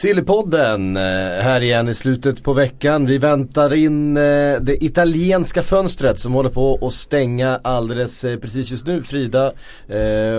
Sillypodden 0.00 0.96
eh, 0.96 1.02
här 1.42 1.60
igen 1.60 1.88
i 1.88 1.94
slutet 1.94 2.42
på 2.42 2.52
veckan. 2.52 3.06
Vi 3.06 3.18
väntar 3.18 3.74
in 3.74 4.16
eh, 4.16 4.22
det 4.60 4.84
italienska 4.84 5.62
fönstret 5.62 6.18
som 6.18 6.32
håller 6.32 6.50
på 6.50 6.78
att 6.86 6.92
stänga 6.92 7.60
alldeles 7.64 8.24
eh, 8.24 8.38
precis 8.38 8.70
just 8.70 8.86
nu. 8.86 9.02
Frida 9.02 9.52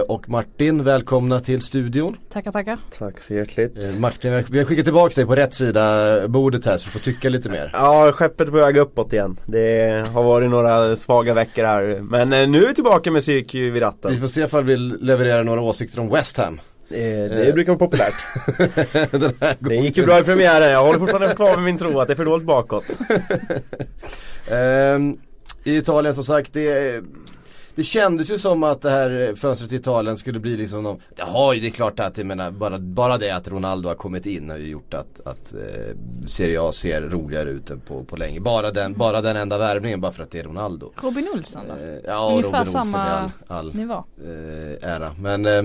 och 0.08 0.30
Martin, 0.30 0.84
välkomna 0.84 1.40
till 1.40 1.62
studion. 1.62 2.16
Tackar, 2.34 2.52
tackar. 2.52 2.78
Tack 3.00 3.20
så 3.20 3.34
hjärtligt. 3.34 4.00
Martin, 4.00 4.32
vi 4.32 4.38
har- 4.38 4.46
vi 4.50 4.66
skickat 4.66 4.86
tillbaka 4.86 5.14
dig 5.16 5.26
på 5.26 5.36
rätt 5.36 5.54
sida 5.54 6.28
bordet 6.28 6.66
här 6.66 6.78
så 6.78 6.86
du 6.86 6.92
får 6.92 7.00
tycka 7.00 7.30
lite 7.30 7.50
mer. 7.50 7.70
Ja, 7.74 8.12
skeppet 8.12 8.48
är 8.48 8.52
på 8.52 8.58
väg 8.58 8.78
uppåt 8.78 9.14
igen. 9.14 9.40
Det 9.46 10.06
har 10.14 10.24
varit 10.24 10.50
några 10.50 10.96
svaga 10.96 11.34
veckor 11.34 11.64
här. 11.64 12.00
Men 12.02 12.30
nu 12.52 12.64
är 12.64 12.68
vi 12.68 12.74
tillbaka 12.74 13.12
med 13.12 13.22
psyk 13.22 13.54
vid 13.56 13.74
Vi 13.74 13.80
ratten. 13.80 14.20
får 14.20 14.28
se 14.28 14.42
ifall 14.42 14.64
vi 14.64 14.78
levererar 14.78 15.44
några 15.44 15.62
åsikter 15.62 16.00
om 16.00 16.10
West 16.10 16.38
Ham. 16.38 16.60
Eh, 16.94 17.30
Det 17.38 17.54
brukar 17.54 17.72
vara 17.76 17.80
populärt. 17.90 18.14
Det 19.60 19.76
gick 19.76 19.98
ju 19.98 20.06
bra 20.06 20.20
i 20.20 20.24
premiären. 20.24 20.72
Jag 20.72 20.84
håller 20.86 21.00
fortfarande 21.00 21.36
kvar 21.36 21.56
med 21.56 21.64
min 21.64 21.78
tro 21.78 22.00
att 22.00 22.08
det 22.08 22.14
är 22.14 22.16
för 22.16 22.26
dåligt 22.26 22.46
bakåt. 22.48 22.86
Ehm, 24.52 25.18
I 25.64 25.78
Italien 25.78 26.16
som 26.16 26.24
sagt, 26.24 26.54
det, 26.54 27.04
det 27.76 27.84
kändes 27.84 28.32
ju 28.32 28.38
som 28.38 28.64
att 28.64 28.82
det 28.82 28.90
här 28.90 29.34
fönstret 29.36 29.72
i 29.72 29.76
Italien 29.76 30.18
skulle 30.18 30.40
bli 30.40 30.58
liksom 30.58 30.84
någon, 30.84 31.00
det 31.16 31.22
har 31.24 31.54
ju, 31.54 31.60
det 31.60 31.68
är 31.68 31.72
klart 31.72 32.00
att 32.00 32.18
jag 32.18 32.28
menar, 32.28 32.52
bara, 32.52 32.78
bara 32.78 33.18
det 33.18 33.30
att 33.32 33.48
Ronaldo 33.48 33.88
har 33.90 33.96
kommit 33.96 34.26
in 34.26 34.50
har 34.50 34.58
ju 34.58 34.68
gjort 34.68 34.94
att, 34.94 35.22
att 35.26 35.54
eh, 35.54 35.96
Serie 36.26 36.62
A 36.62 36.72
ser 36.72 37.02
roligare 37.02 37.50
ut 37.50 37.70
än 37.70 37.80
på, 37.80 38.04
på 38.04 38.16
länge. 38.16 38.40
Bara 38.40 38.72
den, 38.72 38.94
bara 38.94 39.22
den 39.22 39.36
enda 39.36 39.58
värvningen, 39.58 40.02
bara 40.02 40.12
för 40.12 40.24
att 40.24 40.32
det 40.32 40.40
är 40.40 40.44
Ronaldo. 40.44 40.92
Robin 41.02 41.28
Olsson 41.34 41.62
då? 41.68 41.74
Eh, 41.74 41.98
ja, 42.08 42.30
Ungefär 42.32 42.58
Robin 42.58 42.60
Olsen 42.60 42.82
i 42.82 42.92
samma 42.92 43.10
all, 43.10 43.32
all 43.48 43.74
nivå. 43.76 44.04
eh, 44.26 44.90
ära. 44.96 45.16
Men 45.20 45.46
eh, 45.46 45.54
eh, 45.54 45.64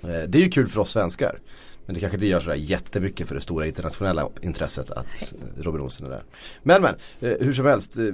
det 0.00 0.34
är 0.34 0.42
ju 0.42 0.50
kul 0.50 0.68
för 0.68 0.80
oss 0.80 0.90
svenskar. 0.90 1.38
Men 1.86 1.94
det 1.94 2.00
kanske 2.00 2.16
inte 2.16 2.26
gör 2.26 2.40
sådär 2.40 2.56
jättemycket 2.56 3.28
för 3.28 3.34
det 3.34 3.40
stora 3.40 3.66
internationella 3.66 4.28
intresset 4.42 4.90
att 4.90 5.32
eh, 5.32 5.62
Robin 5.62 5.80
Olsen 5.80 6.06
är 6.06 6.10
där. 6.10 6.22
Men 6.62 6.82
men, 6.82 6.94
eh, 7.20 7.36
hur 7.40 7.52
som 7.52 7.66
helst. 7.66 7.96
Eh, 7.98 8.04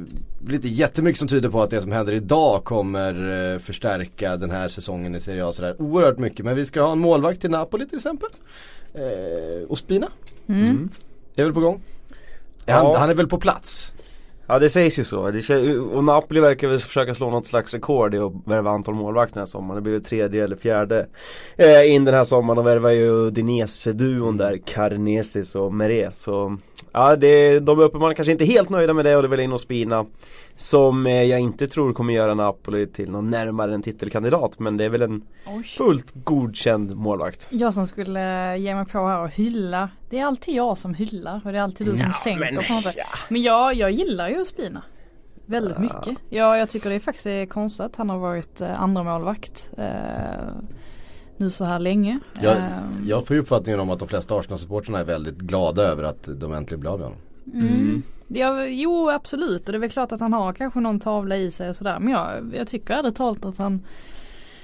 det 0.41 0.53
är 0.53 0.55
inte 0.55 0.69
jättemycket 0.69 1.19
som 1.19 1.29
tyder 1.29 1.49
på 1.49 1.63
att 1.63 1.71
det 1.71 1.81
som 1.83 1.93
händer 1.93 2.13
idag 2.13 2.65
kommer 2.65 3.53
eh, 3.53 3.59
förstärka 3.59 4.37
den 4.37 4.51
här 4.51 4.69
säsongen 4.69 5.15
i 5.15 5.21
Serie 5.21 5.47
A 5.47 5.53
sådär 5.53 5.83
oerhört 5.83 6.19
mycket. 6.19 6.45
Men 6.45 6.57
vi 6.57 6.67
ska 6.67 6.83
ha 6.83 6.93
en 6.93 6.99
målvakt 6.99 7.41
till 7.41 7.51
Napoli 7.51 7.87
till 7.89 7.97
exempel. 7.97 8.29
Eh, 8.95 9.03
Ospina 9.69 10.09
Mm. 10.49 10.89
är 11.37 11.45
väl 11.45 11.53
på 11.53 11.61
gång. 11.61 11.83
Han, 12.67 12.85
Ja. 12.85 12.99
han 12.99 13.11
är 13.11 13.15
väl 13.15 13.27
på 13.29 13.39
plats. 13.39 13.93
Ja 14.49 14.59
det 14.59 14.71
sägs 14.71 14.99
ju 14.99 15.05
så. 15.05 15.31
Det, 15.31 15.41
kä- 15.41 15.79
och 15.79 16.05
Napoli 16.05 16.41
verkar 16.41 16.69
väl 16.69 16.79
försöka 16.79 17.15
slå 17.15 17.31
något 17.31 17.47
slags 17.47 17.75
rekord 17.75 18.15
i 18.15 18.19
att 18.19 18.33
värva 18.45 18.71
antal 18.71 18.95
målvakter 18.95 19.35
den 19.35 19.41
här 19.41 19.47
sommaren. 19.47 19.75
Det 19.77 19.83
blir 19.83 19.93
väl 19.93 20.05
tredje 20.05 20.45
eller 20.45 20.57
fjärde 20.57 21.07
eh, 21.57 21.95
in 21.95 22.05
den 22.05 22.15
här 22.15 22.25
sommaren 22.25 22.59
och 22.59 22.67
värvar 22.67 22.91
ju 22.91 23.31
Dinese-duon 23.31 24.37
där, 24.37 24.61
Carnesis 24.67 25.55
och 25.55 25.75
Meret. 25.75 26.15
Så 26.15 26.57
ja, 26.93 27.17
det, 27.17 27.61
de 27.61 27.79
är 27.81 27.85
uppenbarligen 27.85 28.17
kanske 28.17 28.33
inte 28.33 28.45
helt 28.45 28.69
nöjda 28.69 28.95
med 28.95 29.05
det 29.05 29.17
och 29.17 29.23
det 29.23 29.29
vill 29.29 29.41
in 29.41 29.53
och 29.53 29.61
Spina. 29.61 30.07
Som 30.57 31.07
eh, 31.07 31.23
jag 31.23 31.41
inte 31.41 31.67
tror 31.67 31.93
kommer 31.93 32.15
göra 32.15 32.35
Napoli 32.35 32.87
till 32.87 33.11
någon 33.11 33.31
närmare 33.31 33.75
en 33.75 33.83
titelkandidat. 33.83 34.59
Men 34.59 34.77
det 34.77 34.85
är 34.85 34.89
väl 34.89 35.03
en 35.03 35.23
Oj. 35.47 35.63
fullt 35.63 36.13
godkänd 36.25 36.97
målvakt. 36.97 37.49
Jag 37.51 37.75
som 37.75 37.87
skulle 37.87 38.53
eh, 38.53 38.61
ge 38.61 38.75
mig 38.75 38.87
på 38.87 39.07
här 39.07 39.23
och 39.23 39.31
hylla. 39.31 39.91
Det 40.11 40.19
är 40.19 40.25
alltid 40.25 40.55
jag 40.55 40.79
som 40.79 40.95
hyllar 40.95 41.41
och 41.45 41.53
det 41.53 41.59
är 41.59 41.63
alltid 41.63 41.87
du 41.87 41.97
som 41.97 42.13
sänker 42.13 42.53
men, 42.53 42.65
på 42.65 42.73
något 42.73 42.83
sätt. 42.83 42.97
Men 43.29 43.43
jag, 43.43 43.75
jag 43.75 43.91
gillar 43.91 44.29
ju 44.29 44.45
Spina. 44.45 44.83
Väldigt 45.47 45.79
mycket. 45.79 46.17
Ja, 46.29 46.57
jag 46.57 46.69
tycker 46.69 46.89
det 46.91 46.95
är 46.95 47.01
faktiskt 47.01 47.27
är 47.27 47.47
konstigt 47.47 47.87
att 47.87 47.97
han 47.97 48.11
har 48.11 48.19
varit 48.19 48.61
eh, 48.61 48.83
andra 48.83 49.03
målvakt 49.03 49.71
eh, 49.79 49.87
nu 51.37 51.51
så 51.51 51.65
här 51.65 51.79
länge. 51.79 52.19
Jag, 52.41 52.57
Eh, 52.57 52.63
jag 53.07 53.27
får 53.27 53.37
ju 53.37 53.43
uppfattningen 53.43 53.81
om 53.81 53.91
att 53.91 53.99
de 53.99 54.09
flesta 54.09 54.35
Arsenal-supportrarna 54.35 54.99
är 54.99 55.05
väldigt 55.05 55.39
glada 55.39 55.83
över 55.83 56.03
att 56.03 56.29
de 56.41 56.53
äntligen 56.53 56.81
blir 56.81 56.91
av 56.91 56.99
med 56.99 57.07
honom. 57.07 57.21
Mm. 57.55 58.03
Ja, 58.29 58.65
jo 58.67 59.11
absolut 59.11 59.67
och 59.67 59.73
det 59.73 59.79
är 59.79 59.81
väl 59.81 59.91
klart 59.91 60.13
att 60.13 60.21
han 60.21 60.33
har 60.33 60.53
kanske 60.53 60.81
någon 60.81 61.01
tavla 61.01 61.37
i 61.37 61.51
sig 61.51 61.71
och 61.71 61.77
sådär. 61.77 61.99
Men 62.01 62.13
jag, 62.13 62.55
jag 62.55 62.69
tycker 62.69 62.95
ärligt 62.95 63.17
talat 63.17 63.45
att 63.45 63.59
han 63.59 63.85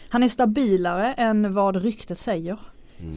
Han 0.09 0.23
är 0.23 0.29
stabilare 0.29 1.13
än 1.13 1.55
vad 1.55 1.77
ryktet 1.77 2.19
säger. 2.19 2.57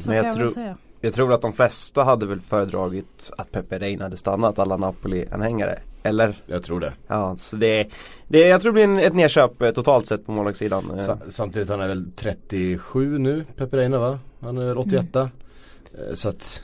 Så 0.04 0.10
Men 0.10 0.16
jag 0.16 0.24
kan 0.24 0.26
jag 0.26 0.36
tror- 0.36 0.44
väl 0.46 0.54
säga. 0.54 0.78
Jag 1.02 1.14
tror 1.14 1.34
att 1.34 1.42
de 1.42 1.54
flesta 1.54 2.04
hade 2.04 2.26
väl 2.26 2.42
föredragit 2.42 3.32
att 3.38 3.52
Pepe 3.52 3.80
Reina 3.80 4.04
hade 4.04 4.18
stannat 4.18 4.60
alla 4.60 4.78
Napoli-anhängare. 4.78 5.80
Eller? 6.04 6.36
Jag 6.46 6.64
tror 6.64 6.80
det. 6.80 6.94
Ja, 7.08 7.36
så 7.36 7.56
det, 7.56 7.88
det 8.28 8.48
jag 8.48 8.62
tror 8.62 8.72
det 8.72 8.74
blir 8.74 8.84
en, 8.84 9.00
ett 9.00 9.14
nedköp 9.16 9.62
eh, 9.62 9.72
totalt 9.72 10.08
sett 10.08 10.26
på 10.26 10.32
målvaktssidan. 10.32 10.92
Eh, 10.92 11.06
Sa- 11.06 11.18
samtidigt 11.28 11.70
han 11.70 11.82
är 11.82 11.88
väl 11.88 12.12
37 12.16 13.18
nu, 13.18 13.46
Pepe 13.56 13.78
Reina 13.78 14.00
va? 14.00 14.20
Han 14.40 14.58
är 14.58 14.78
88. 14.78 15.30
Eh, 15.94 16.14
Så 16.16 16.30
att 16.30 16.64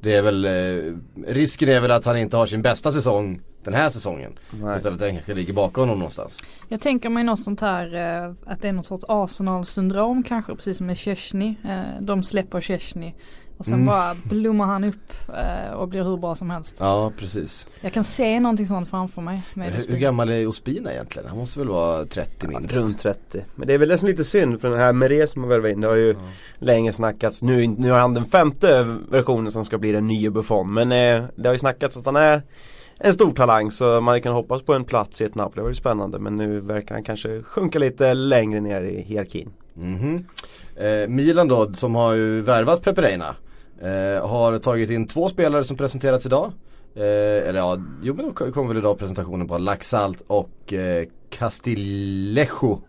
det 0.00 0.14
är 0.14 0.22
väl, 0.22 0.44
eh, 0.44 0.94
risken 1.26 1.68
är 1.68 1.80
väl 1.80 1.90
att 1.90 2.04
han 2.04 2.18
inte 2.18 2.36
har 2.36 2.46
sin 2.46 2.62
bästa 2.62 2.92
säsong 2.92 3.40
den 3.64 3.74
här 3.74 3.88
säsongen. 3.90 4.32
Nej. 4.50 4.78
Utan 4.78 4.92
att 4.92 4.98
den 4.98 5.14
kanske 5.14 5.34
ligger 5.34 5.52
bakom 5.52 5.82
honom 5.82 5.98
någonstans. 5.98 6.42
Jag 6.68 6.80
tänker 6.80 7.08
mig 7.10 7.24
något 7.24 7.40
sånt 7.40 7.60
här 7.60 7.94
eh, 8.26 8.34
att 8.46 8.62
det 8.62 8.68
är 8.68 8.72
något 8.72 8.86
sorts 8.86 9.04
Arsenal-syndrom 9.08 10.22
kanske 10.22 10.54
precis 10.56 10.76
som 10.76 10.86
med 10.86 10.98
Chesney. 10.98 11.54
Eh, 11.68 11.80
de 12.00 12.22
släpper 12.22 12.60
Chesney 12.60 13.12
och 13.56 13.64
sen 13.66 13.74
Mm. 13.74 13.86
bara 13.86 14.14
blommar 14.24 14.66
han 14.66 14.84
upp 14.84 15.12
eh, 15.28 15.72
och 15.74 15.88
blir 15.88 16.04
hur 16.04 16.16
bra 16.16 16.34
som 16.34 16.50
helst. 16.50 16.76
Ja 16.78 17.12
precis. 17.18 17.66
Jag 17.80 17.92
kan 17.92 18.04
se 18.04 18.40
någonting 18.40 18.66
sånt 18.66 18.90
framför 18.90 19.22
mig. 19.22 19.42
Med 19.54 19.72
Hur, 19.72 19.86
hur 19.88 19.96
gammal 19.96 20.28
är 20.30 20.46
Ospina 20.46 20.92
egentligen? 20.92 21.28
Han 21.28 21.38
måste 21.38 21.58
väl 21.58 21.68
vara 21.68 22.06
30 22.06 22.48
minst. 22.48 22.76
Runt 22.76 22.98
30. 22.98 23.44
Men 23.54 23.66
det 23.68 23.74
är 23.74 23.78
väl 23.78 23.88
det 23.88 23.98
som 23.98 24.08
är 24.08 24.12
lite 24.12 24.24
synd 24.24 24.60
för 24.60 24.70
den 24.70 24.78
här 24.78 24.92
Meret 24.92 25.30
som 25.30 25.42
har 25.42 25.48
värvat 25.48 25.70
in. 25.72 25.80
Det 25.80 25.88
har 25.88 25.94
ju 25.94 26.14
länge 26.58 26.92
snackats. 26.92 27.42
Nu, 27.42 27.66
nu 27.66 27.90
har 27.90 27.98
han 27.98 28.14
den 28.14 28.24
femte 28.24 28.96
versionen 29.10 29.52
som 29.52 29.64
ska 29.64 29.78
bli 29.78 29.92
den 29.92 30.06
nya 30.06 30.30
Buffon. 30.30 30.74
Men 30.74 30.92
eh, 30.92 31.24
det 31.36 31.48
har 31.48 31.52
ju 31.54 31.58
snackats 31.58 31.96
att 31.96 32.06
han 32.06 32.16
är 32.16 32.42
en 33.00 33.14
stor 33.14 33.32
talang 33.32 33.70
så 33.70 34.00
man 34.00 34.22
kan 34.22 34.32
hoppas 34.32 34.62
på 34.62 34.74
en 34.74 34.84
plats 34.84 35.20
i 35.20 35.24
ett 35.24 35.34
Napoli. 35.34 35.54
Det 35.56 35.62
var 35.62 35.68
ju 35.68 35.74
spännande 35.74 36.18
men 36.18 36.36
nu 36.36 36.60
verkar 36.60 36.94
han 36.94 37.04
kanske 37.04 37.42
sjunka 37.42 37.78
lite 37.78 38.14
längre 38.14 38.60
ner 38.60 38.82
i 38.82 39.02
hierarkin. 39.02 39.50
Mhm. 39.74 40.24
Eh, 40.76 41.08
Milan 41.08 41.48
då, 41.48 41.72
som 41.72 41.94
har 41.94 42.12
ju 42.12 42.40
värvat 42.40 42.82
Pepe 42.82 43.02
Reina. 43.02 43.34
Eh, 43.82 44.28
har 44.28 44.58
tagit 44.58 44.90
in 44.90 45.06
två 45.06 45.28
spelare 45.28 45.64
som 45.64 45.76
presenterats 45.76 46.26
idag. 46.26 46.52
Eh, 46.94 47.48
eller 47.48 47.58
ja, 47.58 47.78
jo 48.02 48.14
men 48.14 48.26
då 48.26 48.32
kommer 48.52 48.68
väl 48.68 48.76
idag 48.76 48.98
presentationen 48.98 49.48
på 49.48 49.58
Laxalt 49.58 50.22
och 50.26 50.72
eh, 50.72 51.04
Castillejo. 51.30 52.80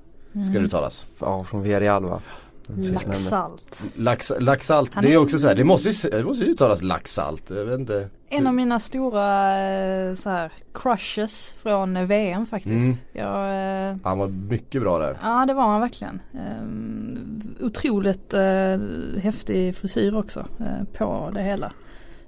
Ska 0.49 0.59
det 0.59 0.66
uttalas. 0.66 1.05
Ja, 1.19 1.43
från 1.43 1.63
Villarreal 1.63 2.05
va? 2.05 2.22
Laxalt. 2.67 3.83
Lax, 3.95 4.31
laxalt, 4.39 4.95
Han 4.95 5.03
det 5.03 5.13
är 5.13 5.17
också 5.17 5.39
så 5.39 5.47
här, 5.47 5.55
det 5.55 5.63
måste 5.63 5.89
ju, 5.89 6.09
det 6.09 6.23
måste 6.23 6.45
ju 6.45 6.51
uttalas 6.51 6.81
laxalt. 6.81 7.49
Jag 7.49 7.66
vet 7.66 7.79
inte. 7.79 8.09
En 8.29 8.47
av 8.47 8.53
mina 8.53 8.79
stora 8.79 9.59
eh, 9.69 10.13
så 10.13 10.29
här, 10.29 10.51
crushes 10.73 11.55
från 11.63 12.07
VM 12.07 12.45
faktiskt. 12.45 12.72
Mm. 12.72 12.95
Jag, 13.11 13.89
eh, 13.89 13.97
Han 14.03 14.17
var 14.17 14.27
mycket 14.27 14.81
bra 14.81 14.99
där. 14.99 15.17
ja 15.22 15.45
det 15.45 15.53
var 15.53 15.63
han 15.67 15.81
verkligen. 15.81 16.22
Um, 16.61 17.55
otroligt 17.59 18.34
eh, 18.34 18.78
häftig 19.22 19.75
frisyr 19.75 20.16
också 20.16 20.46
på 20.97 21.31
det 21.34 21.41
hela. 21.41 21.72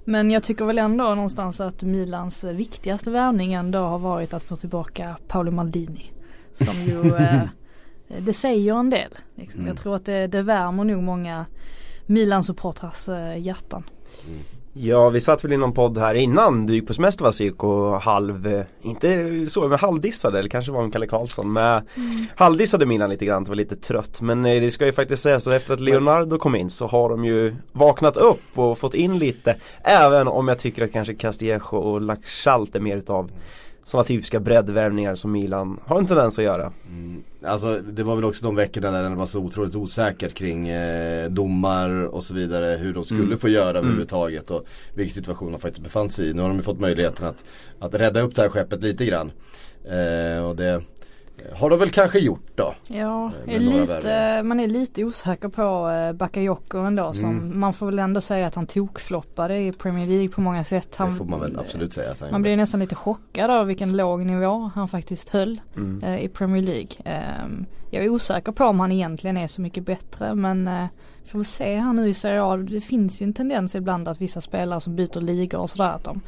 Men 0.04 0.30
jag 0.30 0.42
tycker 0.42 0.64
väl 0.64 0.78
ändå 0.78 1.04
någonstans 1.14 1.60
att 1.60 1.82
Milans 1.82 2.44
viktigaste 2.44 3.10
värvning 3.10 3.52
ändå 3.52 3.78
har 3.78 3.98
varit 3.98 4.34
att 4.34 4.42
få 4.42 4.56
tillbaka 4.56 5.16
Paolo 5.28 5.50
Maldini. 5.50 6.12
Som 6.52 6.74
ju, 6.82 7.02
det 8.20 8.32
säger 8.32 8.74
en 8.74 8.90
del. 8.90 9.10
Liksom. 9.34 9.60
Mm. 9.60 9.68
Jag 9.68 9.76
tror 9.76 9.96
att 9.96 10.06
det, 10.06 10.26
det 10.26 10.42
värmer 10.42 10.84
nog 10.84 11.02
många 11.02 11.46
Milan-supportrars 12.06 13.08
eh, 13.08 13.42
hjärtan. 13.42 13.84
Ja 14.76 15.10
vi 15.10 15.20
satt 15.20 15.44
väl 15.44 15.52
i 15.52 15.56
någon 15.56 15.72
podd 15.72 15.98
här 15.98 16.14
innan 16.14 16.66
du 16.66 16.74
gick 16.74 16.86
på 16.86 16.94
semester 16.94 17.24
va 17.24 17.30
Psyk 17.30 17.64
och 17.64 18.00
halv, 18.00 18.46
eh, 18.46 18.64
inte 18.82 19.46
så 19.46 19.68
men 19.68 19.78
halvdissade 19.78 20.38
eller 20.38 20.48
kanske 20.48 20.72
var 20.72 20.82
med 20.82 20.92
Kalle 20.92 21.06
Karlsson 21.06 21.52
med 21.52 21.82
Halvdissade 22.36 22.86
Milan 22.86 23.10
lite 23.10 23.24
grann, 23.24 23.44
det 23.44 23.48
var 23.48 23.56
lite 23.56 23.76
trött 23.76 24.20
men 24.20 24.44
eh, 24.44 24.60
det 24.60 24.70
ska 24.70 24.86
ju 24.86 24.92
faktiskt 24.92 25.22
sägas 25.22 25.44
så 25.44 25.50
efter 25.50 25.74
att 25.74 25.80
Leonardo 25.80 26.38
kom 26.38 26.54
in 26.54 26.70
så 26.70 26.86
har 26.86 27.08
de 27.08 27.24
ju 27.24 27.56
vaknat 27.72 28.16
upp 28.16 28.58
och 28.58 28.78
fått 28.78 28.94
in 28.94 29.18
lite 29.18 29.56
Även 29.82 30.28
om 30.28 30.48
jag 30.48 30.58
tycker 30.58 30.84
att 30.84 30.92
kanske 30.92 31.14
Castillejo 31.14 31.76
och 31.76 32.00
Laxalt 32.00 32.74
är 32.76 32.80
mer 32.80 32.96
utav 32.96 33.30
sådana 33.84 34.04
typiska 34.04 34.40
breddvärvningar 34.40 35.14
som 35.14 35.32
Milan 35.32 35.80
har 35.84 35.98
en 35.98 36.06
tendens 36.06 36.38
att 36.38 36.44
göra. 36.44 36.72
Mm. 36.88 37.22
Alltså 37.46 37.78
det 37.78 38.02
var 38.02 38.14
väl 38.16 38.24
också 38.24 38.44
de 38.44 38.56
veckorna 38.56 38.90
där 38.90 39.10
det 39.10 39.16
var 39.16 39.26
så 39.26 39.40
otroligt 39.40 39.74
osäkert 39.76 40.34
kring 40.34 40.68
eh, 40.68 41.30
domar 41.30 41.90
och 42.06 42.24
så 42.24 42.34
vidare. 42.34 42.76
Hur 42.80 42.94
de 42.94 43.04
skulle 43.04 43.22
Mm. 43.22 43.38
få 43.38 43.48
göra 43.48 43.78
överhuvudtaget 43.78 44.50
och 44.50 44.66
vilken 44.94 45.14
situation 45.14 45.52
de 45.52 45.60
faktiskt 45.60 45.84
befann 45.84 46.10
sig 46.10 46.28
i. 46.30 46.34
Nu 46.34 46.42
har 46.42 46.48
de 46.48 46.56
ju 46.56 46.62
fått 46.62 46.80
möjligheten 46.80 47.26
att, 47.26 47.44
att 47.78 47.94
rädda 47.94 48.20
upp 48.20 48.34
det 48.34 48.42
här 48.42 48.48
skeppet 48.48 48.82
lite 48.82 49.04
grann. 49.04 49.32
Eh, 49.84 50.44
och 50.44 50.56
det 50.56 50.82
har 51.52 51.70
de 51.70 51.78
väl 51.78 51.90
kanske 51.90 52.18
gjort 52.18 52.46
då. 52.54 52.74
Ja, 52.88 53.32
med 53.46 53.54
är 53.54 53.58
lite, 53.58 54.42
man 54.42 54.60
är 54.60 54.66
lite 54.68 55.04
osäker 55.04 55.48
på 55.48 55.90
eh, 55.90 56.12
Bakayoko 56.12 56.78
ändå 56.78 57.12
som 57.12 57.30
Mm. 57.30 57.60
man 57.60 57.72
får 57.72 57.86
väl 57.86 57.98
ändå 57.98 58.20
säga 58.20 58.46
att 58.46 58.54
han 58.54 58.66
tokfloppade 58.66 59.58
i 59.58 59.72
Premier 59.72 60.06
League 60.06 60.28
på 60.28 60.40
många 60.40 60.64
sätt. 60.64 60.96
Han, 60.96 61.10
det 61.10 61.16
får 61.16 61.24
man 61.24 61.40
väl 61.40 61.58
absolut 61.58 61.92
säga 61.92 62.10
att 62.10 62.20
han 62.20 62.30
Man 62.30 62.42
blir 62.42 62.56
nästan 62.56 62.80
lite 62.80 62.94
chockad 62.94 63.50
av 63.50 63.66
vilken 63.66 63.96
låg 63.96 64.24
nivå 64.26 64.70
han 64.74 64.88
faktiskt 64.88 65.28
höll 65.28 65.60
Mm. 65.76 66.02
eh, 66.04 66.24
i 66.24 66.28
Premier 66.28 66.62
League. 66.62 66.88
Ehm, 67.04 67.66
jag 67.90 68.04
är 68.04 68.08
osäker 68.08 68.52
på 68.52 68.64
om 68.64 68.80
han 68.80 68.92
egentligen 68.92 69.36
är 69.36 69.46
så 69.46 69.60
mycket 69.60 69.84
bättre 69.86 70.34
men 70.34 70.68
eh, 70.68 70.84
får 71.26 71.38
väl 71.38 71.44
se 71.46 71.76
här 71.76 71.92
nu 71.92 72.08
i 72.08 72.14
Serie 72.14 72.42
A. 72.42 72.56
Det 72.56 72.80
finns 72.80 73.22
ju 73.22 73.24
en 73.24 73.32
tendens 73.34 73.74
ibland 73.74 74.08
att 74.08 74.20
vissa 74.20 74.40
spelare 74.40 74.80
som 74.80 74.96
byter 74.96 75.20
ligor 75.20 75.58
och 75.60 75.70
sådär 75.70 75.90
att 75.90 76.04
de 76.04 76.20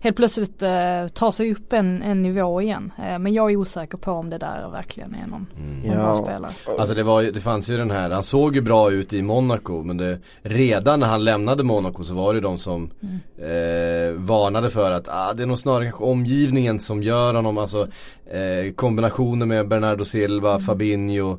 helt 0.00 0.16
plötsligt 0.16 0.62
eh, 0.62 1.08
tar 1.14 1.30
sig 1.30 1.52
upp 1.52 1.72
en, 1.72 2.02
en 2.02 2.22
nivå 2.22 2.62
igen. 2.62 2.92
Eh, 2.98 3.18
men 3.18 3.32
jag 3.32 3.50
är 3.52 3.56
osäker 3.56 3.98
på 3.98 4.12
om 4.12 4.30
det 4.30 4.38
där 4.38 4.68
verkligen 4.72 5.14
är 5.14 5.26
någon, 5.26 5.46
Mm. 5.56 5.80
någon 5.80 5.96
bra 5.96 6.06
Ja. 6.06 6.14
spelare. 6.14 6.52
Alltså 6.78 6.94
det, 6.94 7.02
var, 7.02 7.22
det 7.22 7.40
fanns 7.40 7.70
ju 7.70 7.76
den 7.76 7.90
här, 7.90 8.10
han 8.10 8.22
såg 8.22 8.54
ju 8.54 8.60
bra 8.60 8.90
ut 8.92 9.12
i 9.12 9.22
Monaco 9.22 9.82
men 9.82 9.96
det, 9.96 10.18
redan 10.42 11.00
när 11.00 11.06
han 11.06 11.24
lämnade 11.24 11.62
Monaco 11.62 12.02
så 12.04 12.14
var 12.14 12.34
det 12.34 12.40
de 12.40 12.58
som 12.58 12.90
eh, 13.38 14.12
varnade 14.16 14.70
för 14.70 14.90
att 14.90 15.08
ah, 15.08 15.32
det 15.34 15.42
är 15.42 15.46
nog 15.46 15.58
snarare 15.58 15.84
kanske 15.84 16.04
omgivningen 16.04 16.78
som 16.80 17.02
gör 17.02 17.34
honom, 17.34 17.58
alltså 17.58 17.88
eh, 18.26 18.72
kombinationer 18.74 19.46
med 19.46 19.68
Bernardo 19.68 20.04
Silva, 20.04 20.58
Fabinho, 20.60 21.30
eh, 21.32 21.38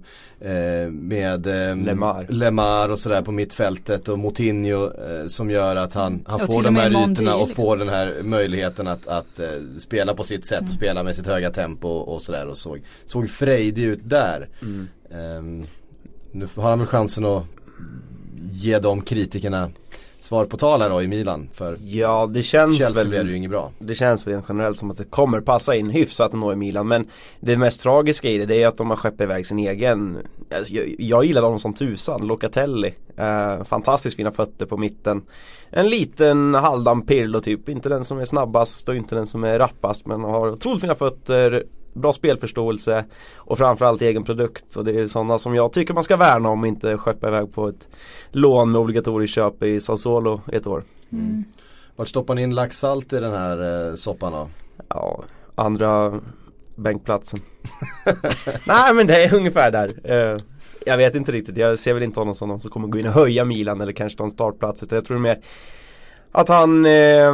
med 0.91 1.47
eh, 1.47 1.75
Lemar. 1.75 2.25
Lemar 2.29 2.89
och 2.89 2.99
sådär 2.99 3.21
på 3.21 3.31
mittfältet 3.31 4.09
och 4.09 4.19
Moutinho 4.19 4.85
eh, 4.85 5.27
som 5.27 5.49
gör 5.49 5.75
att 5.75 5.93
han, 5.93 6.23
han 6.27 6.39
får 6.39 6.63
de 6.63 6.75
här 6.75 6.89
ytorna 6.89 7.35
och 7.35 7.47
liksom. 7.47 7.63
får 7.63 7.77
den 7.77 7.89
här 7.89 8.13
möjligheten 8.23 8.87
att, 8.87 9.07
att 9.07 9.39
eh, 9.39 9.49
spela 9.77 10.13
på 10.13 10.23
sitt 10.23 10.45
sätt 10.45 10.61
Mm. 10.61 10.69
och 10.69 10.73
spela 10.73 11.03
med 11.03 11.15
sitt 11.15 11.27
höga 11.27 11.51
tempo 11.51 11.87
och 11.87 12.21
sådär 12.21 12.47
och 12.47 12.57
såg, 12.57 12.81
såg 13.05 13.29
frejdig 13.29 13.83
ut 13.83 13.99
där. 14.03 14.49
Mm. 14.61 14.87
Ehm, 15.11 15.65
nu 16.31 16.47
har 16.55 16.69
han 16.69 16.79
väl 16.79 16.87
chansen 16.87 17.25
att 17.25 17.43
ge 18.51 18.79
de 18.79 19.01
kritikerna 19.01 19.69
svar 20.23 20.45
på 20.45 20.57
tal 20.57 20.81
här 20.81 20.89
då 20.89 21.01
i 21.01 21.07
Milan. 21.07 21.49
För 21.53 21.77
Ja 21.81 22.29
det 22.33 22.41
känns 22.41 22.77
Chelsea 22.77 22.95
väl 22.95 23.09
blev 23.09 23.25
det 23.25 23.31
ju 23.31 23.37
inget 23.37 23.49
bra. 23.49 23.71
Det 23.79 23.95
känns 23.95 24.27
väl 24.27 24.41
generellt 24.49 24.77
som 24.77 24.91
att 24.91 24.97
det 24.97 25.03
kommer 25.03 25.41
passa 25.41 25.75
in 25.75 25.89
hyfsat 25.89 26.33
ändå 26.33 26.53
i 26.53 26.55
Milan 26.55 26.87
men 26.87 27.07
Det 27.39 27.57
mest 27.57 27.81
tragiska 27.81 28.29
i 28.29 28.37
det, 28.37 28.45
det 28.45 28.63
är 28.63 28.67
att 28.67 28.77
de 28.77 28.89
har 28.89 28.97
skeppat 28.97 29.21
iväg 29.21 29.47
sin 29.47 29.59
egen 29.59 30.17
alltså, 30.55 30.73
jag, 30.73 30.95
jag 30.99 31.25
gillar 31.25 31.41
dem 31.41 31.59
som 31.59 31.73
tusan, 31.73 32.27
Locatelli 32.27 32.93
eh, 33.17 33.63
Fantastiskt 33.63 34.15
fina 34.15 34.31
fötter 34.31 34.65
på 34.65 34.77
mitten 34.77 35.21
En 35.69 35.89
liten 35.89 36.53
halvdan 36.53 37.01
Pirlo 37.01 37.39
typ, 37.39 37.69
inte 37.69 37.89
den 37.89 38.05
som 38.05 38.19
är 38.19 38.25
snabbast 38.25 38.89
och 38.89 38.95
inte 38.95 39.15
den 39.15 39.27
som 39.27 39.43
är 39.43 39.59
rappast 39.59 40.05
men 40.05 40.23
har 40.23 40.49
otroligt 40.49 40.81
fina 40.81 40.95
fötter 40.95 41.63
Bra 41.93 42.13
spelförståelse 42.13 43.05
och 43.35 43.57
framförallt 43.57 44.01
egen 44.01 44.23
produkt 44.23 44.75
och 44.75 44.85
det 44.85 44.99
är 44.99 45.07
sådana 45.07 45.39
som 45.39 45.55
jag 45.55 45.73
tycker 45.73 45.93
man 45.93 46.03
ska 46.03 46.17
värna 46.17 46.49
om 46.49 46.61
och 46.61 46.67
inte 46.67 46.97
skeppa 46.97 47.27
iväg 47.27 47.53
på 47.53 47.67
ett 47.67 47.87
lån 48.31 48.71
med 48.71 48.81
obligatoriskt 48.81 49.35
köp 49.35 49.63
i 49.63 49.81
Sassuolo 49.81 50.41
ett 50.51 50.67
år. 50.67 50.83
Mm. 51.11 51.43
Vart 51.95 52.07
stoppar 52.07 52.35
ni 52.35 52.43
in 52.43 52.55
laxsalt 52.55 53.13
i 53.13 53.19
den 53.19 53.31
här 53.31 53.89
eh, 53.89 53.95
soppan 53.95 54.31
då? 54.31 54.47
Ja, 54.87 55.23
andra 55.55 56.21
bänkplatsen. 56.75 57.39
Nej 58.67 58.93
men 58.93 59.07
det 59.07 59.23
är 59.23 59.35
ungefär 59.35 59.71
där. 59.71 59.99
Eh, 60.03 60.37
jag 60.85 60.97
vet 60.97 61.15
inte 61.15 61.31
riktigt, 61.31 61.57
jag 61.57 61.79
ser 61.79 61.93
väl 61.93 62.03
inte 62.03 62.19
honom 62.19 62.35
som 62.35 62.49
någon 62.49 62.59
som 62.59 62.71
kommer 62.71 62.87
gå 62.87 62.99
in 62.99 63.07
och 63.07 63.13
höja 63.13 63.45
Milan 63.45 63.81
eller 63.81 63.93
kanske 63.93 64.17
ta 64.17 64.23
en 64.23 64.31
startplats. 64.31 64.83
Utan 64.83 64.95
jag 64.95 65.05
tror 65.05 65.17
mer 65.17 65.39
att 66.31 66.47
han 66.47 66.85
eh, 66.85 67.33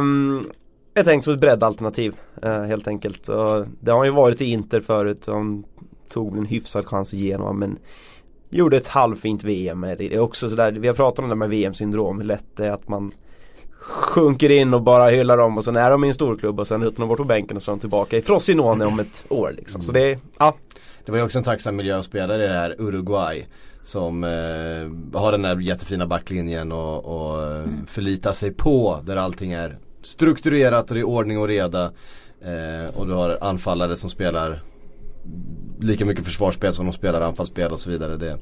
är 0.98 1.04
tänkt 1.04 1.24
som 1.24 1.34
ett 1.34 1.40
breddalternativ 1.40 2.16
eh, 2.42 2.62
helt 2.62 2.88
enkelt. 2.88 3.28
Och 3.28 3.66
det 3.80 3.90
har 3.90 3.98
han 3.98 4.06
ju 4.06 4.12
varit 4.12 4.40
i 4.40 4.44
Inter 4.44 4.80
förut. 4.80 5.24
Han 5.26 5.64
tog 6.08 6.38
en 6.38 6.46
hyfsad 6.46 6.86
chans 6.86 7.14
i 7.14 7.18
Genoa 7.18 7.52
men 7.52 7.78
gjorde 8.50 8.76
ett 8.76 8.88
halvfint 8.88 9.44
VM. 9.44 9.80
Det 9.80 10.14
är 10.14 10.20
också 10.20 10.48
sådär, 10.48 10.72
vi 10.72 10.88
har 10.88 10.94
pratat 10.94 11.18
om 11.18 11.28
det 11.28 11.34
med 11.34 11.50
VM-syndrom, 11.50 12.18
hur 12.18 12.24
lätt 12.24 12.56
det 12.56 12.66
är 12.66 12.70
att 12.70 12.88
man 12.88 13.12
sjunker 13.80 14.50
in 14.50 14.74
och 14.74 14.82
bara 14.82 15.10
hyllar 15.10 15.36
dem 15.36 15.58
och 15.58 15.64
sen 15.64 15.76
är 15.76 15.90
de 15.90 16.04
i 16.04 16.08
en 16.08 16.14
storklubb 16.14 16.60
och 16.60 16.68
sen 16.68 16.82
utan 16.82 17.02
att 17.02 17.08
bort 17.08 17.18
på 17.18 17.24
bänken 17.24 17.56
och 17.56 17.62
så 17.62 17.70
är 17.70 17.72
de 17.72 17.80
tillbaka 17.80 18.16
i 18.16 18.22
Frosinone 18.22 18.86
om 18.86 19.00
ett 19.00 19.24
år 19.28 19.54
liksom. 19.56 19.80
Så 19.82 19.92
det 19.92 20.18
ja. 20.38 20.54
Det 21.04 21.12
var 21.12 21.18
ju 21.18 21.24
också 21.24 21.38
en 21.38 21.44
tacksam 21.44 21.76
miljö 21.76 21.98
att 21.98 22.04
spela 22.04 22.34
i 22.34 22.38
det 22.38 22.48
här 22.48 22.74
Uruguay. 22.78 23.46
Som 23.82 24.24
eh, 24.24 25.20
har 25.20 25.32
den 25.32 25.42
där 25.42 25.60
jättefina 25.60 26.06
backlinjen 26.06 26.72
och, 26.72 27.04
och 27.04 27.42
eh, 27.42 27.64
förlita 27.86 28.34
sig 28.34 28.52
på. 28.52 29.00
Där 29.04 29.16
allting 29.16 29.52
är 29.52 29.78
strukturerat 30.02 30.90
och 30.90 30.94
det 30.94 31.00
är 31.00 31.04
ordning 31.04 31.38
och 31.38 31.48
reda. 31.48 31.92
Eh, 32.40 32.96
och 32.96 33.06
du 33.06 33.12
har 33.12 33.38
anfallare 33.40 33.96
som 33.96 34.10
spelar 34.10 34.62
lika 35.80 36.04
mycket 36.04 36.24
försvarsspel 36.24 36.72
som 36.72 36.86
de 36.86 36.92
spelar 36.92 37.20
anfallsspel 37.20 37.72
och 37.72 37.80
så 37.80 37.90
vidare. 37.90 38.16
Det, 38.16 38.30
eh, 38.30 38.36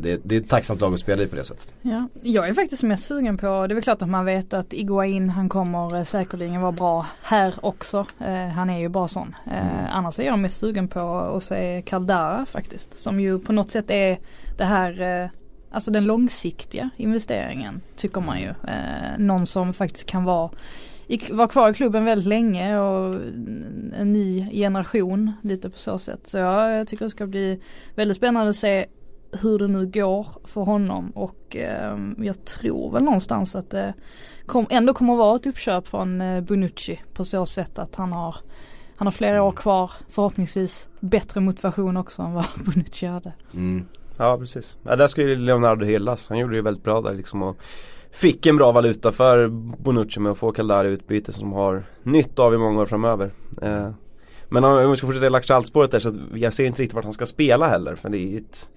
det, 0.00 0.20
det 0.24 0.36
är 0.36 0.40
ett 0.40 0.48
tacksamt 0.48 0.80
lag 0.80 0.94
att 0.94 1.00
spela 1.00 1.22
i 1.22 1.26
på 1.26 1.36
det 1.36 1.44
sättet. 1.44 1.74
Ja, 1.82 2.08
jag 2.22 2.48
är 2.48 2.52
faktiskt 2.52 2.82
mest 2.82 3.06
sugen 3.06 3.38
på, 3.38 3.46
det 3.46 3.72
är 3.72 3.74
väl 3.74 3.82
klart 3.82 4.02
att 4.02 4.08
man 4.08 4.24
vet 4.24 4.54
att 4.54 4.72
Iguain 4.72 5.30
han 5.30 5.48
kommer 5.48 5.96
eh, 5.96 6.04
säkerligen 6.04 6.60
vara 6.60 6.72
bra 6.72 7.06
här 7.22 7.54
också. 7.60 8.06
Eh, 8.20 8.46
han 8.46 8.70
är 8.70 8.78
ju 8.78 8.88
bara 8.88 9.08
sån. 9.08 9.34
Eh, 9.46 9.96
annars 9.96 10.18
är 10.18 10.24
jag 10.24 10.38
mest 10.38 10.56
sugen 10.56 10.88
på 10.88 11.00
att 11.18 11.42
se 11.42 11.82
Caldara 11.86 12.46
faktiskt. 12.46 12.96
Som 12.96 13.20
ju 13.20 13.38
på 13.38 13.52
något 13.52 13.70
sätt 13.70 13.90
är 13.90 14.18
det 14.56 14.64
här, 14.64 15.00
eh, 15.00 15.30
alltså 15.76 15.90
den 15.90 16.04
långsiktiga 16.04 16.90
investeringen 16.96 17.80
tycker 17.96 18.20
man 18.20 18.40
ju. 18.40 18.48
Eh, 18.48 19.18
någon 19.18 19.46
som 19.46 19.74
faktiskt 19.74 20.06
kan 20.06 20.24
vara 20.24 20.50
i, 21.06 21.32
var 21.32 21.48
kvar 21.48 21.70
i 21.70 21.74
klubben 21.74 22.04
väldigt 22.04 22.28
länge 22.28 22.78
och 22.78 23.14
en 23.94 24.12
ny 24.12 24.50
generation 24.50 25.32
lite 25.42 25.70
på 25.70 25.78
så 25.78 25.98
sätt. 25.98 26.28
Så 26.28 26.38
ja, 26.38 26.70
jag 26.70 26.88
tycker 26.88 27.04
det 27.04 27.10
ska 27.10 27.26
bli 27.26 27.60
väldigt 27.94 28.16
spännande 28.16 28.50
att 28.50 28.56
se 28.56 28.86
hur 29.42 29.58
det 29.58 29.68
nu 29.68 29.86
går 29.86 30.26
för 30.44 30.60
honom 30.60 31.10
och 31.10 31.56
eh, 31.56 31.98
jag 32.18 32.44
tror 32.44 32.92
väl 32.92 33.02
någonstans 33.02 33.56
att 33.56 33.70
det 33.70 33.94
kom, 34.46 34.66
ändå 34.70 34.94
kommer 34.94 35.12
att 35.12 35.18
vara 35.18 35.36
ett 35.36 35.46
uppköp 35.46 35.88
från 35.88 36.20
eh, 36.20 36.40
Bonucci 36.40 37.00
på 37.12 37.24
så 37.24 37.46
sätt 37.46 37.78
att 37.78 37.94
han 37.94 38.12
har 38.12 38.36
han 38.96 39.06
har 39.06 39.12
flera 39.12 39.42
år 39.42 39.52
kvar, 39.52 39.90
förhoppningsvis 40.08 40.88
bättre 41.00 41.40
motivation 41.40 41.96
också 41.96 42.22
än 42.22 42.32
vad 42.32 42.44
Bonucci 42.64 43.06
hade. 43.06 43.32
Mm. 43.54 43.86
Ja 44.16 44.38
precis. 44.38 44.78
Ja, 44.82 44.96
där 44.96 45.06
ska 45.06 45.22
ju 45.22 45.36
Leonardo 45.36 45.84
hyllas. 45.84 46.28
Han 46.28 46.38
gjorde 46.38 46.56
det 46.56 46.62
väldigt 46.62 46.84
bra 46.84 47.00
där 47.00 47.14
liksom 47.14 47.42
och 47.42 47.56
fick 48.10 48.46
en 48.46 48.56
bra 48.56 48.72
valuta 48.72 49.12
för 49.12 49.48
Bonucci 49.48 50.20
med 50.20 50.32
att 50.32 50.38
få 50.38 50.52
Caldara 50.52 50.88
i 50.88 50.90
utbyte 50.90 51.32
som 51.32 51.52
har 51.52 51.84
nytta 52.02 52.42
av 52.42 52.54
i 52.54 52.58
många 52.58 52.80
år 52.80 52.86
framöver. 52.86 53.30
Eh, 53.62 53.90
men 54.48 54.64
om 54.64 54.84
om 54.84 54.90
vi 54.90 54.96
ska 54.96 55.06
fortsätta 55.06 55.26
i 55.26 55.30
Laxaltspåret 55.30 55.90
där 55.90 55.98
så 55.98 56.12
jag 56.34 56.52
ser 56.52 56.64
inte 56.64 56.82
riktigt 56.82 56.94
vart 56.94 57.04
han 57.04 57.12
ska 57.12 57.26
spela 57.26 57.68
heller 57.68 57.94
för 57.94 58.08
det 58.08 58.18
är 58.18 58.36
ett 58.36 58.68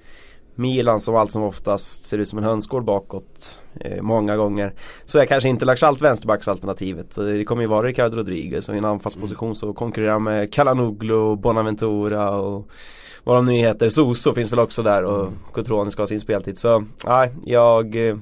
Milan 0.55 1.01
som 1.01 1.15
allt 1.15 1.31
som 1.31 1.43
oftast 1.43 2.05
ser 2.05 2.17
ut 2.17 2.27
som 2.27 2.39
en 2.39 2.45
hönsgård 2.45 2.83
bakåt 2.83 3.59
eh, 3.79 4.01
många 4.01 4.37
gånger. 4.37 4.73
Så 5.05 5.19
är 5.19 5.25
kanske 5.25 5.49
inte 5.49 5.65
Laxalt 5.65 6.01
vänsterbacksalternativet. 6.01 7.13
Så 7.13 7.21
Det 7.21 7.45
kommer 7.45 7.61
ju 7.61 7.67
vara 7.67 7.87
Ricardo 7.87 8.17
Rodriguez 8.17 8.69
och 8.69 8.75
i 8.75 8.77
en 8.77 8.85
anfallsposition 8.85 9.55
så 9.55 9.73
konkurrerar 9.73 10.11
han 10.11 10.23
med 10.23 10.53
Kalanoglu, 10.53 11.35
Bonaventura 11.35 12.29
och 12.29 12.69
vad 13.23 13.37
de 13.37 13.45
nu 13.45 13.53
heter. 13.53 13.89
Soso 13.89 14.33
finns 14.33 14.51
väl 14.51 14.59
också 14.59 14.83
där 14.83 15.03
och 15.03 15.33
Cotrone 15.51 15.91
ska 15.91 16.01
ha 16.01 16.07
sin 16.07 16.21
speltid. 16.21 16.57
Så 16.57 16.85
nej, 17.05 17.31
jag 17.45 18.07
eh, 18.07 18.17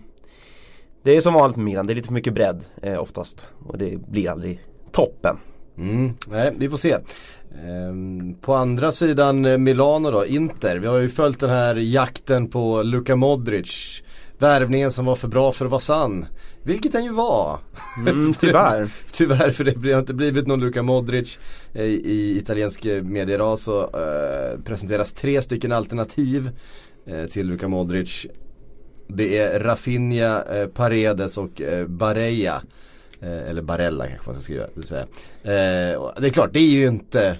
Det 1.03 1.15
är 1.15 1.21
som 1.21 1.33
vanligt 1.33 1.57
med 1.57 1.65
Milan, 1.65 1.87
det 1.87 1.93
är 1.93 1.95
lite 1.95 2.07
för 2.07 2.13
mycket 2.13 2.33
bredd 2.33 2.65
eh, 2.81 2.99
oftast. 2.99 3.49
Och 3.67 3.77
det 3.77 4.07
blir 4.07 4.29
aldrig 4.29 4.61
toppen. 4.91 5.37
Mm, 5.77 6.13
nej, 6.27 6.53
vi 6.57 6.69
får 6.69 6.77
se. 6.77 6.97
Ehm, 7.65 8.35
på 8.41 8.53
andra 8.53 8.91
sidan 8.91 9.45
eh, 9.45 9.57
Milano 9.57 10.11
då, 10.11 10.25
Inter. 10.25 10.77
Vi 10.77 10.87
har 10.87 10.97
ju 10.97 11.09
följt 11.09 11.39
den 11.39 11.49
här 11.49 11.75
jakten 11.75 12.47
på 12.47 12.83
Luka 12.83 13.15
Modric. 13.15 14.03
Värvningen 14.39 14.91
som 14.91 15.06
var 15.06 15.15
för 15.15 15.27
bra 15.27 15.51
för 15.51 15.65
att 15.65 15.72
vara 15.72 15.79
sann. 15.79 16.25
Vilket 16.63 16.91
den 16.91 17.03
ju 17.03 17.12
var. 17.12 17.60
Mm, 17.98 18.34
tyvärr. 18.34 18.89
Tyvärr 19.12 19.51
för 19.51 19.63
det 19.63 19.91
har 19.91 20.00
inte 20.00 20.13
blivit 20.13 20.48
någon 20.48 20.60
Luka 20.60 20.84
Modric. 20.84 21.38
Eh, 21.74 21.84
I 21.86 22.38
italiensk 22.38 22.86
eh, 22.86 23.03
media 23.03 23.36
idag 23.36 23.60
så 23.60 23.82
eh, 23.82 24.60
presenteras 24.63 25.13
tre 25.13 25.41
stycken 25.41 25.72
alternativ 25.72 26.51
eh, 27.06 27.25
till 27.25 27.48
Luka 27.48 27.67
Modric. 27.67 28.25
Det 29.08 29.38
är 29.38 29.60
Rafinha, 29.60 30.44
eh, 30.44 30.67
Paredes 30.67 31.38
och 31.38 31.62
eh, 31.62 31.88
Barella. 31.88 32.62
Eh, 33.22 33.50
eller 33.50 33.62
Barella 33.62 34.08
kanske 34.08 34.29
man 34.29 34.36
ska 34.36 34.41
skriva, 34.41 34.65
det 34.74 34.84
säga. 34.84 35.06
Det 36.20 36.27
är 36.27 36.29
klart, 36.29 36.53
det 36.53 36.60
är 36.60 36.70
ju 36.70 36.88
inte 36.88 37.38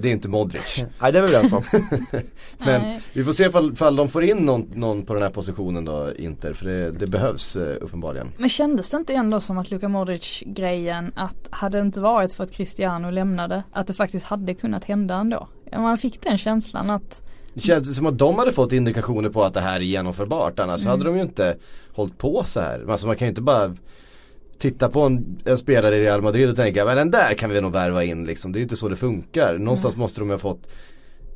Det 0.00 0.08
är 0.08 0.12
inte 0.12 0.28
Modric. 0.28 0.84
Nej 1.00 1.12
det 1.12 1.18
är 1.18 1.22
vi 1.22 1.28
överens 1.34 1.52
om. 1.52 1.62
Men 2.58 2.80
Nej. 2.82 3.00
vi 3.12 3.24
får 3.24 3.32
se 3.32 3.44
ifall, 3.44 3.72
ifall 3.72 3.96
de 3.96 4.08
får 4.08 4.24
in 4.24 4.36
någon, 4.36 4.70
någon 4.74 5.02
på 5.06 5.14
den 5.14 5.22
här 5.22 5.30
positionen 5.30 5.84
då, 5.84 6.10
Inter. 6.18 6.52
För 6.52 6.66
det, 6.66 6.90
det 6.90 7.06
behövs 7.06 7.56
eh, 7.56 7.76
uppenbarligen. 7.80 8.32
Men 8.38 8.48
kändes 8.48 8.90
det 8.90 8.96
inte 8.96 9.14
ändå 9.14 9.40
som 9.40 9.58
att 9.58 9.70
Luka 9.70 9.88
Modric 9.88 10.42
grejen 10.46 11.12
att 11.16 11.48
hade 11.50 11.78
det 11.78 11.82
inte 11.82 12.00
varit 12.00 12.32
för 12.32 12.44
att 12.44 12.52
Cristiano 12.52 13.10
lämnade 13.10 13.62
att 13.72 13.86
det 13.86 13.94
faktiskt 13.94 14.26
hade 14.26 14.54
kunnat 14.54 14.84
hända 14.84 15.14
ändå? 15.14 15.48
Man 15.72 15.98
fick 15.98 16.22
den 16.22 16.38
känslan 16.38 16.90
att 16.90 17.22
Det 17.54 17.60
känns 17.60 17.96
som 17.96 18.06
att 18.06 18.18
de 18.18 18.38
hade 18.38 18.52
fått 18.52 18.72
indikationer 18.72 19.28
på 19.28 19.44
att 19.44 19.54
det 19.54 19.60
här 19.60 19.76
är 19.76 19.80
genomförbart. 19.84 20.58
Annars 20.58 20.80
Mm. 20.80 20.90
hade 20.90 21.04
de 21.04 21.16
ju 21.16 21.22
inte 21.22 21.56
hållit 21.94 22.18
på 22.18 22.42
så 22.44 22.60
här. 22.60 22.84
Alltså 22.90 23.06
man 23.06 23.16
kan 23.16 23.26
ju 23.26 23.28
inte 23.28 23.42
bara 23.42 23.76
titta 24.58 24.88
på 24.88 25.00
en, 25.00 25.38
en 25.44 25.58
spelare 25.58 25.96
i 25.96 26.00
Real 26.00 26.22
Madrid 26.22 26.48
och 26.48 26.56
tänka 26.56 26.84
men 26.84 26.96
den 26.96 27.10
där 27.10 27.34
kan 27.34 27.50
vi 27.50 27.60
nog 27.60 27.72
värva 27.72 28.04
in 28.04 28.24
liksom. 28.24 28.52
Det 28.52 28.56
är 28.56 28.60
ju 28.60 28.64
inte 28.64 28.76
så 28.76 28.88
det 28.88 28.96
funkar. 28.96 29.58
Någonstans 29.58 29.96
måste 29.96 30.20
de 30.20 30.30
ha 30.30 30.38
fått 30.38 30.68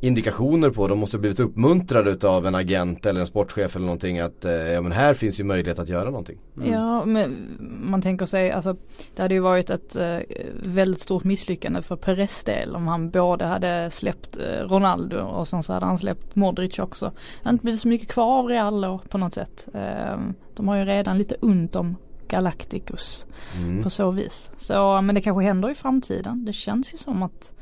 indikationer 0.00 0.70
på, 0.70 0.88
de 0.88 0.98
måste 0.98 1.16
ha 1.16 1.20
blivit 1.20 1.40
uppmuntrade 1.40 2.10
utav 2.10 2.46
en 2.46 2.54
agent 2.54 3.06
eller 3.06 3.20
en 3.20 3.26
sportchef 3.26 3.76
eller 3.76 3.86
någonting 3.86 4.18
att 4.18 4.44
eh, 4.44 4.52
ja 4.52 4.80
men 4.80 4.92
här 4.92 5.14
finns 5.14 5.40
ju 5.40 5.44
möjlighet 5.44 5.78
att 5.78 5.88
göra 5.88 6.04
någonting. 6.04 6.38
Ja, 6.64 7.04
men 7.04 7.58
man 7.82 8.02
tänker 8.02 8.26
sig, 8.26 8.50
alltså 8.50 8.76
det 9.16 9.22
hade 9.22 9.34
ju 9.34 9.40
varit 9.40 9.70
ett 9.70 9.96
eh, 9.96 10.18
väldigt 10.62 11.00
stort 11.00 11.24
misslyckande 11.24 11.82
för 11.82 11.96
Perez 11.96 12.44
del 12.44 12.76
om 12.76 12.86
han 12.86 13.10
både 13.10 13.44
hade 13.44 13.90
släppt 13.90 14.36
eh, 14.36 14.68
Ronaldo 14.68 15.18
och 15.18 15.48
sen 15.48 15.62
så 15.62 15.72
hade 15.72 15.86
han 15.86 15.98
släppt 15.98 16.36
Modric 16.36 16.78
också. 16.78 17.06
Det 17.06 17.44
hade 17.44 17.54
inte 17.54 17.62
blivit 17.62 17.80
så 17.80 17.88
mycket 17.88 18.08
kvar 18.08 18.38
av 18.38 18.46
Real 18.46 18.80
då 18.80 19.00
på 19.08 19.18
något 19.18 19.34
sätt. 19.34 19.68
Eh, 19.74 20.18
de 20.54 20.68
har 20.68 20.76
ju 20.76 20.84
redan 20.84 21.18
lite 21.18 21.34
ont 21.40 21.76
om 21.76 21.96
Galacticus 22.30 23.26
Mm. 23.56 23.82
på 23.82 23.90
så 23.90 24.10
vis. 24.10 24.52
Så, 24.56 25.00
men 25.02 25.14
det 25.14 25.20
kanske 25.20 25.44
händer 25.44 25.70
i 25.70 25.74
framtiden. 25.74 26.44
Det 26.44 26.52
känns 26.52 26.94
ju 26.94 26.98
som 26.98 27.22
att 27.22 27.52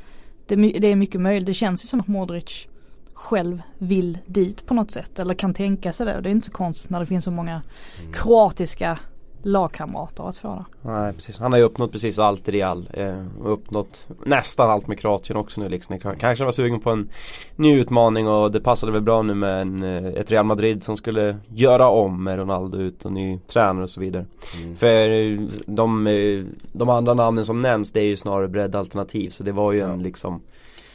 det, 0.47 0.55
det 0.55 0.87
är 0.87 0.95
mycket 0.95 1.21
möjligt. 1.21 1.45
Det 1.45 1.53
känns 1.53 1.83
ju 1.83 1.87
som 1.87 1.99
att 1.99 2.07
Modric 2.07 2.67
själv 3.13 3.61
vill 3.77 4.17
dit 4.25 4.65
på 4.65 4.73
något 4.73 4.91
sätt 4.91 5.19
eller 5.19 5.33
kan 5.33 5.53
tänka 5.53 5.93
sig 5.93 6.05
det. 6.05 6.15
Och 6.15 6.23
det 6.23 6.29
är 6.29 6.31
inte 6.31 6.45
så 6.45 6.51
konstigt 6.51 6.89
när 6.89 6.99
det 6.99 7.05
finns 7.05 7.25
så 7.25 7.31
många 7.31 7.61
kroatiska 8.13 8.99
lagkamrater 9.41 10.29
att 10.29 10.37
få 10.37 10.47
det. 10.47 10.89
Nej 10.89 11.13
precis, 11.13 11.39
han 11.39 11.51
har 11.51 11.59
ju 11.59 11.65
uppnått 11.65 11.91
precis 11.91 12.19
allt 12.19 12.49
i 12.49 12.51
Real. 12.51 12.89
Eh, 12.93 13.23
uppnått 13.43 14.07
nästan 14.25 14.69
allt 14.69 14.87
med 14.87 14.99
Kroatien 14.99 15.37
också 15.37 15.61
nu 15.61 15.69
liksom. 15.69 15.99
Kanske 16.19 16.45
var 16.45 16.51
sugen 16.51 16.79
på 16.79 16.89
en 16.89 17.09
ny 17.55 17.79
utmaning 17.79 18.27
och 18.27 18.51
det 18.51 18.59
passade 18.59 18.91
väl 18.91 19.01
bra 19.01 19.21
nu 19.21 19.33
med 19.33 19.61
en, 19.61 19.83
eh, 19.83 20.05
ett 20.05 20.31
Real 20.31 20.45
Madrid 20.45 20.83
som 20.83 20.97
skulle 20.97 21.37
göra 21.47 21.87
om 21.87 22.23
med 22.23 22.37
Ronaldo 22.37 22.77
ut 22.77 23.05
och 23.05 23.11
ny 23.11 23.39
tränare 23.47 23.83
och 23.83 23.89
så 23.89 23.99
vidare. 23.99 24.25
Mm. 24.61 24.77
För 24.77 25.09
eh, 25.09 25.39
de, 25.65 26.07
eh, 26.07 26.43
de 26.71 26.89
andra 26.89 27.13
namnen 27.13 27.45
som 27.45 27.61
nämns 27.61 27.91
det 27.91 27.99
är 27.99 28.07
ju 28.07 28.17
snarare 28.17 28.47
breddalternativ 28.47 29.29
så 29.29 29.43
det 29.43 29.51
var 29.51 29.71
ju 29.71 29.81
en 29.81 30.03
liksom 30.03 30.41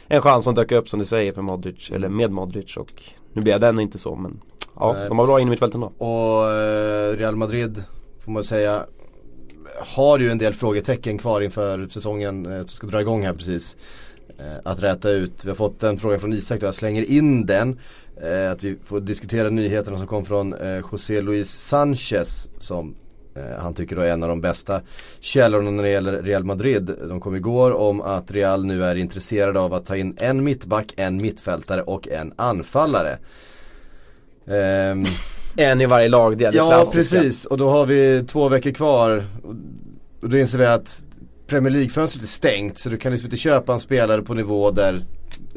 En 0.07 0.21
chans 0.21 0.43
som 0.43 0.55
dök 0.55 0.71
upp 0.71 0.89
som 0.89 0.99
du 0.99 1.05
säger 1.05 1.33
för 1.33 1.41
Modric, 1.41 1.91
eller 1.91 2.09
med 2.09 2.31
Modric 2.31 2.77
och 2.77 3.03
nu 3.33 3.41
blev 3.41 3.59
den 3.59 3.79
inte 3.79 3.97
så 3.97 4.15
men 4.15 4.41
Ja, 4.79 4.93
Nej. 4.93 5.07
de 5.07 5.19
har 5.19 5.25
bra 5.25 5.39
in 5.39 5.47
i 5.47 5.49
mittfältet 5.49 5.75
ändå. 5.75 5.87
Och 5.87 6.47
Real 7.17 7.35
Madrid 7.35 7.83
får 8.25 8.31
man 8.31 8.43
säga 8.43 8.85
har 9.79 10.19
ju 10.19 10.31
en 10.31 10.37
del 10.37 10.53
frågetecken 10.53 11.17
kvar 11.17 11.41
inför 11.41 11.87
säsongen 11.87 12.45
eh, 12.45 12.59
som 12.59 12.67
ska 12.67 12.87
dra 12.87 13.01
igång 13.01 13.25
här 13.25 13.33
precis. 13.33 13.77
Eh, 14.39 14.57
att 14.63 14.83
räta 14.83 15.09
ut. 15.09 15.45
Vi 15.45 15.49
har 15.49 15.55
fått 15.55 15.83
en 15.83 15.97
fråga 15.97 16.19
från 16.19 16.33
Isak 16.33 16.59
då, 16.59 16.65
jag 16.65 16.75
slänger 16.75 17.11
in 17.11 17.45
den. 17.45 17.79
Eh, 18.21 18.51
att 18.51 18.63
vi 18.63 18.77
får 18.83 18.99
diskutera 18.99 19.49
nyheterna 19.49 19.97
som 19.97 20.07
kom 20.07 20.25
från 20.25 20.53
eh, 20.53 20.81
José 20.91 21.21
Luis 21.21 21.49
Sanchez 21.49 22.49
som 22.57 22.95
eh, 23.35 23.59
han 23.59 23.73
tycker 23.73 23.95
då 23.95 24.01
är 24.01 24.11
en 24.11 24.23
av 24.23 24.29
de 24.29 24.41
bästa 24.41 24.81
källorna 25.19 25.71
när 25.71 25.83
det 25.83 25.89
gäller 25.89 26.23
Real 26.23 26.43
Madrid. 26.43 26.91
De 27.07 27.19
kom 27.19 27.35
igår 27.35 27.71
om 27.71 28.01
att 28.01 28.31
Real 28.31 28.65
nu 28.65 28.83
är 28.83 28.95
intresserade 28.95 29.59
av 29.59 29.73
att 29.73 29.85
ta 29.85 29.97
in 29.97 30.17
en 30.19 30.43
mittback, 30.43 30.93
en 30.97 31.17
mittfältare 31.17 31.81
och 31.81 32.07
en 32.07 32.33
anfallare. 32.35 33.17
Ehm, 34.47 35.03
en 35.57 35.81
i 35.81 35.85
varje 35.85 36.09
lag, 36.09 36.37
det 36.37 36.45
är 36.45 36.51
det 36.51 36.57
Ja 36.57 36.67
klassiska. 36.69 37.17
precis 37.17 37.45
och 37.45 37.57
då 37.57 37.69
har 37.69 37.85
vi 37.85 38.23
två 38.27 38.49
veckor 38.49 38.71
kvar. 38.71 39.23
Och- 39.43 40.29
då 40.29 40.37
inser 40.37 40.57
vi 40.57 40.65
att 40.65 41.03
Premier 41.47 41.71
League-fönstret 41.73 42.23
är 42.23 42.27
stängt 42.27 42.79
så 42.79 42.89
du 42.89 42.97
kan 42.97 43.11
liksom 43.11 43.25
inte 43.27 43.37
köpa 43.37 43.73
en 43.73 43.79
spelare 43.79 44.21
på 44.21 44.33
nivå 44.33 44.71
där 44.71 44.99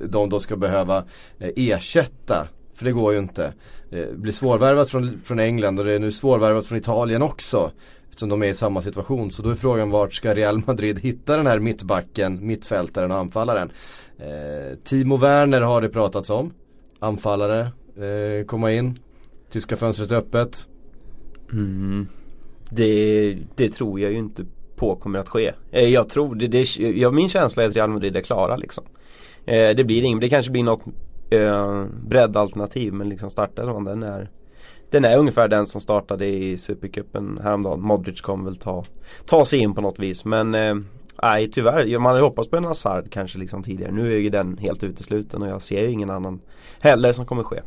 de 0.08 0.28
då 0.28 0.40
ska 0.40 0.56
behöva 0.56 1.04
eh, 1.38 1.50
ersätta. 1.56 2.48
För 2.74 2.84
det 2.84 2.92
går 2.92 3.12
ju 3.12 3.18
inte. 3.18 3.52
Det 3.90 4.18
blir 4.18 4.32
svårvärvat 4.32 4.88
från, 4.90 5.20
från 5.24 5.38
England 5.38 5.78
och 5.78 5.84
det 5.84 5.92
är 5.92 5.98
nu 5.98 6.12
svårvärvat 6.12 6.66
från 6.66 6.78
Italien 6.78 7.22
också. 7.22 7.70
Eftersom 8.08 8.28
de 8.28 8.42
är 8.42 8.46
i 8.46 8.54
samma 8.54 8.80
situation. 8.82 9.30
Så 9.30 9.42
då 9.42 9.50
är 9.50 9.54
frågan 9.54 9.90
vart 9.90 10.14
ska 10.14 10.34
Real 10.34 10.62
Madrid 10.66 10.98
hitta 11.00 11.36
den 11.36 11.46
här 11.46 11.58
mittbacken, 11.58 12.46
mittfältaren 12.46 13.10
och 13.10 13.18
anfallaren. 13.18 13.70
Eh, 14.18 14.76
Timo 14.84 15.16
Werner 15.16 15.60
har 15.60 15.80
det 15.82 15.88
pratats 15.88 16.30
om. 16.30 16.52
Anfallare, 16.98 17.60
eh, 17.60 18.46
komma 18.46 18.72
in. 18.72 18.98
Tyska 19.50 19.76
fönstret 19.76 20.12
öppet. 20.12 20.68
Mm. 21.52 22.06
Det, 22.70 23.38
det 23.54 23.68
tror 23.68 24.00
jag 24.00 24.12
ju 24.12 24.18
inte 24.18 24.44
på 24.76 24.96
kommer 24.96 25.18
att 25.18 25.28
ske. 25.28 25.52
Eh, 25.70 25.88
jag 25.88 26.08
tror, 26.08 26.34
det, 26.34 26.46
det, 26.46 26.76
jag, 26.76 27.14
min 27.14 27.28
känsla 27.28 27.62
är 27.62 27.68
att 27.68 27.76
Real 27.76 27.90
Madrid 27.90 28.16
är 28.16 28.20
klara 28.20 28.56
liksom. 28.56 28.84
Eh, 29.46 29.76
det 29.76 29.84
blir 29.84 30.04
inget, 30.04 30.20
det 30.20 30.28
kanske 30.28 30.52
blir 30.52 30.62
något 30.62 30.82
eh, 31.30 31.84
breddalternativ 32.06 32.92
men 32.92 33.08
liksom 33.08 33.30
startelvan 33.30 33.84
den 33.84 34.02
är 34.02 34.30
Den 34.90 35.04
är 35.04 35.18
ungefär 35.18 35.48
den 35.48 35.66
som 35.66 35.80
startade 35.80 36.26
i 36.26 36.58
Supercupen 36.58 37.40
häromdagen. 37.42 37.80
Modric 37.80 38.20
kommer 38.20 38.44
väl 38.44 38.56
ta, 38.56 38.84
ta 39.26 39.44
sig 39.44 39.58
in 39.58 39.74
på 39.74 39.80
något 39.80 39.98
vis 39.98 40.24
men 40.24 40.54
eh, 40.54 40.74
Nej 41.22 41.50
tyvärr, 41.50 41.98
man 41.98 42.12
hade 42.12 42.24
hoppats 42.24 42.50
på 42.50 42.56
en 42.56 42.64
Hazard 42.64 43.10
kanske 43.10 43.38
liksom 43.38 43.62
tidigare. 43.62 43.92
Nu 43.92 44.12
är 44.12 44.18
ju 44.18 44.30
den 44.30 44.58
helt 44.58 44.84
utesluten 44.84 45.42
och 45.42 45.48
jag 45.48 45.62
ser 45.62 45.82
ju 45.82 45.90
ingen 45.90 46.10
annan 46.10 46.40
heller 46.80 47.12
som 47.12 47.26
kommer 47.26 47.42
ske. 47.42 47.62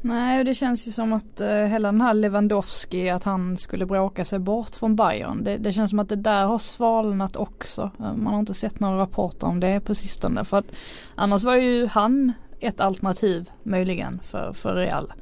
Nej 0.00 0.38
och 0.38 0.44
det 0.44 0.54
känns 0.54 0.88
ju 0.88 0.92
som 0.92 1.12
att 1.12 1.40
eh, 1.40 1.48
hela 1.48 1.92
den 1.92 2.00
här 2.00 2.14
Lewandowski 2.14 3.10
att 3.10 3.24
han 3.24 3.56
skulle 3.56 3.86
bråka 3.86 4.24
sig 4.24 4.38
bort 4.38 4.74
från 4.74 4.96
Bayern. 4.96 5.44
Det, 5.44 5.56
det 5.56 5.72
känns 5.72 5.90
som 5.90 5.98
att 5.98 6.08
det 6.08 6.16
där 6.16 6.44
har 6.44 6.58
svalnat 6.58 7.36
också. 7.36 7.90
Eh, 8.00 8.16
man 8.16 8.32
har 8.32 8.40
inte 8.40 8.54
sett 8.54 8.80
några 8.80 8.98
rapporter 8.98 9.46
om 9.46 9.60
det 9.60 9.80
på 9.80 9.94
sistone. 9.94 10.44
För 10.44 10.56
att 10.56 10.72
annars 11.14 11.44
var 11.44 11.56
ju 11.56 11.86
han 11.86 12.32
ett 12.60 12.80
alternativ 12.80 13.50
möjligen 13.62 14.20
för, 14.22 14.52
för 14.52 14.74
Real. 14.74 15.12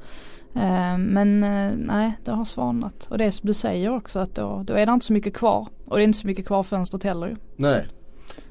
Eh, 0.55 0.97
men 0.97 1.43
eh, 1.43 1.71
nej 1.77 2.13
det 2.23 2.31
har 2.31 2.45
svalnat. 2.45 3.07
Och 3.09 3.17
det 3.17 3.25
är 3.25 3.31
som 3.31 3.47
du 3.47 3.53
säger 3.53 3.95
också 3.95 4.19
att 4.19 4.35
då, 4.35 4.63
då 4.67 4.73
är 4.73 4.85
det 4.85 4.91
inte 4.91 5.05
så 5.05 5.13
mycket 5.13 5.33
kvar. 5.33 5.67
Och 5.85 5.97
det 5.97 6.03
är 6.03 6.05
inte 6.05 6.19
så 6.19 6.27
mycket 6.27 6.47
kvar 6.47 6.63
fönstret 6.63 7.03
heller 7.03 7.27
ju. 7.27 7.35
Nej. 7.55 7.87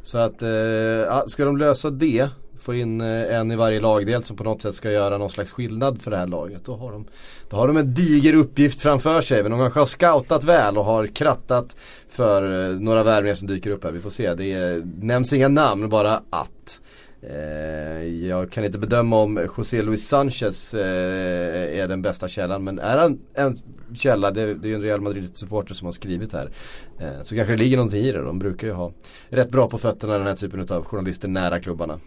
Så 0.02 0.18
att, 0.18 0.42
eh, 0.42 1.26
ska 1.26 1.44
de 1.44 1.56
lösa 1.56 1.90
det, 1.90 2.28
få 2.58 2.74
in 2.74 3.00
eh, 3.00 3.36
en 3.36 3.50
i 3.50 3.56
varje 3.56 3.80
lagdel 3.80 4.24
som 4.24 4.36
på 4.36 4.44
något 4.44 4.62
sätt 4.62 4.74
ska 4.74 4.90
göra 4.90 5.18
någon 5.18 5.30
slags 5.30 5.50
skillnad 5.52 6.02
för 6.02 6.10
det 6.10 6.16
här 6.16 6.26
laget. 6.26 6.64
Då 6.64 6.76
har 6.76 6.92
de, 6.92 7.06
då 7.50 7.56
har 7.56 7.68
de 7.68 7.76
en 7.76 7.94
diger 7.94 8.34
uppgift 8.34 8.80
framför 8.80 9.20
sig. 9.20 9.42
Men 9.42 9.52
de 9.52 9.60
kanske 9.60 9.80
har 9.80 9.86
scoutat 9.86 10.44
väl 10.44 10.78
och 10.78 10.84
har 10.84 11.06
krattat 11.06 11.76
för 12.10 12.72
några 12.80 13.02
värvningar 13.02 13.34
som 13.34 13.48
dyker 13.48 13.70
upp 13.70 13.84
här. 13.84 13.92
Vi 13.92 14.00
får 14.00 14.10
se. 14.10 14.34
Det 14.34 14.52
är, 14.52 14.82
nämns 15.00 15.32
inga 15.32 15.48
namn, 15.48 15.88
bara 15.88 16.22
att. 16.30 16.80
Eh, 17.22 18.26
jag 18.26 18.50
kan 18.50 18.64
inte 18.64 18.78
bedöma 18.78 19.16
om 19.16 19.48
José 19.56 19.82
Luis 19.82 20.08
Sanchez 20.08 20.74
eh, 20.74 21.78
är 21.78 21.88
den 21.88 22.02
bästa 22.02 22.28
källan 22.28 22.64
men 22.64 22.78
är 22.78 22.98
han 22.98 23.20
en 23.34 23.56
källa, 23.94 24.30
det, 24.30 24.42
är 24.42 24.66
ju 24.66 24.74
en 24.74 24.82
Real 24.82 25.00
Madrid-supporter 25.00 25.74
som 25.74 25.86
har 25.86 25.92
skrivit 25.92 26.32
här. 26.32 26.50
Eh, 26.98 27.22
så 27.22 27.34
kanske 27.34 27.52
det 27.52 27.56
ligger 27.56 27.76
någonting 27.76 28.00
i 28.00 28.12
det, 28.12 28.22
de 28.22 28.38
brukar 28.38 28.66
ju 28.66 28.72
ha 28.72 28.92
rätt 29.28 29.50
bra 29.50 29.68
på 29.68 29.78
fötterna 29.78 30.18
den 30.18 30.26
här 30.26 30.34
typen 30.34 30.66
av 30.70 30.84
journalister 30.84 31.28
nära 31.28 31.60
klubbarna. 31.60 32.00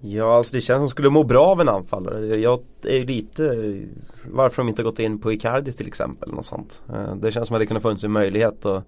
Ja, 0.00 0.36
alltså 0.36 0.54
det 0.54 0.60
känns 0.60 0.76
som 0.76 0.82
de 0.82 0.88
skulle 0.88 1.10
må 1.10 1.24
bra 1.24 1.46
av 1.46 1.60
en 1.60 1.68
anfallare. 1.68 2.26
Jag 2.26 2.60
är 2.82 2.96
ju 2.96 3.06
lite 3.06 3.72
varför 4.24 4.62
de 4.62 4.68
inte 4.68 4.82
har 4.82 4.90
gått 4.90 4.98
in 4.98 5.20
på 5.20 5.32
Icardi 5.32 5.72
till 5.72 5.86
exempel. 5.86 6.32
Något 6.32 6.46
sånt. 6.46 6.82
Det 7.16 7.32
känns 7.32 7.48
som 7.48 7.56
att 7.56 7.60
det 7.60 7.66
kunde 7.66 7.80
funnits 7.80 8.04
en 8.04 8.12
möjlighet. 8.12 8.64
Och 8.64 8.82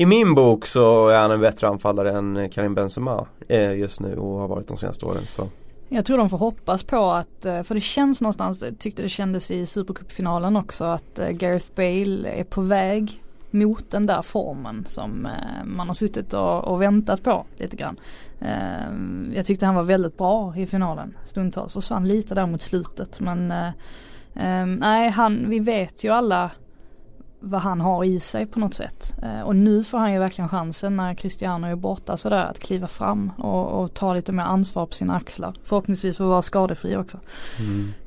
i 0.00 0.06
min 0.06 0.34
bok 0.34 0.66
så 0.66 1.08
är 1.08 1.18
han 1.20 1.30
en 1.30 1.40
bättre 1.40 1.68
anfallare 1.68 2.18
än 2.18 2.50
Karim 2.50 2.74
Benzema 2.74 3.26
eh, 3.48 3.72
just 3.72 4.00
nu 4.00 4.16
och 4.16 4.40
har 4.40 4.48
varit 4.48 4.68
de 4.68 4.76
senaste 4.76 5.06
åren. 5.06 5.26
Så. 5.26 5.48
Jag 5.88 6.04
tror 6.04 6.18
de 6.18 6.30
får 6.30 6.38
hoppas 6.38 6.82
på 6.82 7.10
att, 7.10 7.44
eh, 7.44 7.62
för 7.62 7.74
det 7.74 7.80
känns 7.80 8.20
någonstans, 8.20 8.64
tyckte 8.78 9.02
det 9.02 9.08
kändes 9.08 9.50
i 9.50 9.66
Supercupfinalen 9.66 10.56
också 10.56 10.84
att 10.84 11.18
eh, 11.18 11.28
Gareth 11.28 11.66
Bale 11.74 12.28
är 12.28 12.44
på 12.44 12.60
väg 12.60 13.22
mot 13.50 13.90
den 13.90 14.06
där 14.06 14.22
formen 14.22 14.84
som 14.88 15.28
man 15.64 15.86
har 15.86 15.94
suttit 15.94 16.34
och, 16.34 16.64
och 16.64 16.82
väntat 16.82 17.22
på 17.22 17.46
lite 17.56 17.76
grann. 17.76 18.00
Jag 19.34 19.46
tyckte 19.46 19.66
han 19.66 19.74
var 19.74 19.82
väldigt 19.82 20.16
bra 20.16 20.54
i 20.56 20.66
finalen 20.66 21.16
stundtals, 21.24 21.72
försvann 21.72 22.08
lite 22.08 22.34
där 22.34 22.46
mot 22.46 22.62
slutet 22.62 23.20
men 23.20 23.52
nej 24.78 25.10
han, 25.10 25.50
vi 25.50 25.58
vet 25.58 26.04
ju 26.04 26.10
alla 26.10 26.50
vad 27.40 27.60
han 27.60 27.80
har 27.80 28.04
i 28.04 28.20
sig 28.20 28.46
på 28.46 28.60
något 28.60 28.74
sätt. 28.74 29.14
Eh, 29.22 29.40
och 29.40 29.56
nu 29.56 29.84
får 29.84 29.98
han 29.98 30.12
ju 30.12 30.18
verkligen 30.18 30.48
chansen 30.48 30.96
när 30.96 31.14
Cristiano 31.14 31.66
är 31.66 31.74
borta 31.76 32.16
sådär 32.16 32.44
att 32.44 32.58
kliva 32.58 32.86
fram 32.86 33.30
och, 33.38 33.82
och 33.82 33.94
ta 33.94 34.14
lite 34.14 34.32
mer 34.32 34.42
ansvar 34.42 34.86
på 34.86 34.94
sina 34.94 35.16
axlar. 35.16 35.54
Förhoppningsvis 35.64 36.16
få 36.16 36.28
vara 36.28 36.42
skadefri 36.42 36.96
också. 36.96 37.18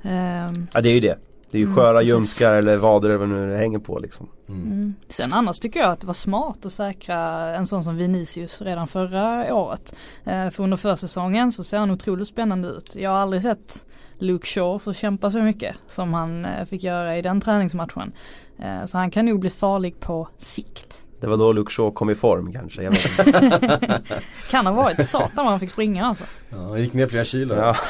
Ehm, 0.04 0.68
Ja 0.74 0.82
det 0.82 0.90
är 0.90 0.94
ju 0.94 1.00
det. 1.00 1.18
Det 1.52 1.58
är 1.58 1.60
ju 1.60 1.66
Mm, 1.66 1.76
sköra 1.76 1.98
precis. 1.98 2.10
ljumskar 2.14 2.54
eller 2.54 2.78
vader 2.78 3.10
eller 3.10 3.20
vad 3.20 3.30
nu 3.30 3.50
det 3.52 3.58
hänger 3.58 3.80
på 3.80 4.00
liksom. 4.00 4.28
Mm. 4.50 4.94
Sen 5.10 5.34
annars 5.34 5.60
tycker 5.60 5.80
jag 5.80 5.90
att 5.90 6.00
det 6.02 6.08
var 6.08 6.14
smart 6.14 6.66
att 6.66 6.72
säkra 6.74 7.20
en 7.56 7.68
sån 7.68 7.84
som 7.84 7.98
Vinicius 7.98 8.62
redan 8.62 8.88
förra 8.88 9.56
året. 9.56 9.96
Eh, 10.24 10.50
för 10.50 10.64
under 10.64 10.78
försäsongen 10.78 11.52
så 11.52 11.64
ser 11.64 11.78
han 11.78 11.92
otroligt 11.92 12.28
spännande 12.28 12.68
ut. 12.68 12.96
Jag 12.96 13.10
har 13.10 13.18
aldrig 13.18 13.42
sett 13.42 13.86
Luke 14.18 14.48
Shaw 14.48 14.80
få 14.80 14.94
kämpa 14.94 15.32
så 15.32 15.42
mycket 15.42 15.76
som 15.88 16.14
han 16.14 16.46
eh, 16.46 16.66
fick 16.66 16.84
göra 16.84 17.18
i 17.18 17.22
den 17.22 17.42
träningsmatchen. 17.42 18.12
Eh, 18.60 18.86
så 18.86 18.98
han 18.98 19.12
kan 19.12 19.26
nog 19.26 19.40
bli 19.40 19.50
farlig 19.50 20.00
på 20.00 20.28
sikt. 20.38 20.98
Det 21.22 21.28
var 21.28 21.38
då 21.38 21.52
Luke 21.52 21.72
Shaw 21.72 21.92
kom 21.92 22.10
i 22.10 22.16
form 22.16 22.54
kanske, 22.54 22.84
jag 22.84 22.92
vet 22.92 23.28
inte. 23.28 24.02
Kan 24.50 24.66
ha 24.66 24.74
varit 24.74 25.06
satan 25.06 25.30
vad 25.36 25.48
han 25.48 25.60
fick 25.60 25.72
springa 25.72 26.06
alltså. 26.06 26.24
Ja, 26.50 26.58
han 26.58 26.82
gick 26.82 26.94
ner 26.94 27.08
flera 27.08 27.24
kilo. 27.24 27.56
ja. 27.56 27.76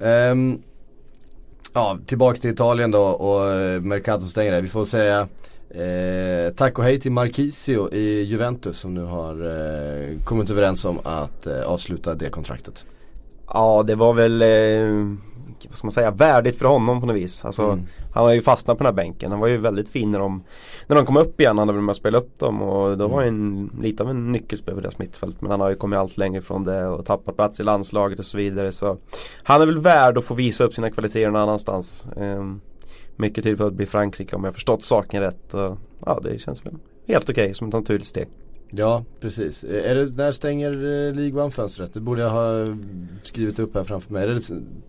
Ehm, 0.00 0.62
ja, 1.72 1.98
tillbaks 2.06 2.40
till 2.40 2.50
Italien 2.50 2.90
då 2.90 3.02
och 3.02 3.50
eh, 3.50 3.80
Mercato 3.80 4.24
stänger 4.24 4.52
där. 4.52 4.62
Vi 4.62 4.68
får 4.68 4.84
säga 4.84 5.28
eh, 5.70 6.54
tack 6.54 6.78
och 6.78 6.84
hej 6.84 7.00
till 7.00 7.12
Marquisio 7.12 7.94
i 7.94 8.22
Juventus 8.22 8.78
som 8.78 8.94
nu 8.94 9.02
har 9.04 9.34
eh, 9.50 10.18
kommit 10.24 10.50
överens 10.50 10.84
om 10.84 10.98
att 11.04 11.46
eh, 11.46 11.62
avsluta 11.62 12.14
det 12.14 12.30
kontraktet. 12.30 12.86
Ja 13.54 13.82
det 13.82 13.94
var 13.94 14.14
väl, 14.14 14.42
eh, 14.42 15.16
vad 15.68 15.76
ska 15.76 15.86
man 15.86 15.92
säga, 15.92 16.10
värdigt 16.10 16.58
för 16.58 16.64
honom 16.68 17.00
på 17.00 17.06
något 17.06 17.16
vis. 17.16 17.44
Alltså, 17.44 17.62
Mm. 17.62 17.86
Han 18.14 18.24
har 18.24 18.32
ju 18.32 18.42
fastnat 18.42 18.78
på 18.78 18.84
den 18.84 18.94
här 18.94 19.04
bänken. 19.04 19.30
Han 19.30 19.40
var 19.40 19.48
ju 19.48 19.56
väldigt 19.56 19.88
fin 19.88 20.10
när 20.10 20.18
de, 20.18 20.42
när 20.86 20.96
de 20.96 21.06
kom 21.06 21.16
upp 21.16 21.40
igen. 21.40 21.58
Han 21.58 21.68
hade 21.68 21.76
väl 21.76 21.84
med 21.84 21.90
att 21.90 21.96
spela 21.96 22.18
upp 22.18 22.38
dem 22.38 22.62
och 22.62 22.98
då 22.98 23.08
var 23.08 23.18
han 23.18 23.28
en, 23.28 23.70
lite 23.80 24.02
av 24.02 24.10
en 24.10 24.32
nyckelspelare 24.32 24.76
på 24.76 24.80
deras 24.80 24.98
mittfält. 24.98 25.40
Men 25.40 25.50
han 25.50 25.60
har 25.60 25.70
ju 25.70 25.76
kommit 25.76 25.98
allt 25.98 26.16
längre 26.16 26.38
ifrån 26.38 26.64
det 26.64 26.86
och 26.86 27.06
tappat 27.06 27.36
plats 27.36 27.60
i 27.60 27.62
landslaget 27.62 28.18
och 28.18 28.24
så 28.24 28.38
vidare. 28.38 28.72
Så 28.72 28.96
han 29.42 29.62
är 29.62 29.66
väl 29.66 29.78
värd 29.78 30.18
att 30.18 30.24
få 30.24 30.34
visa 30.34 30.64
upp 30.64 30.74
sina 30.74 30.90
kvaliteter 30.90 31.30
någon 31.30 31.42
annanstans. 31.42 32.06
Ehm, 32.16 32.60
mycket 33.16 33.44
tyder 33.44 33.56
på 33.56 33.64
att 33.64 33.70
det 33.70 33.76
blir 33.76 33.86
Frankrike 33.86 34.36
om 34.36 34.44
jag 34.44 34.54
förstått 34.54 34.82
saken 34.82 35.22
rätt. 35.22 35.54
Och, 35.54 35.78
ja 36.06 36.20
det 36.22 36.38
känns 36.38 36.66
väl 36.66 36.74
helt 37.06 37.30
okej 37.30 37.54
som 37.54 37.68
ett 37.68 37.74
naturligt 37.74 38.06
steg. 38.06 38.28
Ja, 38.74 39.04
precis. 39.20 39.64
Är 39.64 39.94
det, 39.94 40.06
när 40.16 40.32
stänger 40.32 40.72
eh, 40.72 41.14
League 41.14 41.42
One-fönstret? 41.42 41.90
Det 41.94 42.00
borde 42.00 42.22
jag 42.22 42.30
ha 42.30 42.66
skrivit 43.22 43.58
upp 43.58 43.74
här 43.74 43.84
framför 43.84 44.12
mig. 44.12 44.22
Är 44.22 44.28
det 44.28 44.40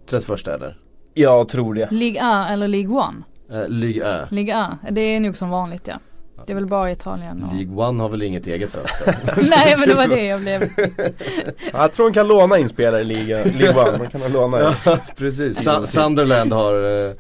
31 0.06 0.48
eller? 0.48 0.78
Jag 1.14 1.48
tror 1.48 1.74
det. 1.74 1.92
League 1.92 2.20
A 2.24 2.48
eller 2.50 2.68
League 2.68 2.90
One? 2.90 3.24
Eh, 3.52 3.68
League 3.70 4.04
Ö. 4.04 4.26
League 4.30 4.56
A, 4.58 4.78
det 4.92 5.02
är 5.02 5.20
nog 5.20 5.36
som 5.36 5.50
vanligt 5.50 5.88
ja. 5.88 6.00
Det 6.46 6.54
är 6.54 6.56
väl 6.56 6.66
bara 6.66 6.92
Italien 6.92 7.44
och... 7.44 7.54
League 7.54 7.86
One 7.88 8.02
har 8.02 8.10
väl 8.10 8.22
inget 8.22 8.48
eget 8.48 8.72
fönster? 8.72 9.18
Nej 9.50 9.76
men 9.80 9.90
det 9.90 9.96
var 9.96 10.08
det 10.08 10.24
jag 10.26 10.42
blev. 10.42 10.62
Jag 11.74 11.92
tror 11.92 12.06
han 12.06 12.14
kan 12.14 12.28
låna 12.28 12.58
in 12.58 12.70
spelare 12.70 13.02
i 13.02 13.04
liga, 13.04 13.44
League 13.44 13.84
One. 13.90 13.98
Man 13.98 14.08
kan 14.08 14.32
låna 14.32 14.60
ja, 14.86 14.98
precis. 15.18 15.64
Sa- 15.64 15.86
Sunderland 15.86 16.54
har 16.54 16.74
eh, 17.08 17.12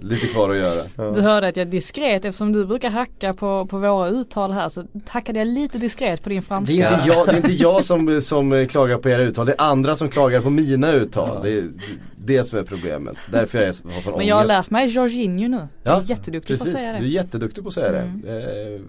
lite 0.00 0.26
kvar 0.26 0.50
att 0.50 0.56
göra. 0.56 1.12
Du 1.12 1.20
hörde 1.20 1.48
att 1.48 1.56
jag 1.56 1.66
diskret, 1.68 2.24
eftersom 2.24 2.52
du 2.52 2.66
brukar 2.66 2.90
hacka 2.90 3.34
på, 3.34 3.66
på 3.66 3.78
våra 3.78 4.08
uttal 4.08 4.52
här 4.52 4.68
så 4.68 4.84
hackade 5.08 5.38
jag 5.38 5.48
lite 5.48 5.78
diskret 5.78 6.22
på 6.22 6.28
din 6.28 6.42
franska. 6.42 6.74
Det 6.74 6.82
är 6.82 6.94
inte 6.94 7.08
jag, 7.08 7.26
det 7.26 7.32
är 7.32 7.36
inte 7.36 7.52
jag 7.52 7.84
som, 7.84 8.20
som 8.20 8.52
eh, 8.52 8.66
klagar 8.66 8.98
på 8.98 9.08
era 9.08 9.22
uttal, 9.22 9.46
det 9.46 9.52
är 9.58 9.62
andra 9.62 9.96
som 9.96 10.08
klagar 10.08 10.40
på 10.40 10.50
mina 10.50 10.92
uttal. 10.92 11.42
Det 11.42 11.50
är 11.50 11.64
det 12.24 12.44
som 12.44 12.58
är 12.58 12.62
problemet. 12.62 13.16
Därför 13.32 13.58
jag 13.58 13.66
har 13.66 13.72
sån 14.00 14.12
Men 14.16 14.26
jag 14.26 14.36
har 14.36 14.42
ångest. 14.42 14.56
lärt 14.56 14.70
mig 14.70 14.86
Jorginho 14.88 15.48
nu. 15.48 15.68
Jag 15.82 15.98
är 16.02 16.10
jätteduktig 16.10 16.58
precis. 16.58 16.72
på 16.72 16.78
att 16.78 16.82
säga 16.84 16.92
Du 16.92 16.98
är 16.98 17.02
det. 17.02 17.08
jätteduktig 17.08 17.64
på 17.64 17.68
att 17.68 17.74
säga 17.74 18.02
Mm. 18.02 18.20
det. 18.24 18.74
Eh, 18.74 18.80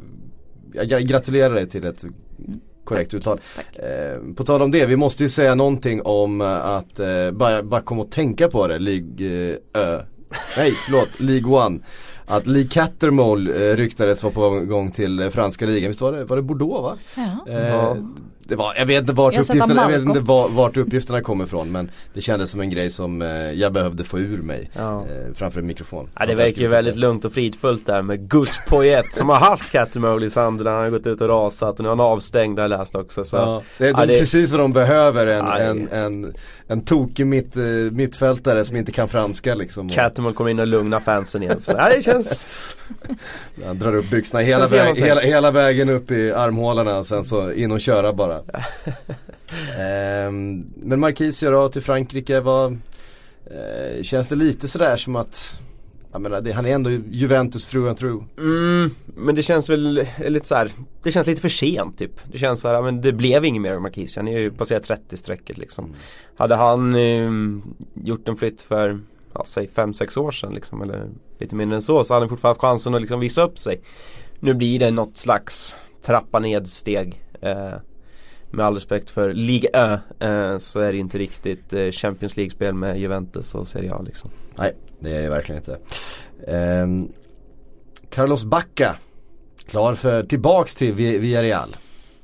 jag 0.73 0.85
gra- 0.87 0.99
gratulerar 0.99 1.53
dig 1.53 1.69
till 1.69 1.85
ett 1.85 2.03
korrekt 2.83 3.13
uttal. 3.13 3.39
Eh, 3.73 4.33
på 4.35 4.43
tal 4.43 4.61
om 4.61 4.71
det, 4.71 4.85
vi 4.85 4.95
måste 4.95 5.23
ju 5.23 5.29
säga 5.29 5.55
någonting 5.55 6.01
om 6.01 6.41
eh, 6.41 6.65
att, 6.65 6.99
eh, 6.99 7.31
bara, 7.31 7.63
bara 7.63 7.81
komma 7.81 8.01
och 8.03 8.11
tänka 8.11 8.47
på 8.47 8.67
det, 8.67 8.79
League 8.79 9.49
eh, 9.51 9.81
Ö. 9.81 10.01
Nej, 10.57 10.71
förlåt, 10.85 11.19
League 11.19 11.65
One. 11.65 11.79
Att 12.25 12.47
Lee 12.47 12.67
Cattermole 12.71 13.71
eh, 13.71 13.75
ryktades 13.77 14.23
vara 14.23 14.33
på 14.33 14.49
gång 14.49 14.91
till 14.91 15.19
eh, 15.19 15.29
franska 15.29 15.65
ligan. 15.65 15.87
Visst 15.87 16.01
var 16.01 16.11
det, 16.11 16.25
var 16.25 16.35
det 16.35 16.41
Bordeaux 16.43 16.81
va? 16.83 16.97
Ja. 17.15 17.51
Eh, 17.53 17.67
Ja. 17.67 17.97
Det 18.45 18.55
var, 18.55 18.73
jag 18.77 18.85
vet 18.85 19.01
inte 19.01 19.13
vart 19.13 19.33
uppgifterna, 19.39 19.81
jag 19.81 19.89
vet 19.99 20.07
inte 20.07 20.19
var, 20.19 20.49
vart 20.49 20.77
uppgifterna 20.77 21.21
kommer 21.21 21.45
ifrån 21.45 21.71
men 21.71 21.91
det 22.13 22.21
kändes 22.21 22.51
som 22.51 22.61
en 22.61 22.69
grej 22.69 22.89
som 22.89 23.21
eh, 23.21 23.27
jag 23.51 23.73
behövde 23.73 24.03
få 24.03 24.19
ur 24.19 24.41
mig 24.41 24.69
Ja. 24.77 24.99
eh, 25.01 25.33
framför 25.35 25.59
en 25.59 25.67
mikrofon. 25.67 26.09
Ja, 26.19 26.25
det 26.25 26.35
verkar 26.35 26.61
ju 26.61 26.67
väldigt 26.67 26.95
lugnt 26.95 27.25
och 27.25 27.33
fridfullt 27.33 27.85
där 27.85 28.01
med 28.01 28.29
Gus 28.29 28.59
Poyet 28.69 29.15
som 29.15 29.29
har 29.29 29.35
haft 29.35 29.71
Cattermole 29.71 30.25
i 30.25 30.29
Sunderland. 30.29 30.75
Han 30.75 30.83
har 30.83 30.91
gått 30.91 31.07
ut 31.07 31.21
och 31.21 31.27
rasat 31.27 31.77
och 31.77 31.83
nu 31.83 31.87
är 31.87 31.89
han 31.89 31.99
avstängd 31.99 32.59
har 32.59 32.63
jag 32.69 32.79
läst 32.79 32.95
också. 32.95 33.23
Så. 33.23 33.35
Ja, 33.35 33.61
det 33.77 33.85
är 33.87 33.89
Ja, 33.91 34.05
de, 34.05 34.13
det- 34.13 34.19
precis 34.19 34.51
vad 34.51 34.59
de 34.59 34.73
behöver, 34.73 35.27
en, 35.27 35.45
Ja, 35.45 35.57
det- 35.57 35.63
en, 35.63 35.87
en, 35.91 36.33
en 36.67 36.81
tokig 36.81 37.25
mitt, 37.27 37.57
eh, 37.57 37.63
mittfältare 37.91 38.65
som 38.65 38.75
inte 38.75 38.91
kan 38.91 39.07
franska 39.07 39.55
liksom. 39.55 39.85
Och 39.87 39.91
Cattermole 39.93 40.33
kommer 40.35 40.49
in 40.51 40.59
och 40.59 40.67
lugnar 40.67 40.99
fansen 40.99 41.43
igen. 41.43 41.59
Så, 41.59 41.71
ja, 41.71 41.89
det 41.95 42.03
känns... 42.03 42.47
han 43.65 43.79
drar 43.79 43.95
upp 43.95 44.09
byxorna 44.09 44.43
hela, 44.43 44.67
väg, 44.67 44.95
hela, 45.03 45.21
hela 45.21 45.51
vägen 45.51 45.89
upp 45.89 46.11
i 46.11 46.31
armhålorna 46.31 46.97
och 46.97 47.05
sen 47.05 47.23
så 47.23 47.51
in 47.51 47.71
och 47.71 47.81
köra 47.81 48.13
bara. 48.13 48.32
Ehm, 49.79 50.65
men 50.75 50.99
Marquisio 50.99 51.51
då 51.51 51.69
till 51.69 51.81
Frankrike, 51.81 52.39
var, 52.39 52.77
eh, 53.45 54.03
känns 54.03 54.29
det 54.29 54.35
lite 54.35 54.67
sådär 54.67 54.97
som 54.97 55.15
att 55.15 55.59
jag 56.13 56.21
menar, 56.21 56.41
det, 56.41 56.51
han 56.51 56.65
är 56.65 56.73
ändå 56.73 56.89
Juventus 56.89 57.69
through 57.69 57.89
and 57.89 57.97
through. 57.97 58.23
Mm, 58.37 58.95
men 59.05 59.35
det 59.35 59.43
känns 59.43 59.69
väl 59.69 60.05
lite 60.27 60.47
så 60.47 60.55
här. 60.55 60.71
Det 61.03 61.11
känns 61.11 61.27
lite 61.27 61.41
för 61.41 61.49
sent 61.49 61.97
typ. 61.97 62.11
Det 62.31 62.37
känns 62.37 62.61
så 62.61 62.67
här, 62.67 62.81
men 62.81 63.01
det 63.01 63.11
blev 63.11 63.45
inget 63.45 63.61
mer 63.61 63.71
med 63.71 63.81
Marquis. 63.81 64.15
Han 64.15 64.27
är 64.27 64.39
ju 64.39 64.51
passerat 64.51 64.89
30-strecket 64.89 65.57
liksom. 65.57 65.93
Hade 66.35 66.55
han 66.55 66.95
eh, 66.95 67.31
gjort 67.93 68.27
en 68.27 68.35
flytt 68.35 68.61
för, 68.61 68.99
ja 69.33 69.43
säg 69.45 69.67
5-6 69.67 70.19
år 70.19 70.31
sedan 70.31 70.53
liksom, 70.53 70.81
eller 70.81 71.09
lite 71.39 71.55
mindre 71.55 71.75
än 71.75 71.81
så, 71.81 72.03
så 72.03 72.13
hade 72.13 72.23
han 72.23 72.29
fortfarande 72.29 72.53
haft 72.53 72.61
chansen 72.61 72.95
att 72.95 73.01
liksom 73.01 73.19
visa 73.19 73.43
upp 73.43 73.59
sig. 73.59 73.81
Nu 74.39 74.53
blir 74.53 74.79
det 74.79 74.91
något 74.91 75.17
slags 75.17 75.75
trappa 76.01 76.39
ned 76.39 76.67
steg. 76.67 77.21
Eh, 77.41 77.73
med 78.53 78.65
all 78.65 78.73
respekt 78.73 79.09
för 79.09 79.33
Ligue 79.33 79.69
Ö 79.73 79.97
eh, 80.19 80.57
så 80.57 80.79
är 80.79 80.91
det 80.91 80.97
inte 80.97 81.17
riktigt 81.17 81.73
eh, 81.73 81.91
Champions 81.91 82.37
League-spel 82.37 82.73
med 82.73 82.99
Juventus 82.99 83.55
och 83.55 83.67
Serie 83.67 83.93
A 83.93 84.01
liksom. 84.01 84.29
Nej, 84.55 84.75
det 84.99 85.15
är 85.15 85.23
det 85.23 85.29
verkligen 85.29 85.61
inte. 85.61 85.77
Ehm, 86.47 87.07
Carlos 88.09 88.45
Bacca, 88.45 88.95
klar 89.65 89.95
för 89.95 90.23
tillbaks 90.23 90.75
till 90.75 90.93
Vi- 90.93 91.17
Villarreal. 91.17 91.75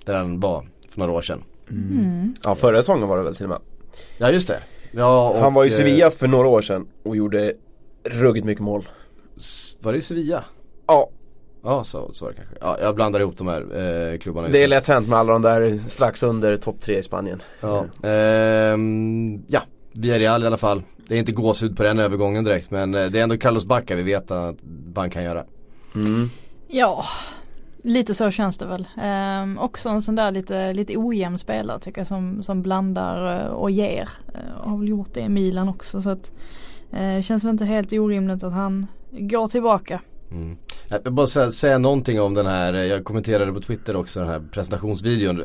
Där 0.05 0.13
han 0.13 0.39
var 0.39 0.65
för 0.89 0.99
några 0.99 1.11
år 1.11 1.21
sedan. 1.21 1.43
Mm. 1.69 2.33
Ja 2.43 2.55
förra 2.55 2.77
säsongen 2.77 3.07
var 3.07 3.17
det 3.17 3.23
väl 3.23 3.35
till 3.35 3.45
och 3.45 3.49
med. 3.49 3.59
Ja 4.17 4.31
just 4.31 4.47
det. 4.47 4.59
Ja, 4.91 5.29
och, 5.29 5.39
Han 5.39 5.53
var 5.53 5.63
i 5.63 5.67
eh, 5.67 5.71
Sevilla 5.73 6.11
för 6.11 6.27
några 6.27 6.47
år 6.47 6.61
sedan 6.61 6.87
och 7.03 7.15
gjorde 7.15 7.53
ruggigt 8.03 8.45
mycket 8.45 8.63
mål. 8.63 8.87
Var 9.81 9.91
det 9.93 9.99
i 9.99 10.01
Sevilla? 10.01 10.43
Ja, 10.87 11.09
Ja 11.63 11.84
så, 11.84 12.10
så 12.13 12.26
var 12.26 12.32
det 12.32 12.36
kanske. 12.36 12.56
Ja, 12.62 12.78
jag 12.82 12.95
blandar 12.95 13.19
ihop 13.19 13.38
de 13.38 13.48
här 13.48 13.62
eh, 13.62 14.17
klubbarna 14.17 14.48
det 14.48 14.63
är 14.63 14.67
lätt 14.67 14.88
hänt 14.88 15.08
med 15.08 15.19
alla 15.19 15.34
de 15.34 15.41
där 15.41 15.80
strax 15.88 16.24
under 16.24 16.58
topp 16.58 16.80
tre 16.80 16.98
i 16.98 17.04
Spanien. 17.04 17.39
Ja, 17.62 17.86
ehm, 18.04 19.43
ja, 19.48 19.62
Villarreal 19.91 20.43
i 20.43 20.48
alla 20.48 20.58
fall. 20.58 20.84
Det 21.08 21.15
är 21.15 21.19
inte 21.19 21.32
gåshud 21.32 21.78
på 21.78 21.84
den 21.84 22.00
övergången 22.00 22.43
direkt 22.43 22.72
men 22.72 22.95
eh, 22.95 23.06
det 23.06 23.19
är 23.19 23.24
ändå 23.24 23.38
Carlos 23.38 23.65
Bacca 23.65 23.95
vi 23.95 24.04
vet 24.04 24.32
att 24.32 24.58
han 24.95 25.10
kan 25.10 25.24
göra. 25.24 25.45
Mm. 25.95 26.30
Ja, 26.67 27.06
lite 27.84 28.15
så 28.15 28.32
känns 28.32 28.58
det 28.58 28.65
väl. 28.65 28.88
Ehm, 29.02 29.58
också 29.58 29.89
en 29.89 30.02
sån 30.02 30.15
där 30.15 30.32
lite, 30.32 30.74
lite 30.74 30.98
ojämn 30.98 31.38
spelare 31.38 31.80
tycker 31.80 32.00
jag 32.00 32.08
som, 32.08 32.43
som 32.43 32.62
blandar 32.62 33.45
eh, 33.45 33.52
och 33.52 33.72
ger. 33.72 34.10
Uh, 34.36 34.69
har 34.69 34.78
väl 34.78 34.88
gjort 34.88 35.13
det 35.13 35.22
i 35.22 35.30
Milan 35.30 35.69
också 35.69 36.02
så 36.02 36.10
att 36.10 36.32
eh, 36.91 37.22
känns 37.22 37.43
väl 37.43 37.52
inte 37.52 37.65
helt 37.65 37.93
orimligt 37.93 38.43
att 38.43 38.54
han 38.54 38.88
går 39.12 39.48
tillbaka. 39.48 40.02
Mm. 40.31 40.57
Jag 40.87 41.03
vill 41.03 41.13
bara 41.13 41.27
säga, 41.27 41.51
säga 41.51 41.77
någonting 41.77 42.21
om 42.21 42.33
den 42.33 42.45
här, 42.45 42.73
jag 42.73 43.03
kommenterade 43.03 43.53
på 43.53 43.61
Twitter 43.61 43.95
också 43.95 44.19
den 44.19 44.29
här 44.29 44.41
presentationsvideon. 44.51 45.43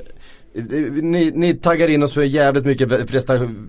Ni, 1.03 1.33
ni 1.35 1.55
taggar 1.55 1.89
in 1.89 2.03
oss 2.03 2.15
på 2.15 2.25
jävligt 2.25 2.65
mycket 2.65 2.89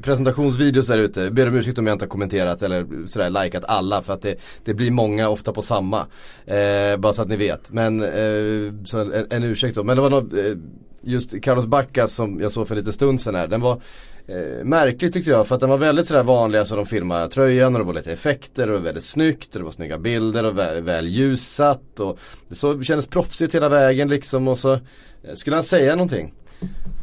presentationsvideos 0.02 0.88
där 0.88 0.98
ute. 0.98 1.32
Ber 1.32 1.48
om 1.48 1.56
ursäkt 1.56 1.80
om 1.80 1.88
jag 1.88 1.96
inte 1.96 2.06
har 2.06 2.10
kommenterat 2.10 2.62
eller 2.62 3.08
sådär 3.08 3.30
likat 3.30 3.64
alla 3.68 4.02
för 4.02 4.14
att 4.14 4.22
det, 4.22 4.36
det 4.64 4.74
blir 4.74 4.92
många 4.92 5.30
ofta 5.30 5.54
på 5.54 5.62
samma. 5.62 6.06
Eh, 6.46 6.98
bara 6.98 7.14
så 7.14 7.22
att 7.22 7.28
ni 7.28 7.36
vet. 7.36 7.72
Men, 7.72 8.04
eh, 8.04 8.74
så 8.86 9.00
en, 9.00 9.28
en 9.30 9.44
ursäkt 9.44 9.76
då. 9.76 9.84
Men 9.84 9.96
det 9.96 10.02
var 10.02 10.10
något, 10.10 10.34
eh, 10.34 10.40
just 11.06 11.42
Carlos 11.42 11.66
Bacca 11.66 12.08
som 12.08 12.42
jag 12.42 12.52
såg 12.52 12.68
för 12.68 12.76
lite 12.76 12.92
stund 12.92 13.22
sedan 13.22 13.36
här. 13.36 13.48
Den 13.48 13.62
var 13.62 13.82
eh, 14.28 14.64
märklig 14.64 15.14
tyckte 15.14 15.32
jag 15.32 15.48
för 15.48 15.56
att 15.56 15.62
den 15.62 15.70
var 15.70 15.78
väldigt 15.78 16.08
sådär 16.08 16.24
vanliga 16.24 16.66
som 16.66 16.78
de 16.78 16.86
filmade 16.86 17.30
tröjan 17.30 17.74
och 17.76 17.80
det 17.80 17.86
var 17.86 17.94
lite 17.94 18.12
effekter 18.12 18.64
och 18.64 18.68
det 18.68 18.78
var 18.78 18.86
väldigt 18.86 19.04
snyggt 19.04 19.56
och 19.56 19.60
det 19.60 19.66
var 19.66 19.72
snygga 19.72 19.98
bilder 19.98 20.44
och 20.44 20.58
väl, 20.58 20.84
väl 20.84 21.08
ljussatt 21.08 22.00
och 22.00 22.20
det 22.50 22.56
så 22.56 22.82
kändes 22.82 23.08
proffsigt 23.08 23.56
hela 23.56 23.70
vägen 23.70 24.08
liksom 24.08 24.48
och 24.48 24.58
så 24.58 24.74
eh, 24.74 24.80
skulle 25.34 25.56
han 25.56 25.64
säga 25.64 25.96
någonting. 25.96 26.34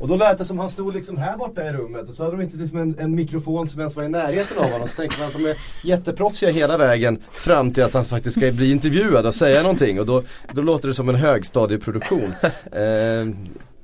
Och 0.01 0.09
då 0.09 0.17
lät 0.17 0.39
det 0.39 0.45
som 0.45 0.59
han 0.59 0.71
stod 0.71 0.95
liksom 0.95 1.17
här 1.17 1.37
borta 1.37 1.69
i 1.69 1.73
rummet 1.73 2.09
och 2.09 2.15
så 2.15 2.23
hade 2.23 2.37
de 2.37 2.43
inte 2.43 2.57
liksom 2.57 2.79
en, 2.79 2.99
en 2.99 3.15
mikrofon 3.15 3.69
som 3.69 3.81
ens 3.81 3.97
var 3.97 4.05
i 4.05 4.09
närheten 4.09 4.59
av 4.59 4.71
honom. 4.71 4.89
Så 4.89 4.97
tänkte 4.97 5.21
man 5.21 5.29
att 5.29 5.35
de 5.35 5.47
är 5.47 5.57
jätteproffsiga 5.85 6.51
hela 6.51 6.79
vägen 6.79 7.19
fram 7.31 7.73
till 7.73 7.83
att 7.83 7.95
han 7.95 8.05
faktiskt 8.05 8.37
ska 8.37 8.53
bli 8.53 8.71
intervjuad 8.71 9.27
och 9.27 9.35
säga 9.35 9.63
någonting 9.63 10.01
och 10.01 10.07
då, 10.07 10.23
då 10.53 10.63
låter 10.63 10.89
det 10.89 10.95
som 10.95 11.09
en 11.09 11.15
högstadieproduktion. 11.15 12.33
Eh, 12.73 13.27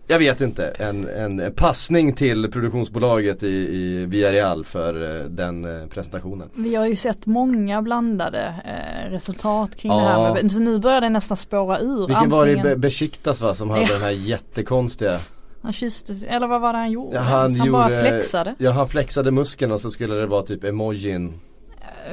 jag 0.09 0.19
vet 0.19 0.41
inte, 0.41 0.67
en, 0.67 1.09
en, 1.09 1.53
passning 1.57 2.13
till 2.13 2.51
produktionsbolaget 2.51 3.43
i, 3.43 3.47
i 3.49 4.07
Villarreal 4.07 4.65
för 4.65 5.21
eh, 5.21 5.25
den 5.25 5.65
eh, 5.83 5.87
presentationen. 5.89 6.49
Vi 6.55 6.75
har 6.75 6.87
ju 6.87 6.97
sett 6.97 7.27
många 7.27 7.83
blandade 7.83 8.55
eh, 8.65 9.11
resultat 9.11 9.77
kring 9.77 9.93
det 9.93 9.99
Ja. 9.99 10.09
här 10.09 10.43
med, 10.43 10.53
så 10.53 10.59
nu 10.61 10.79
börjar 10.79 11.01
det 11.01 11.09
nästan 11.09 11.37
spåra 11.37 11.79
ur. 11.81 12.07
Vilken 12.07 12.31
var 12.31 12.47
det 12.47 12.53
Be- 12.55 12.59
Antingen- 12.61 12.81
Besiktas 12.81 13.41
va 13.41 13.55
som 13.55 13.71
hade 13.71 13.83
Ja. 13.83 13.89
den 13.93 14.03
här 14.03 14.11
jättekonstiga 14.11 15.19
Han 15.63 15.73
kysste, 15.73 16.15
eller 16.29 16.47
vad 16.47 16.61
var 16.61 16.73
det 16.73 16.79
han 16.79 16.91
gjorde? 16.91 17.15
Ja, 17.17 17.21
han, 17.21 17.57
han 17.61 17.73
bara 17.73 17.91
gjorde- 17.91 18.01
flexade. 18.01 18.55
Ja 18.59 18.71
han 18.71 18.89
flexade 18.89 19.31
muskeln 19.31 19.73
och 19.73 19.81
så 19.81 19.91
skulle 19.91 20.15
det 20.15 20.27
vara 20.27 20.43
typ 20.43 20.65
emojin 20.65 21.35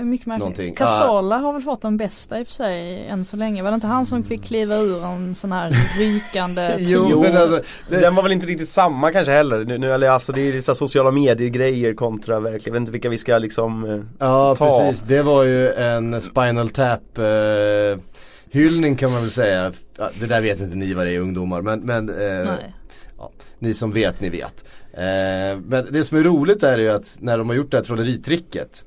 Mycket 0.03 0.27
märkligt. 0.27 0.77
Casola 0.77 1.37
har 1.37 1.53
väl 1.53 1.61
fått 1.61 1.81
den 1.81 1.97
bästa 1.97 2.39
i 2.39 2.43
och 2.43 2.47
för 2.47 2.53
sig 2.53 3.07
än 3.07 3.25
så 3.25 3.37
länge. 3.37 3.63
Var 3.63 3.71
det 3.71 3.75
inte 3.75 3.87
han 3.87 4.05
som 4.05 4.23
fick 4.23 4.43
kliva 4.43 4.75
ur 4.77 5.03
en 5.05 5.35
sån 5.35 5.51
här 5.51 5.75
rykande 5.99 6.75
Jo, 6.79 7.09
tub? 7.09 7.19
men 7.21 7.37
alltså, 7.37 7.61
det- 7.89 7.97
Den 8.01 8.15
var 8.15 8.23
väl 8.23 8.31
inte 8.31 8.45
riktigt 8.47 8.69
samma 8.69 9.11
kanske 9.11 9.31
heller. 9.33 9.63
Nu, 9.65 9.77
nu 9.77 9.93
eller 9.93 10.09
alltså 10.09 10.31
det 10.31 10.41
är 10.41 10.53
här 10.53 10.73
sociala 10.73 11.11
medier 11.11 11.49
grejer 11.49 11.93
kontra 11.93 12.39
verkligen. 12.39 12.61
Jag 12.65 12.71
vet 12.73 12.79
inte 12.79 12.91
vilka 12.91 13.09
vi 13.09 13.17
ska 13.17 13.37
liksom 13.37 13.85
eh, 13.89 13.99
Ja 14.19 14.55
ta. 14.55 14.69
precis, 14.81 15.01
det 15.07 15.21
var 15.21 15.43
ju 15.43 15.71
en 15.71 16.21
Spinal 16.21 16.69
Tap 16.69 17.17
eh, 17.17 17.99
hyllning 18.51 18.95
kan 18.95 19.11
man 19.11 19.21
väl 19.21 19.31
säga. 19.31 19.71
Det 20.19 20.25
där 20.25 20.41
vet 20.41 20.59
inte 20.59 20.75
ni 20.75 20.93
vad 20.93 21.05
det 21.05 21.11
är 21.15 21.19
ungdomar 21.19 21.61
men, 21.61 21.79
men 21.79 22.09
eh, 22.09 22.53
ja, 23.17 23.31
ni 23.59 23.73
som 23.73 23.91
vet 23.91 24.21
ni 24.21 24.29
vet. 24.29 24.65
Eh, 24.93 25.59
men 25.67 25.87
det 25.91 26.03
som 26.03 26.17
är 26.17 26.23
roligt 26.23 26.63
är 26.63 26.77
ju 26.77 26.89
att 26.89 27.17
när 27.19 27.37
de 27.37 27.49
har 27.49 27.55
gjort 27.55 27.71
det 27.71 27.77
här 27.77 27.83
trolleritricket 27.83 28.85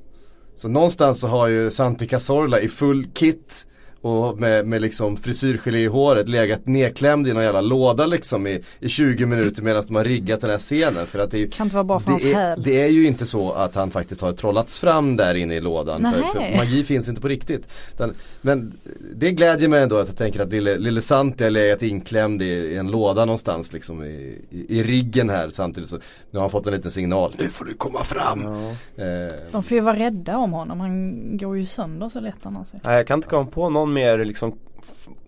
så 0.59 0.69
någonstans 0.69 1.21
så 1.21 1.29
har 1.29 1.47
ju 1.47 1.71
Santi 1.71 2.07
Cazorla 2.07 2.61
i 2.61 2.69
full 2.69 3.07
kit 3.15 3.67
och 4.01 4.41
med, 4.41 4.67
med 4.67 4.83
liksom 4.83 5.17
frisyrgelé 5.17 5.79
i 5.79 5.87
håret 5.87 6.29
legat 6.29 6.67
nedklämd 6.67 7.29
i 7.29 7.33
någon 7.33 7.43
jävla 7.43 7.61
låda 7.61 8.07
liksom 8.07 8.47
i, 8.47 8.63
i 8.81 8.89
20 8.89 9.27
minuter 9.27 9.63
medan 9.63 9.83
de 9.87 9.97
har 9.97 10.05
riggat 10.05 10.41
den 10.41 10.51
här 10.51 10.59
scenen 10.59 11.07
för 11.07 11.19
att 11.19 11.31
det 11.31 11.37
är 11.37 11.41
ju 11.41 11.51
Kan 11.51 11.67
inte 11.67 11.77
vara 11.77 11.85
bra 11.85 12.01
för 12.01 12.11
hans 12.11 12.23
det 12.23 12.31
är, 12.33 12.35
häl. 12.35 12.63
det 12.63 12.81
är 12.83 12.89
ju 12.89 13.07
inte 13.07 13.27
så 13.27 13.53
att 13.53 13.75
han 13.75 13.91
faktiskt 13.91 14.21
har 14.21 14.33
trollats 14.33 14.81
fram 14.81 15.17
där 15.17 15.35
inne 15.35 15.55
i 15.55 15.61
lådan. 15.61 16.03
För, 16.13 16.23
för 16.41 16.57
magi 16.57 16.85
finns 16.85 17.09
inte 17.09 17.21
på 17.21 17.29
riktigt. 17.29 17.69
Utan, 17.95 18.15
men 18.41 18.73
det 19.15 19.31
glädjer 19.33 19.69
mig 19.69 19.83
ändå 19.83 19.97
att 19.97 20.09
jag 20.09 20.17
tänker 20.17 20.41
att 20.43 20.53
lille, 20.53 20.79
lille 20.79 21.03
Santi 21.03 21.45
har 21.45 21.51
legat 21.51 21.83
inklämd 21.83 22.43
i, 22.43 22.47
i 22.47 22.77
en 22.77 22.91
låda 22.91 23.25
någonstans 23.25 23.73
liksom 23.73 24.05
i, 24.05 24.39
i, 24.51 24.79
i 24.79 24.83
riggen 24.83 25.31
här 25.31 25.49
samtidigt 25.49 25.91
så 25.91 25.97
nu 25.97 26.03
har 26.39 26.41
han 26.41 26.51
fått 26.51 26.67
en 26.67 26.73
liten 26.73 26.91
signal. 26.91 27.35
Nu 27.39 27.49
får 27.49 27.65
du 27.65 27.75
komma 27.75 28.03
fram. 28.05 28.47
Eh, 28.47 29.07
De 29.53 29.63
får 29.63 29.75
ju 29.75 29.81
vara 29.81 29.99
rädda 29.99 30.37
om 30.37 30.53
honom. 30.53 30.81
Han 30.81 31.37
går 31.37 31.59
ju 31.59 31.67
sönder 31.67 32.09
så 32.09 32.21
lätt 32.21 32.47
annars. 32.47 32.69
Nej, 32.85 32.97
jag 32.97 33.07
kan 33.07 33.19
inte 33.19 33.29
komma 33.29 33.47
på 33.47 33.71
någon 33.71 33.88
mer 33.93 34.25
liksom 34.25 34.59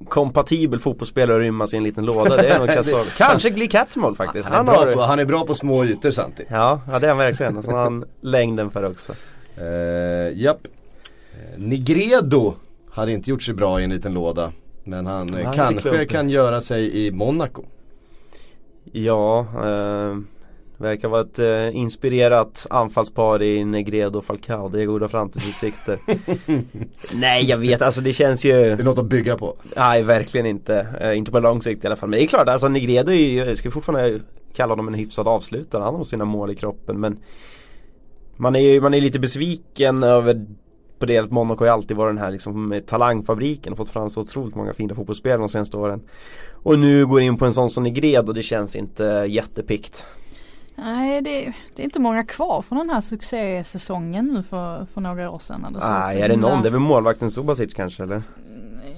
kompatibel 0.09 0.79
fotbollsspelare 0.79 1.37
att 1.37 1.43
rymmas 1.43 1.75
i 1.75 1.77
en 1.77 1.83
liten 1.83 2.05
låda. 2.05 2.37
Det 2.37 2.49
är 2.49 2.59
nog 2.59 2.69
Casola. 2.77 3.05
Kanske 3.17 3.51
Glee 3.51 3.69
Catmull 3.69 4.17
faktiskt. 4.17 4.49
han, 4.49 4.69
är 4.69 4.73
bra 4.73 4.93
på, 4.95 5.01
han 5.01 5.19
är 5.19 5.25
bra 5.25 5.47
på 5.47 5.55
små 5.55 5.85
ytor 5.85 6.11
Santi. 6.11 6.45
Ja, 6.49 6.81
ja 6.91 6.99
det 6.99 7.07
är 7.07 7.09
han 7.09 7.19
verkligen. 7.19 7.57
Och 7.57 7.65
så 7.65 7.71
har 7.71 7.83
han 7.83 8.05
längden 8.21 8.71
för 8.71 8.85
också. 8.85 9.13
Eh, 9.57 10.39
japp. 10.39 10.59
Eh, 11.33 11.59
Nigredo 11.59 12.55
hade 12.91 13.13
inte 13.13 13.31
gjort 13.31 13.43
sig 13.43 13.55
bra 13.55 13.81
i 13.81 13.85
en 13.85 13.91
liten 13.91 14.15
låda. 14.15 14.53
Men 14.85 15.07
han 15.07 15.35
Han 15.45 15.55
kanske 15.55 16.07
kan 16.07 16.31
göra 16.31 16.61
sig 16.61 17.07
i 17.07 17.11
Monaco. 17.11 17.63
Ja, 18.93 19.41
eh, 19.41 20.17
verkar 20.81 21.09
vara 21.09 21.21
ett 21.21 21.39
eh, 21.39 21.77
inspirerat 21.77 22.67
anfallspar 22.71 23.43
i 23.43 23.65
Negredo 23.65 24.19
och 24.19 24.25
Falcao. 24.25 24.69
Det 24.69 24.83
är 24.83 24.87
goda 24.87 25.09
framtidsutsikter. 25.09 25.99
Nej 27.15 27.45
jag 27.45 27.59
vet, 27.59 27.83
alltså 27.83 28.01
det 28.01 28.13
känns 28.13 28.45
ju 28.45 28.53
Det 28.53 28.83
är 28.83 28.83
något 28.83 28.99
att 28.99 29.05
bygga 29.05 29.37
på. 29.37 29.57
Nej 29.77 30.03
verkligen 30.03 30.47
inte, 30.47 30.87
eh, 31.01 31.19
inte 31.19 31.31
på 31.31 31.41
lång 31.41 31.63
sikt 31.63 31.85
i 31.85 31.87
alla 31.87 31.97
fall. 31.97 32.09
Men 32.09 32.19
det 32.19 32.25
är 32.25 32.27
klart, 32.27 32.49
alltså 32.49 32.69
Negredo 32.69 33.13
är 33.13 33.17
ju, 33.17 33.39
jag 33.39 33.59
ska 33.59 33.71
fortfarande 33.71 34.21
kalla 34.55 34.73
honom 34.73 34.89
en 34.89 34.95
hyfsad 34.95 35.29
avslutare. 35.29 35.83
Han 35.83 35.95
har 35.95 36.05
sina 36.05 36.25
mål 36.25 36.51
i 36.51 36.55
kroppen 36.55 37.01
men 37.01 37.19
Man 38.37 38.57
är 38.57 38.61
ju 38.61 38.81
man 38.81 38.95
är 38.95 39.01
lite 39.01 39.19
besviken 39.19 40.03
över 40.03 40.47
på 40.99 41.07
det 41.07 41.19
att 41.19 41.31
Monaco 41.31 41.65
har 41.65 41.73
alltid 41.73 41.97
varit 41.97 42.15
den 42.15 42.25
här 42.25 42.31
liksom 42.31 42.81
talangfabriken 42.87 43.73
och 43.73 43.77
fått 43.77 43.89
fram 43.89 44.11
så 44.11 44.21
otroligt 44.21 44.55
många 44.55 44.73
fina 44.73 44.95
fotbollsspelare 44.95 45.39
de 45.39 45.49
senaste 45.49 45.77
åren. 45.77 46.01
Och 46.63 46.79
nu 46.79 47.07
går 47.07 47.21
in 47.21 47.37
på 47.37 47.47
en 47.47 47.55
sån 47.55 47.71
som 47.71 47.83
Negredo, 47.83 48.33
det 48.33 48.43
känns 48.43 48.77
inte 48.77 49.27
jättepikt. 49.29 50.07
Nej 50.85 51.23
det, 51.23 51.53
det 51.75 51.83
är 51.83 51.85
inte 51.85 52.01
många 52.01 52.25
kvar 52.25 52.63
från 52.63 52.79
den 52.79 52.91
här 52.91 53.01
succésäsongen 53.01 54.27
nu 54.27 54.43
för, 54.43 54.85
för 54.85 55.01
några 55.01 55.31
år 55.31 55.39
sedan. 55.39 55.77
så 55.81 55.91
Nej, 55.93 56.21
är 56.21 56.29
det 56.29 56.37
någon? 56.37 56.63
Det 56.63 56.69
är 56.69 56.73
väl 56.73 56.81
målvakten 56.81 57.31
Subasic 57.31 57.75
kanske 57.75 58.03
eller? 58.03 58.23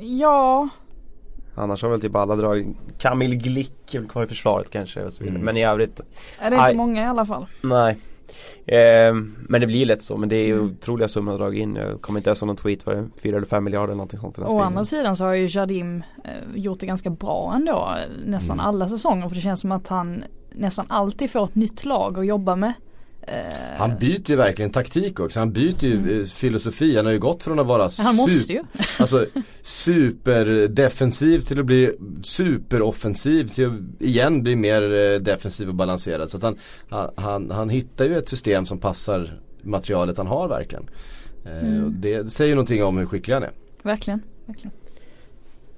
Ja, 0.00 0.68
Annars 1.54 1.82
har 1.82 1.90
väl 1.90 2.00
typ 2.00 2.16
alla 2.16 2.36
dragit 2.36 2.66
Kamil 2.98 3.34
Glick 3.36 3.94
är 3.94 3.98
väl 3.98 4.08
kvar 4.08 4.24
i 4.24 4.26
försvaret 4.26 4.70
kanske 4.70 5.04
och 5.04 5.12
så 5.12 5.24
vidare. 5.24 5.34
Mm. 5.36 5.44
Men 5.46 5.56
i 5.56 5.64
övrigt 5.64 6.00
är 6.40 6.50
det 6.50 6.56
inte 6.56 6.66
Aj. 6.66 6.74
många 6.76 7.02
i 7.02 7.06
alla 7.06 7.26
fall. 7.26 7.46
Nej 7.62 7.98
eh, 8.66 9.14
Men 9.48 9.60
det 9.60 9.66
blir 9.66 9.86
lätt 9.86 10.02
så, 10.02 10.16
men 10.16 10.28
det 10.28 10.36
är 10.36 10.46
ju 10.46 10.52
Mm. 10.58 10.66
otroliga 10.66 11.08
summor 11.08 11.32
att 11.32 11.38
dra 11.38 11.54
in 11.54 11.74
Jag 11.76 12.00
kommer 12.00 12.18
inte 12.20 12.30
ens 12.30 12.42
ihåg 12.42 12.46
någon 12.46 12.56
tweet, 12.56 12.86
var 12.86 12.94
det 12.94 13.08
4 13.22 13.36
eller 13.36 13.46
5 13.46 13.64
miljarder 13.64 13.94
någonting 13.94 14.20
sånt 14.20 14.38
Å 14.38 14.60
andra 14.60 14.84
sidan 14.84 15.16
så 15.16 15.24
har 15.24 15.32
ju 15.34 15.46
Jardim 15.50 16.02
eh, 16.24 16.30
gjort 16.54 16.80
det 16.80 16.86
ganska 16.86 17.10
bra 17.10 17.52
ändå 17.56 17.72
eh, 17.72 18.26
nästan 18.26 18.56
Mm. 18.60 18.66
alla 18.66 18.88
säsonger 18.88 19.28
för 19.28 19.34
det 19.34 19.40
känns 19.40 19.60
som 19.60 19.72
att 19.72 19.88
han 19.88 20.24
nästan 20.54 20.86
alltid 20.88 21.30
får 21.30 21.44
ett 21.44 21.54
nytt 21.54 21.84
lag 21.84 22.18
att 22.18 22.26
jobba 22.26 22.56
med. 22.56 22.72
Eh, 23.26 23.34
Han 23.78 23.98
byter 23.98 24.30
ju 24.30 24.36
verkligen 24.36 24.70
taktik 24.70 25.20
också. 25.20 25.38
Han 25.38 25.52
byter 25.52 25.84
ju 25.84 26.20
eh, 26.20 26.26
filosofi. 26.26 26.96
Han 26.96 27.06
har 27.06 27.12
ju 27.12 27.18
gått 27.18 27.42
från 27.42 27.58
att 27.58 27.66
vara 27.66 27.90
super, 27.90 28.64
alltså, 28.98 29.26
superdefensiv 29.62 31.40
till 31.40 31.60
att 31.60 31.66
bli 31.66 31.96
superoffensiv 32.22 33.48
till 33.48 33.66
att 33.66 34.02
igen 34.02 34.42
bli 34.42 34.56
mer 34.56 34.82
eh, 34.82 35.20
defensiv 35.20 35.68
och 35.68 35.74
balanserad. 35.74 36.30
Så 36.30 36.38
han, 36.42 36.56
han, 37.16 37.50
han, 37.50 37.68
hittar 37.68 38.04
ju 38.04 38.18
ett 38.18 38.28
system 38.28 38.66
som 38.66 38.78
passar 38.78 39.40
materialet 39.62 40.16
han 40.16 40.26
har 40.26 40.48
verkligen. 40.48 40.88
Mm. 41.46 41.94
Det 42.00 42.32
säger 42.32 42.54
någonting 42.54 42.84
om 42.84 42.98
hur 42.98 43.06
skicklig 43.06 43.34
han 43.34 43.42
är. 43.42 43.52
Verkligen, 43.82 44.22
verkligen. 44.46 44.72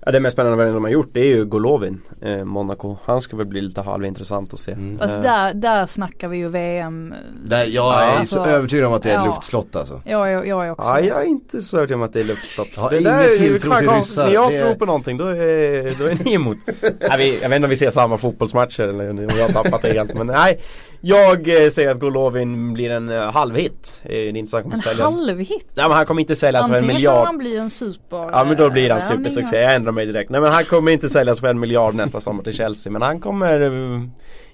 Ja, 0.07 0.13
det 0.13 0.21
mest 0.21 0.35
spännande 0.35 0.73
de 0.73 0.85
har 0.85 0.91
gjort 0.91 1.09
det 1.13 1.21
är 1.21 1.25
ju 1.37 1.45
Golovin, 1.45 2.01
eh, 2.23 2.45
Monaco. 2.45 2.97
Han 3.05 3.21
ska 3.21 3.37
väl 3.37 3.47
bli 3.47 3.61
lite 3.61 3.81
halvintressant 3.81 4.53
att 4.55 4.59
se. 4.61 4.73
Mm. 4.73 4.99
Fast 4.99 5.15
Eh, 5.15 5.21
där, 5.21 5.55
där 5.55 5.87
snackar 5.87 6.29
vi 6.29 6.37
ju 6.37 6.49
VM. 6.49 7.13
eh, 7.13 7.19
Där, 7.49 7.59
jag 7.65 7.69
Ja, 7.73 8.01
är 8.01 8.19
alltså, 8.19 8.45
så 8.45 8.51
övertygad 8.51 8.87
om 8.87 8.93
att 8.93 9.03
det 9.03 9.11
är 9.11 9.15
ett 9.19 9.21
ja. 9.25 9.27
luftslott 9.27 9.77
alltså. 9.77 10.01
Jag, 10.05 10.33
är- 10.33 10.45
jag 10.45 10.67
är 10.67 10.71
också. 10.71 10.89
Ja, 10.89 11.01
jag 11.01 11.21
är 11.23 11.27
inte 11.27 11.61
så 11.61 11.77
övertygad 11.77 12.01
om 12.01 12.07
att 12.07 12.13
det 12.13 12.21
är 12.21 12.25
luftslott. 12.25 12.69
Jag 12.75 12.83
har 12.83 12.91
det 12.91 13.01
ingen 13.01 13.37
tilltro 13.39 13.73
till 13.75 13.89
ryssar. 13.91 14.25
När 14.27 14.33
jag 14.33 14.51
Det 14.53 14.57
tror 14.61 14.75
på 14.75 14.87
någonting 14.87 15.17
då 15.17 15.27
är, 15.27 15.99
då 15.99 16.05
är 16.07 16.25
ni 16.25 16.33
emot. 16.35 16.59
nej, 16.81 16.91
vi, 17.19 17.43
jag 17.43 17.49
vet 17.49 17.57
inte 17.57 17.67
om 17.67 17.71
vi 17.71 17.77
ser 17.77 17.91
samma 17.91 18.19
fotbollsmatcher 18.19 18.83
eller 18.83 19.11
om 19.11 19.19
jag 19.19 19.49
har 19.49 19.63
tappat 19.63 19.83
det 19.83 19.93
helt. 19.93 20.15
Men 20.15 20.27
nej, 20.27 20.61
jag 21.05 21.65
eh, 21.65 21.71
säger 21.71 21.91
att 21.91 22.01
Golovin 22.01 22.73
blir 22.75 22.91
en 22.91 23.09
uh, 23.09 23.19
halvhit. 23.33 24.01
Eh, 24.03 24.09
det 24.09 24.17
är 24.17 24.37
inte 24.37 24.51
så 24.51 24.57
att 24.57 24.63
han 24.65 24.73
En 24.73 24.79
säljas. 24.79 25.01
halvhit. 25.13 25.67
Nej 25.75 25.89
men 25.89 25.97
han 25.97 26.07
kommer 26.07 26.21
inte 26.21 26.37
säljas 26.37 26.67
för 26.67 26.75
en 26.75 26.75
Antingen 26.75 26.95
får 26.95 26.99
miljard. 26.99 27.27
han 27.27 27.39
bli 27.39 27.57
en 27.57 27.71
super. 27.71 28.17
Ja 28.33 28.45
men 28.45 28.57
då 28.57 28.71
blir 28.71 28.91
han 28.91 29.03
supersuccé, 29.03 29.57
jag 29.57 29.75
ändrar 29.75 29.93
mig 29.93 30.07
direkt. 30.07 30.31
Nej 30.31 30.41
men 30.41 30.53
han 30.53 30.65
kommer 30.65 30.93
inte 30.93 31.11
säljas 31.11 31.41
för 31.41 31.49
en 31.49 31.61
miljard 31.61 31.95
nästa 31.95 32.21
sommar 32.21 32.43
till 32.43 32.53
Chelsea. 32.53 32.93
Men 32.93 33.03
han 33.03 33.21
kommer 33.21 33.61
uh, 33.61 34.03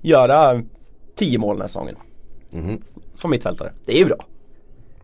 göra 0.01 0.63
10 1.17 1.39
mål 1.39 1.57
den 1.57 1.61
här 1.61 1.69
säsongen. 1.69 1.97
Mhm. 2.51 2.83
Som 3.15 3.31
mittfältare. 3.31 3.73
Det 3.87 3.93
är 3.93 3.99
ju 3.99 4.05
bra. 4.05 4.25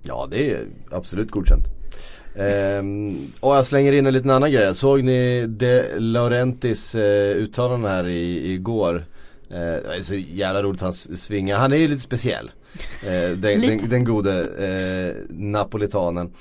Ja 0.03 0.29
det 0.31 0.51
är 0.53 0.61
absolut 0.91 1.31
godkänt. 1.31 1.65
Ehm, 2.39 3.17
och 3.41 3.57
jag 3.57 3.67
slänger 3.67 3.93
in 3.93 4.07
en 4.07 4.13
liten 4.13 4.31
annan 4.31 4.51
grej. 4.53 4.75
Såg 4.75 5.03
ni 5.03 5.47
De 5.47 5.83
Laurentis 5.99 6.95
eh, 6.95 7.37
uttalande 7.37 7.89
här 7.89 8.09
i, 8.09 8.53
igår? 8.53 9.05
Eh, 9.51 9.57
det 9.57 9.97
är 9.97 10.01
så 10.01 10.15
jävla 10.15 10.63
roligt 10.63 10.81
hans 10.81 11.25
svinga. 11.25 11.59
Han 11.59 11.73
är 11.73 11.77
ju 11.77 11.89
lite 11.89 12.03
speciell. 12.03 12.51
Eh, 13.03 13.39
den, 13.39 13.61
den, 13.61 13.89
den 13.89 14.05
gode 14.05 14.41
eh, 14.43 15.15
napolitanen. 15.31 16.33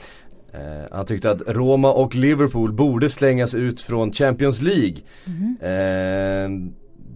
Eh, 0.54 0.88
han 0.92 1.06
tyckte 1.06 1.32
att 1.32 1.42
Roma 1.48 1.94
och 1.94 2.16
Liverpool 2.16 2.74
borde 2.74 3.10
slängas 3.10 3.54
ut 3.54 3.82
från 3.82 4.14
Champions 4.14 4.62
League. 4.62 4.98
Eh, 5.62 6.50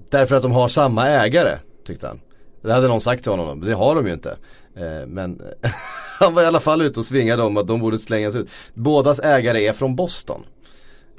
därför 0.09 0.35
att 0.35 0.41
de 0.41 0.51
har 0.51 0.67
samma 0.67 1.07
ägare, 1.07 1.57
tyckte 1.87 2.07
han. 2.07 2.19
Det 2.61 2.73
hade 2.73 2.87
någon 2.87 3.01
sagt 3.01 3.23
till 3.23 3.31
honom, 3.31 3.61
det 3.61 3.73
har 3.73 3.95
de 3.95 4.07
ju 4.07 4.13
inte. 4.13 4.37
Eh, 4.75 5.07
men 5.07 5.41
han 6.19 6.33
var 6.33 6.43
i 6.43 6.45
alla 6.45 6.59
fall 6.59 6.81
ute 6.81 6.99
och 6.99 7.05
svingade 7.05 7.43
om 7.43 7.57
att 7.57 7.67
de 7.67 7.79
borde 7.79 7.99
slängas 7.99 8.35
ut. 8.35 8.49
Bådas 8.73 9.19
ägare 9.19 9.67
är 9.67 9.73
från 9.73 9.95
Boston. 9.95 10.41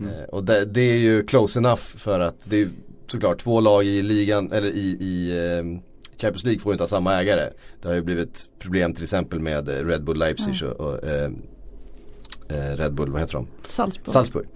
Eh, 0.01 0.25
och 0.29 0.45
det, 0.45 0.65
det 0.65 0.81
är 0.81 0.99
ju 0.99 1.27
close 1.27 1.59
enough 1.59 1.83
för 1.83 2.21
att 2.21 2.37
det 2.45 2.63
är 2.63 2.69
såklart 3.11 3.38
två 3.38 3.61
lag 3.61 3.85
i 3.85 4.03
ligan, 4.03 4.53
eller 4.53 4.68
i, 4.68 4.96
i 5.01 5.31
eh, 5.38 5.81
Champions 6.20 6.44
League 6.44 6.61
får 6.61 6.70
ju 6.70 6.75
inte 6.75 6.83
ha 6.83 6.88
samma 6.88 7.14
ägare. 7.14 7.51
Det 7.83 7.88
har 7.88 7.94
ju 7.94 8.03
blivit 8.03 8.49
problem 8.59 8.94
till 8.94 9.03
exempel 9.03 9.38
med 9.40 9.68
eh, 9.68 9.87
Red 9.87 10.05
Bull 10.05 10.18
Leipzig 10.18 10.68
och, 10.68 10.81
och 10.81 11.05
eh, 11.05 11.31
eh, 12.49 12.77
Red 12.77 12.94
Bull, 12.94 13.11
vad 13.11 13.20
heter 13.20 13.35
de? 13.35 13.46
Salzburg. 13.66 14.12
Salzburg. 14.12 14.46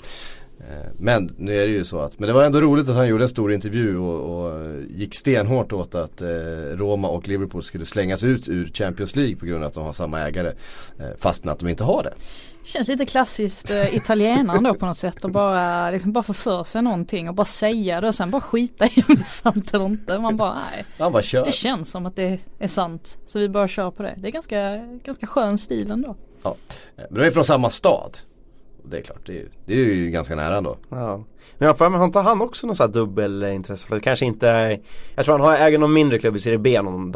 Men 0.98 1.34
nu 1.38 1.58
är 1.58 1.66
det 1.66 1.72
ju 1.72 1.84
så 1.84 1.98
att, 1.98 2.18
men 2.18 2.26
det 2.26 2.32
var 2.32 2.44
ändå 2.44 2.60
roligt 2.60 2.88
att 2.88 2.94
han 2.94 3.08
gjorde 3.08 3.24
en 3.24 3.28
stor 3.28 3.52
intervju 3.52 3.98
och, 3.98 4.46
och 4.46 4.72
gick 4.88 5.14
stenhårt 5.14 5.72
åt 5.72 5.94
att 5.94 6.22
eh, 6.22 6.28
Roma 6.72 7.08
och 7.08 7.28
Liverpool 7.28 7.62
skulle 7.62 7.84
slängas 7.84 8.24
ut 8.24 8.48
ur 8.48 8.70
Champions 8.74 9.16
League 9.16 9.36
på 9.36 9.46
grund 9.46 9.64
av 9.64 9.68
att 9.68 9.74
de 9.74 9.84
har 9.84 9.92
samma 9.92 10.20
ägare. 10.20 10.52
Eh, 10.98 11.06
fastän 11.18 11.50
att 11.50 11.58
de 11.58 11.68
inte 11.68 11.84
har 11.84 12.02
det. 12.02 12.14
Känns 12.64 12.88
lite 12.88 13.06
klassiskt 13.06 13.70
eh, 13.70 13.96
italienare 13.96 14.60
då 14.60 14.74
på 14.74 14.86
något 14.86 14.98
sätt 14.98 15.24
och 15.24 15.30
bara, 15.30 15.90
liksom 15.90 16.12
bara 16.12 16.22
få 16.22 16.32
för 16.32 16.64
sig 16.64 16.82
någonting 16.82 17.28
och 17.28 17.34
bara 17.34 17.44
säga 17.44 18.00
det 18.00 18.08
och 18.08 18.14
sen 18.14 18.30
bara 18.30 18.40
skita 18.40 18.86
i 18.86 19.04
om 19.08 19.14
det 19.14 19.22
är 19.22 19.24
sant 19.24 19.74
eller 19.74 19.84
inte. 19.84 20.18
Man 20.18 20.36
bara 20.36 20.54
nej. 20.54 20.84
Han 20.98 21.12
bara 21.12 21.22
kör. 21.22 21.44
Det 21.44 21.52
känns 21.52 21.90
som 21.90 22.06
att 22.06 22.16
det 22.16 22.38
är 22.58 22.68
sant. 22.68 23.18
Så 23.26 23.38
vi 23.38 23.48
bara 23.48 23.68
kör 23.68 23.90
på 23.90 24.02
det. 24.02 24.14
Det 24.16 24.28
är 24.28 24.32
ganska, 24.32 24.76
ganska 25.04 25.26
skön 25.26 25.58
stil 25.58 25.90
ändå. 25.90 26.16
Ja. 26.42 26.56
Men 26.96 27.06
de 27.10 27.20
är 27.20 27.30
från 27.30 27.44
samma 27.44 27.70
stad. 27.70 28.18
Och 28.84 28.90
Det 28.90 28.96
är 28.98 29.02
klart, 29.02 29.26
det 29.26 29.32
är, 29.32 29.36
ju- 29.36 29.48
det 29.66 29.74
är 29.74 29.78
ju 29.94 30.10
ganska 30.10 30.36
nära 30.36 30.56
ändå. 30.56 30.76
Ja. 30.88 31.24
Men 31.58 31.66
jag 31.66 31.78
för 31.78 31.88
mig, 31.88 31.98
har 31.98 32.04
inte 32.06 32.18
han 32.18 32.40
också 32.40 32.66
någon 32.66 32.76
sån 32.76 32.86
här 32.86 32.92
dubbelintresse? 32.94 33.88
För 33.88 33.94
det 33.94 34.00
kanske 34.00 34.26
inte 34.26 34.78
Jag 35.14 35.24
tror 35.24 35.38
han 35.38 35.46
har 35.46 35.56
äger 35.66 35.78
någon 35.78 35.92
mindre 35.92 36.18
klubb 36.18 36.36
i 36.36 36.40
Serie 36.40 36.58
B, 36.58 36.82
någon 36.82 37.12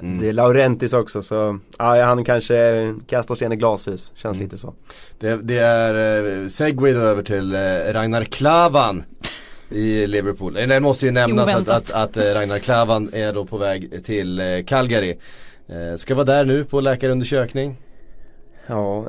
Mm. 0.00 0.18
Det 0.18 0.28
är 0.28 0.32
Laurentis 0.32 0.92
också 0.92 1.22
så 1.22 1.58
Ja 1.78 2.04
han 2.04 2.24
kanske 2.24 2.94
kastar 3.06 3.34
sten 3.34 3.52
i 3.52 3.56
glashus, 3.56 4.12
känns 4.14 4.36
Mm. 4.36 4.46
lite 4.46 4.58
så 4.58 4.74
Det, 5.18 5.36
det 5.42 5.58
är 5.58 6.22
eh, 6.42 6.46
segway 6.48 6.92
då 6.92 7.00
över 7.00 7.22
till 7.22 7.54
eh, 7.54 7.58
Ragnar 7.92 8.24
Klavan 8.24 9.04
i 9.70 10.06
Liverpool. 10.06 10.56
Eh, 10.56 10.68
Det 10.68 10.80
måste 10.80 11.06
ju 11.06 11.12
nämnas 11.12 11.54
att, 11.54 11.68
att, 11.68 11.92
att 11.92 12.16
eh, 12.16 12.22
Ragnar 12.34 12.58
Klavan 12.58 13.10
är 13.12 13.32
då 13.32 13.44
på 13.44 13.56
väg 13.58 14.04
till 14.04 14.40
eh, 14.40 14.46
Calgary. 14.66 15.18
Eh, 15.68 15.96
ska 15.96 16.14
vara 16.14 16.24
där 16.24 16.44
nu 16.44 16.64
på 16.64 16.80
läkarundersökning. 16.80 17.76
Ja, 18.66 19.06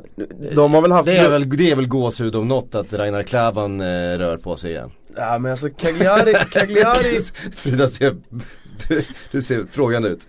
de 0.54 0.74
har 0.74 0.82
väl 0.82 0.92
haft 0.92 1.04
Det 1.04 1.16
är 1.16 1.30
väl, 1.30 1.48
det 1.48 1.70
är 1.70 1.76
väl 1.76 1.86
gåshud 1.88 2.36
om 2.36 2.48
något 2.48 2.74
att 2.74 2.94
Ragnar 2.94 3.22
Klavan 3.22 3.80
eh, 3.80 4.18
rör 4.18 4.36
på 4.36 4.56
sig 4.56 4.70
igen. 4.70 4.90
Ja 5.16 5.38
men 5.38 5.50
alltså 5.50 5.70
Cagliari, 5.70 6.34
Cagliari 6.50 7.22
Frida 7.56 7.88
ser, 7.88 8.16
du 9.30 9.42
ser 9.42 9.66
frågande 9.70 10.08
ut. 10.08 10.26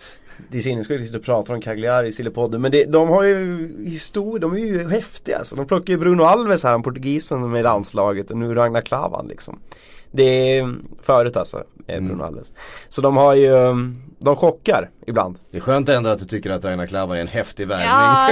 Det 0.51 0.57
är 0.57 0.61
sinnessjukt 0.61 1.01
att 1.01 1.07
sitta 1.07 1.17
och 1.17 1.25
prata 1.25 1.53
om 1.53 1.61
Cagliari 1.61 2.07
i 2.07 2.11
Sillepodden 2.11 2.61
men 2.61 2.71
det, 2.71 2.83
de 2.83 3.09
har 3.09 3.23
ju 3.23 3.69
historia, 3.85 4.39
de 4.39 4.53
är 4.53 4.57
ju 4.57 4.89
häftiga 4.89 5.37
alltså. 5.37 5.55
De 5.55 5.67
plockar 5.67 5.93
ju 5.93 5.99
Bruno 5.99 6.23
Alves 6.23 6.63
här, 6.63 6.73
en 6.73 6.83
portugisen 6.83 7.51
med 7.51 7.59
i 7.59 7.63
landslaget 7.63 8.31
och 8.31 8.37
nu 8.37 8.55
Ragnar 8.55 8.81
Klavan 8.81 9.27
liksom. 9.27 9.59
Det 10.15 10.57
är 10.59 10.75
förut 11.01 11.37
alltså, 11.37 11.57
eh, 11.87 11.99
Bruno 11.99 12.13
Mm. 12.13 12.21
Alves. 12.25 12.53
Så 12.89 13.01
de 13.01 13.17
har 13.17 13.33
ju, 13.35 13.51
de 14.19 14.35
chockar 14.35 14.89
ibland. 15.07 15.37
Det 15.51 15.57
är 15.57 15.61
skönt 15.61 15.89
ändå 15.89 16.09
att 16.09 16.19
du 16.19 16.25
tycker 16.25 16.49
att 16.49 16.65
Ragnar 16.65 16.87
Klavan 16.87 17.17
är 17.17 17.21
en 17.21 17.27
häftig 17.27 17.67
värvning. 17.67 17.87
Ja, 17.87 18.29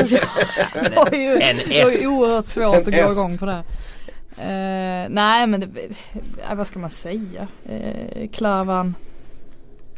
jag 0.96 0.96
har 1.06 1.14
ju, 1.18 1.42
En 1.42 1.58
jag 1.58 1.86
har 1.86 1.92
est. 1.92 2.04
ju 2.04 2.08
oerhört 2.08 2.46
svårt 2.46 2.76
att 2.76 2.88
En 2.88 2.94
gå 2.94 3.00
est. 3.00 3.12
igång 3.12 3.38
på 3.38 3.46
det. 3.46 3.64
Eh, 4.38 5.10
nej 5.10 5.48
men 5.48 5.60
det, 5.60 5.68
eh, 6.50 6.56
vad 6.56 6.68
ska 6.68 6.80
man 6.80 6.90
säga? 6.90 7.48
Uh, 7.70 8.28
Klavan. 8.32 8.96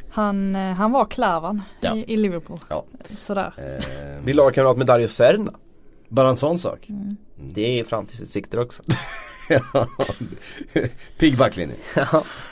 Han, 0.10 0.56
han 0.56 0.92
var 0.92 1.06
Klavan 1.06 1.62
Ja. 1.82 1.96
i, 1.96 2.14
i 2.14 2.18
Liverpool. 2.18 2.60
Ja. 2.70 2.86
Sådär. 3.18 3.54
Eh, 3.58 4.24
Blir 4.24 4.34
lagkamrat 4.34 4.78
med 4.78 4.88
Dario 4.88 5.08
Serna. 5.08 5.54
bara 6.10 6.30
en 6.30 6.38
sån 6.38 6.60
sak. 6.60 6.88
Det 7.36 7.80
är 7.80 7.84
framtidsutsikter 7.84 8.60
också. 8.60 8.84
Ja, 9.50 9.88
Pigg 11.18 11.38
backlinje. 11.38 11.76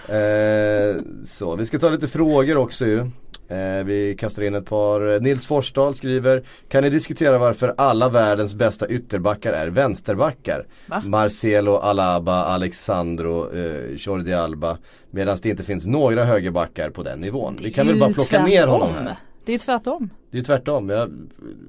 Eh, 0.09 1.01
så, 1.25 1.55
vi 1.55 1.65
ska 1.65 1.79
ta 1.79 1.89
lite 1.89 2.07
frågor 2.07 2.57
också 2.57 2.85
ju. 2.85 2.99
Eh, 3.47 3.83
vi 3.85 4.15
kastar 4.19 4.43
in 4.43 4.55
ett 4.55 4.65
par. 4.65 5.19
Nils 5.19 5.47
Forsdahl 5.47 5.95
skriver 5.95 6.43
Kan 6.69 6.83
ni 6.83 6.89
diskutera 6.89 7.37
varför 7.37 7.73
alla 7.77 8.09
världens 8.09 8.55
bästa 8.55 8.87
ytterbackar 8.87 9.53
är 9.53 9.67
vänsterbackar? 9.67 10.65
Va? 10.87 11.01
Marcelo, 11.05 11.75
Alaba, 11.75 12.43
Alexandro, 12.43 13.55
eh, 13.55 13.95
Jordi 13.95 14.33
Alba. 14.33 14.77
Medan 15.11 15.37
det 15.43 15.49
inte 15.49 15.63
finns 15.63 15.85
några 15.87 16.23
högerbackar 16.25 16.89
på 16.89 17.03
den 17.03 17.19
nivån. 17.19 17.57
Vi 17.61 17.71
kan 17.73 17.87
väl 17.87 17.99
bara 17.99 18.13
plocka 18.13 18.43
ner 18.43 18.51
tvärtom. 18.57 18.71
honom 18.71 18.93
här. 18.93 19.15
Det 19.45 19.51
är 19.51 19.53
ju 19.53 19.59
tvärtom. 19.59 20.09
Det 20.31 20.37
är 20.37 20.41
tvärtom. 20.41 20.89
Ja, 20.89 21.07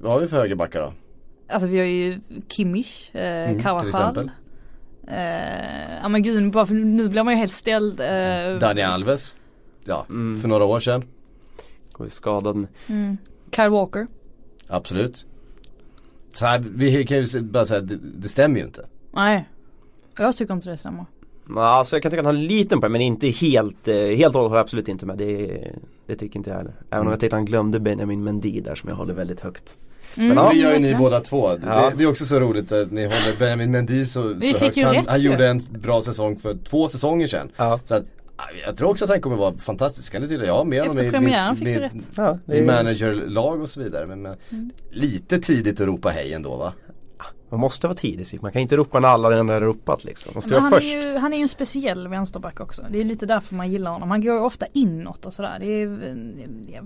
vad 0.01 0.11
har 0.13 0.19
vi 0.19 0.27
för 0.27 0.37
högerbackar 0.37 0.81
då? 0.81 0.93
Alltså 1.49 1.67
vi 1.67 1.77
har 1.77 1.85
ju 1.85 2.19
Kimmich, 2.49 3.15
eh, 3.15 3.21
Mm, 3.43 3.55
till 3.55 3.63
Carvajal. 3.63 4.31
Eh, 5.07 5.95
ja 6.01 6.07
men 6.09 6.23
gud, 6.23 6.51
bara 6.51 6.65
för 6.65 6.73
nu 6.75 7.09
blir 7.09 7.23
man 7.23 7.33
ju 7.33 7.37
helt 7.39 7.53
ställd. 7.53 7.99
Eh, 7.99 8.59
Dani 8.59 8.81
Alves. 8.81 9.35
Ja, 9.83 10.05
Mm. 10.09 10.37
för 10.41 10.47
några 10.47 10.63
år 10.65 10.79
sedan. 10.79 11.03
Går 11.91 12.05
ju 12.07 12.09
skadad. 12.11 12.67
mm, 12.87 13.17
Kyle 13.55 13.69
Walker. 13.69 14.07
Absolut. 14.67 15.25
Så 16.33 16.45
här, 16.45 16.63
vi 16.75 17.05
kan 17.05 17.17
ju 17.17 17.41
bara 17.41 17.65
säga 17.65 17.79
att 17.79 17.87
det, 17.87 17.97
det 18.17 18.29
stämmer 18.29 18.59
ju 18.59 18.65
inte. 18.65 18.85
Nej. 19.13 19.49
Jag 20.17 20.35
tycker 20.35 20.53
inte 20.53 20.69
det 20.69 20.77
stämmer. 20.77 21.05
Ja, 21.49 21.61
alltså 21.65 21.95
jag 21.95 22.03
kan 22.03 22.11
tycka 22.11 22.19
att 22.21 22.25
han 22.25 22.35
har 22.35 22.41
en 22.41 22.47
liten 22.47 22.79
poäng 22.81 22.91
men 22.91 23.01
inte 23.01 23.27
helt, 23.27 23.87
eh, 23.87 23.95
helt 23.95 24.35
och 24.35 24.41
hållet 24.41 24.57
absolut 24.57 24.87
inte 24.87 25.05
med. 25.05 25.17
Det, 25.17 25.71
det 26.05 26.15
tycker 26.15 26.37
inte 26.37 26.49
jag 26.49 26.57
heller. 26.57 26.73
Även 26.89 26.99
om 26.99 27.01
Mm. 27.01 27.11
jag 27.11 27.19
tyckte 27.19 27.35
han 27.35 27.45
glömde 27.45 27.79
Benjamin 27.79 28.23
Mendy 28.23 28.61
där 28.61 28.75
som 28.75 28.89
jag 28.89 28.95
håller 28.95 29.13
väldigt 29.13 29.39
högt. 29.39 29.77
Mm, 30.17 30.35
Men 30.35 30.49
det 30.49 30.55
gör 30.61 30.73
ju 30.73 30.79
ni 30.79 30.95
båda 30.95 31.19
två. 31.19 31.49
Ja. 31.49 31.89
Det, 31.89 31.97
det 31.97 32.03
är 32.03 32.07
också 32.07 32.25
så 32.25 32.39
roligt 32.39 32.71
att 32.71 32.91
ni 32.91 33.03
håller 33.03 33.39
Benjamin 33.39 33.71
Mendy 33.71 34.05
så, 34.05 34.21
Vi 34.21 34.53
så 34.53 34.59
fick 34.59 34.61
högt. 34.63 34.77
ju 34.77 34.83
Han, 34.85 34.95
rätt 34.95 35.07
han 35.07 35.19
ju. 35.21 35.31
gjorde 35.31 35.47
en 35.47 35.61
bra 35.69 36.01
säsong 36.01 36.39
för 36.39 36.57
två 36.69 36.87
säsonger 36.89 37.27
sedan. 37.27 37.49
Ja, 37.57 37.79
Så 37.85 37.93
att, 37.95 38.03
jag 38.67 38.77
tror 38.77 38.89
också 38.89 39.05
att 39.05 39.09
han 39.11 39.21
kommer 39.21 39.35
vara 39.37 39.57
fantastisk. 39.57 40.11
Kan 40.11 40.21
det 40.21 40.27
till 40.27 40.41
Jag 40.41 40.53
har 40.53 40.65
med 40.65 40.79
honom 40.79 40.95
Efter 40.97 41.07
i 41.07 41.11
premiären 41.11 41.47
min, 41.47 41.55
fick 41.57 41.67
vi 41.67 41.71
min, 41.71 41.79
rätt. 41.81 41.93
ja 42.15 42.39
är, 42.47 42.61
managerlag 42.61 43.61
och 43.61 43.69
så 43.69 43.81
vidare. 43.83 44.05
Men, 44.05 44.21
men 44.21 44.35
Mm. 44.51 44.71
lite 44.91 45.39
tidigt 45.39 45.81
att 45.81 45.87
ropa 45.87 46.09
hej 46.09 46.33
ändå 46.33 46.55
va? 46.55 46.73
Man 47.55 47.61
måste 47.61 47.87
vara 47.87 47.95
tidig. 47.97 48.41
Man 48.41 48.51
kan 48.51 48.61
inte 48.61 48.77
ropa 48.77 48.99
när 48.99 49.07
alla 49.07 49.31
redan 49.31 49.49
har 49.49 49.61
ropat 49.61 50.03
liksom. 50.03 50.31
Man 50.33 50.37
måste 50.37 50.59
han, 50.59 50.71
först. 50.71 50.83
är 50.83 51.01
ju, 51.01 51.17
han 51.17 51.33
är 51.33 51.37
ju 51.37 51.41
en 51.41 51.47
speciell 51.47 52.07
vänsterback 52.07 52.59
också. 52.59 52.85
Det 52.89 52.99
är 52.99 53.03
lite 53.03 53.25
därför 53.25 53.55
man 53.55 53.71
gillar 53.71 53.91
honom. 53.91 54.11
Han 54.11 54.21
går 54.21 54.35
ju 54.35 54.41
ofta 54.41 54.65
inåt 54.73 55.25
och 55.25 55.33
sådär. 55.33 55.57
Det 55.59 55.65
är, 55.65 55.87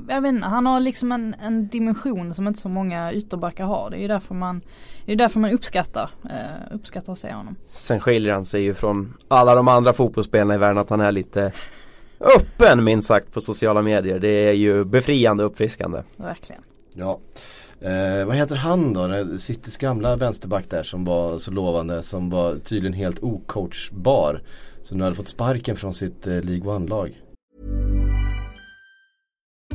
jag 0.09 0.21
vet 0.21 0.29
inte, 0.29 0.47
han 0.47 0.65
har 0.65 0.79
liksom 0.79 1.11
en, 1.11 1.35
en 1.41 1.67
dimension 1.67 2.33
som 2.33 2.47
inte 2.47 2.59
så 2.59 2.69
många 2.69 3.13
ytterbackar 3.13 3.65
har. 3.65 3.89
Det 3.89 3.97
är 3.97 4.01
ju 4.01 4.07
därför 4.07 4.35
man, 4.35 4.61
det 5.05 5.11
är 5.11 5.15
därför 5.15 5.39
man 5.39 5.51
uppskattar, 5.51 6.09
eh, 6.23 6.75
uppskattar 6.75 7.13
att 7.13 7.19
se 7.19 7.33
honom. 7.33 7.55
Sen 7.65 7.99
skiljer 7.99 8.33
han 8.33 8.45
sig 8.45 8.61
ju 8.61 8.73
från 8.73 9.13
alla 9.27 9.55
de 9.55 9.67
andra 9.67 9.93
fotbollsspelarna 9.93 10.55
i 10.55 10.57
världen 10.57 10.77
att 10.77 10.89
han 10.89 11.01
är 11.01 11.11
lite 11.11 11.51
öppen 12.19 12.83
minst 12.83 13.07
sagt 13.07 13.33
på 13.33 13.41
sociala 13.41 13.81
medier. 13.81 14.19
Det 14.19 14.47
är 14.47 14.53
ju 14.53 14.85
befriande 14.85 15.43
och 15.43 15.51
uppfriskande. 15.51 16.01
Verkligen. 16.15 16.61
Ja. 16.93 17.19
Eh, 17.81 18.25
vad 18.25 18.35
heter 18.35 18.55
han 18.55 18.93
då? 18.93 19.37
Citys 19.37 19.77
gamla 19.77 20.15
vänsterback 20.15 20.69
där 20.69 20.83
som 20.83 21.05
var 21.05 21.37
så 21.37 21.51
lovande. 21.51 22.03
Som 22.03 22.29
var 22.29 22.55
tydligen 22.55 22.93
helt 22.93 23.23
ocoachbar. 23.23 24.41
Som 24.83 24.97
nu 24.97 25.03
hade 25.03 25.15
fått 25.15 25.27
sparken 25.27 25.75
från 25.75 25.93
sitt 25.93 26.27
eh, 26.27 26.41
League 26.41 26.75
One-lag. 26.75 27.21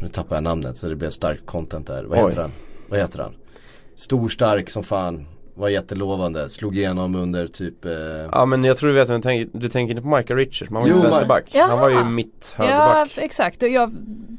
nu 0.00 0.08
tappar 0.08 0.36
jag 0.36 0.42
namnet 0.42 0.76
så 0.76 0.88
det 0.88 0.96
blev 0.96 1.10
starkt 1.10 1.46
content 1.46 1.86
där. 1.86 2.04
Vad 2.04 2.18
Oj. 2.18 2.24
heter 2.24 2.42
han? 2.42 2.52
Vad 2.88 3.00
heter 3.00 3.18
han? 3.18 3.34
Stor, 3.94 4.28
stark 4.28 4.70
som 4.70 4.82
fan. 4.82 5.26
Var 5.56 5.68
jättelovande. 5.68 6.48
Slog 6.48 6.76
igenom 6.76 7.14
under 7.14 7.46
typ 7.46 7.84
eh, 7.84 7.92
Ja 8.32 8.44
men 8.46 8.64
jag 8.64 8.76
tror 8.76 8.88
du 8.88 8.94
vet 8.94 9.08
vem 9.08 9.16
du 9.16 9.22
tänker, 9.22 9.58
du 9.58 9.68
tänker 9.68 9.90
inte 9.90 10.02
på 10.02 10.16
Michael 10.16 10.38
Richards, 10.38 10.70
men 10.70 10.82
han 10.82 10.82
var 10.82 10.88
ju 10.88 10.94
inte 10.96 11.08
vänsterback. 11.08 11.44
Ja. 11.52 11.66
Han 11.68 11.78
var 11.80 11.88
ju 11.90 12.04
mitt 12.04 12.54
Ja 12.58 12.64
högerback. 12.64 13.18
exakt, 13.18 13.62
Och 13.62 13.68
jag 13.68 13.92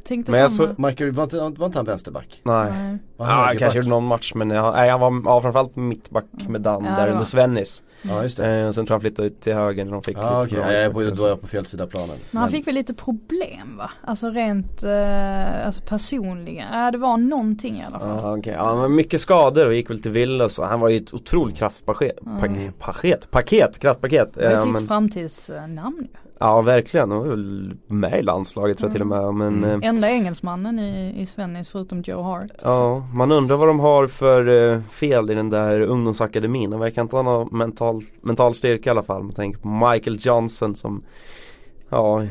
tänkte 0.04 0.32
Men 0.32 0.42
jag 0.42 0.52
så- 0.52 0.70
Michael, 0.78 1.12
var 1.12 1.24
inte, 1.24 1.38
var 1.38 1.66
inte 1.66 1.78
han 1.80 1.86
vänsterback? 1.86 2.42
Nej. 2.44 2.72
Nej. 2.72 2.98
Var 3.18 3.26
han 3.26 3.36
Ja, 3.36 3.42
högerback? 3.46 3.60
kanske 3.60 3.78
gjorde 3.80 3.90
någon 3.90 4.06
match 4.06 4.32
men 4.36 4.50
ja, 4.50 4.72
nej, 4.72 4.90
han 4.90 5.00
var 5.00 5.22
ja, 5.26 5.42
framförallt 5.42 5.76
mittback 5.76 6.26
med 6.48 6.62
Dan 6.62 6.84
Ja, 6.86 6.92
där 6.92 7.04
under 7.08 7.18
var. 7.18 7.24
Svennis. 7.26 7.84
Ja 8.02 8.24
just 8.24 8.38
det. 8.38 8.56
Eh, 8.60 8.66
sen 8.72 8.74
tror 8.74 8.86
jag 8.88 8.94
han 8.94 9.02
flyttade 9.02 9.28
ut 9.28 9.42
till 9.42 9.54
höger 9.54 9.86
när 9.86 9.92
de 9.92 10.04
fick 10.04 10.18
Ja 10.18 10.44
lite 10.44 10.56
ja, 10.56 10.90
på, 10.94 11.00
bra 11.00 11.10
då 11.10 11.26
är 11.26 11.30
jag 11.30 11.42
på 11.42 11.48
fel 11.48 11.66
sida 11.66 11.88
planen. 11.88 12.16
Men 12.32 12.42
han 12.42 12.50
fick 12.52 12.68
väl 12.68 12.76
lite 12.76 12.94
problem 12.94 13.78
va? 13.78 13.92
Alltså 14.04 14.30
rent, 14.30 14.84
eh, 14.84 15.66
alltså 15.66 15.82
personliga. 15.84 16.64
Ja 16.74 16.92
det 16.92 16.98
var 16.98 17.18
någonting 17.18 17.76
i 17.78 17.84
alla 17.86 18.00
fall. 18.00 18.20
Ja 18.24 18.38
okej, 18.38 18.54
ja 18.54 18.76
men 18.76 18.96
mycket 18.96 19.22
skador 19.22 19.66
och 19.68 19.74
gick 19.76 19.90
väl 19.90 20.02
till 20.02 20.12
Villas 20.12 20.60
och 20.60 20.68
han 20.68 20.80
var 20.80 20.90
ju 20.90 21.00
ett 21.08 21.14
otroligt 21.14 21.56
kraftpaket, 21.56 22.16
Ja. 22.26 22.30
paket, 22.42 22.80
paket, 22.80 23.32
paket, 23.32 23.80
kraftpaket. 23.80 24.34
Det 24.34 24.46
är 24.46 24.52
Eh, 24.52 24.58
ett 24.58 24.68
men- 24.68 24.88
framtidsnamn 24.88 25.98
ju. 26.02 26.08
Ja 26.40 26.62
verkligen, 26.62 27.12
och 27.12 27.38
med 27.88 28.20
i 28.20 28.24
landslaget 28.24 28.78
tror 28.78 28.88
jag 28.88 28.92
till 28.94 29.02
och 29.02 29.08
med 29.08 29.34
men 29.34 29.64
Mm. 29.64 29.82
eh, 29.82 29.90
Enda 29.90 30.10
engelsmannen 30.10 30.80
i, 30.80 31.22
i 31.22 31.26
Svennis 31.26 31.70
förutom 31.70 32.02
Joe 32.02 32.22
Hart. 32.22 32.52
Ja, 32.64 33.08
man 33.14 33.32
undrar 33.32 33.56
vad 33.58 33.68
de 33.68 33.80
har 33.80 34.08
för 34.08 34.74
eh, 34.74 34.82
fel 34.82 35.30
i 35.32 35.36
den 35.36 35.50
där 35.50 35.82
ungdomsakademin. 35.82 36.70
De 36.70 36.80
verkar 36.80 37.02
inte 37.02 37.16
ha 37.16 37.24
någon 37.24 37.58
mental, 37.58 38.04
mental 38.22 38.54
styrka 38.54 38.90
i 38.90 38.92
alla 38.92 39.04
fall. 39.04 39.24
Man 39.24 39.32
tänker 39.34 39.60
på 39.60 39.68
Michael 39.68 40.18
Johnson 40.22 40.76
som 40.76 41.04
ja, 41.90 42.26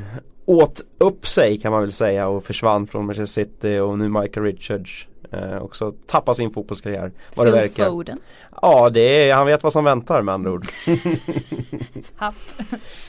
åt 0.46 0.80
upp 0.98 1.26
sig 1.26 1.60
kan 1.60 1.72
man 1.72 1.80
väl 1.80 1.92
säga 1.92 2.28
och 2.28 2.44
försvann 2.44 2.86
från 2.86 3.06
Manchester 3.06 3.42
City 3.44 3.78
och 3.78 3.98
nu 3.98 4.08
Michael 4.08 4.46
Richards 4.46 5.08
eh, 5.34 5.62
också 5.62 5.92
tappar 6.06 6.34
sin 6.34 6.50
fotbollskarriär. 6.50 7.12
Vad 7.34 7.46
det 7.46 7.52
verkar. 7.52 7.90
Foden. 7.90 8.18
Ja, 8.62 8.90
det 8.90 9.00
är, 9.00 9.34
han 9.34 9.46
vet 9.46 9.62
vad 9.62 9.72
som 9.72 9.84
väntar 9.84 10.22
med 10.22 10.34
andra 10.34 10.52
ord. 10.52 10.66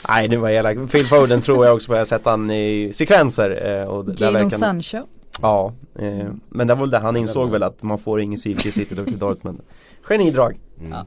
Nej, 0.07 0.27
nu 0.27 0.37
var 0.37 0.49
jag 0.49 0.57
elak. 0.57 0.91
Phil 0.91 1.05
Foden 1.05 1.41
tror 1.41 1.65
jag 1.65 1.75
också 1.75 1.87
på. 1.87 1.93
Jag 1.93 1.99
har 1.99 2.05
sett 2.05 2.25
han 2.25 2.51
i 2.51 2.91
sekvenser. 2.93 3.79
Eh, 3.79 3.87
och 3.87 4.05
Jadon 4.17 4.33
verkar 4.33 4.49
Sancho. 4.49 5.01
Ja, 5.41 5.73
eh, 5.99 6.27
men 6.49 6.67
det 6.67 6.75
var 6.75 6.81
väl 6.81 6.89
det 6.89 6.99
han 6.99 7.17
insåg 7.17 7.49
väl 7.49 7.63
att 7.63 7.83
man 7.83 7.97
får 7.97 8.21
ingen 8.21 8.37
psyke 8.37 8.69
i 8.69 8.71
City 8.71 8.95
till 8.95 9.19
Dortmund. 9.19 9.61
Genidrag. 10.01 10.59
Mm. 10.79 11.05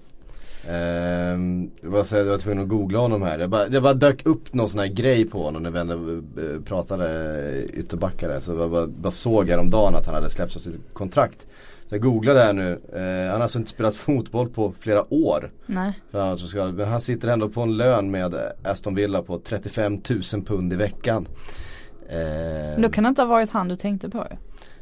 Ehm, 0.66 1.70
jag 1.80 1.92
bara 1.92 2.04
säga, 2.04 2.24
jag 2.24 2.30
var 2.30 2.38
tvungen 2.38 2.62
att 2.62 2.68
googla 2.68 2.98
honom 2.98 3.22
här. 3.22 3.38
Jag 3.38 3.50
bara, 3.50 3.68
jag 3.68 3.82
bara 3.82 3.94
dök 3.94 4.26
upp 4.26 4.54
någon 4.54 4.68
sån 4.68 4.80
här 4.80 4.86
grej 4.86 5.24
på 5.24 5.42
honom 5.42 5.62
när 5.62 5.70
vi 5.70 5.78
ändå 5.78 5.94
eh, 5.94 6.60
pratade 6.64 7.64
ytterbackare. 7.74 8.40
Så 8.40 8.52
jag 8.52 8.70
bara, 8.70 8.86
bara 8.86 9.10
såg 9.10 9.48
häromdagen 9.48 9.94
att 9.94 10.06
han 10.06 10.14
hade 10.14 10.30
släppts 10.30 10.56
av 10.56 10.60
sitt 10.60 10.80
kontrakt. 10.92 11.46
Så 11.86 11.94
jag 11.94 12.02
googlade 12.02 12.40
här 12.40 12.52
nu. 12.52 12.80
Eh, 12.92 13.30
han 13.30 13.36
har 13.36 13.40
alltså 13.40 13.58
inte 13.58 13.70
spelat 13.70 13.96
fotboll 13.96 14.48
på 14.48 14.72
flera 14.80 15.14
år. 15.14 15.50
Nej. 15.66 15.92
För 16.10 16.20
han, 16.20 16.38
ska, 16.38 16.64
men 16.64 16.88
han 16.88 17.00
sitter 17.00 17.28
ändå 17.28 17.48
på 17.48 17.60
en 17.60 17.76
lön 17.76 18.10
med 18.10 18.34
Aston 18.64 18.94
Villa 18.94 19.22
på 19.22 19.38
35 19.38 19.92
000 20.10 20.22
pund 20.46 20.72
i 20.72 20.76
veckan. 20.76 21.28
Ehm, 22.10 22.72
Men 22.72 22.82
Då 22.82 22.88
kan 22.88 23.04
det 23.04 23.08
inte 23.08 23.22
ha 23.22 23.26
varit 23.26 23.50
han 23.50 23.68
du 23.68 23.76
tänkte 23.76 24.10
på. 24.10 24.26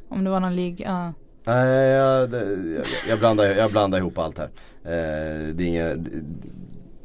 Om 0.08 0.24
det 0.24 0.30
var 0.30 0.40
någon 0.40 0.56
liga. 0.56 1.14
Nej, 1.46 1.88
jag, 1.90 2.32
jag, 2.32 2.86
jag, 3.08 3.18
blandar, 3.18 3.44
jag 3.44 3.70
blandar 3.70 3.98
ihop 3.98 4.18
allt 4.18 4.38
här. 4.38 4.48
Eh, 4.84 5.54
det 5.54 5.64
är 5.64 5.66
inget, 5.66 6.04
det, 6.04 6.10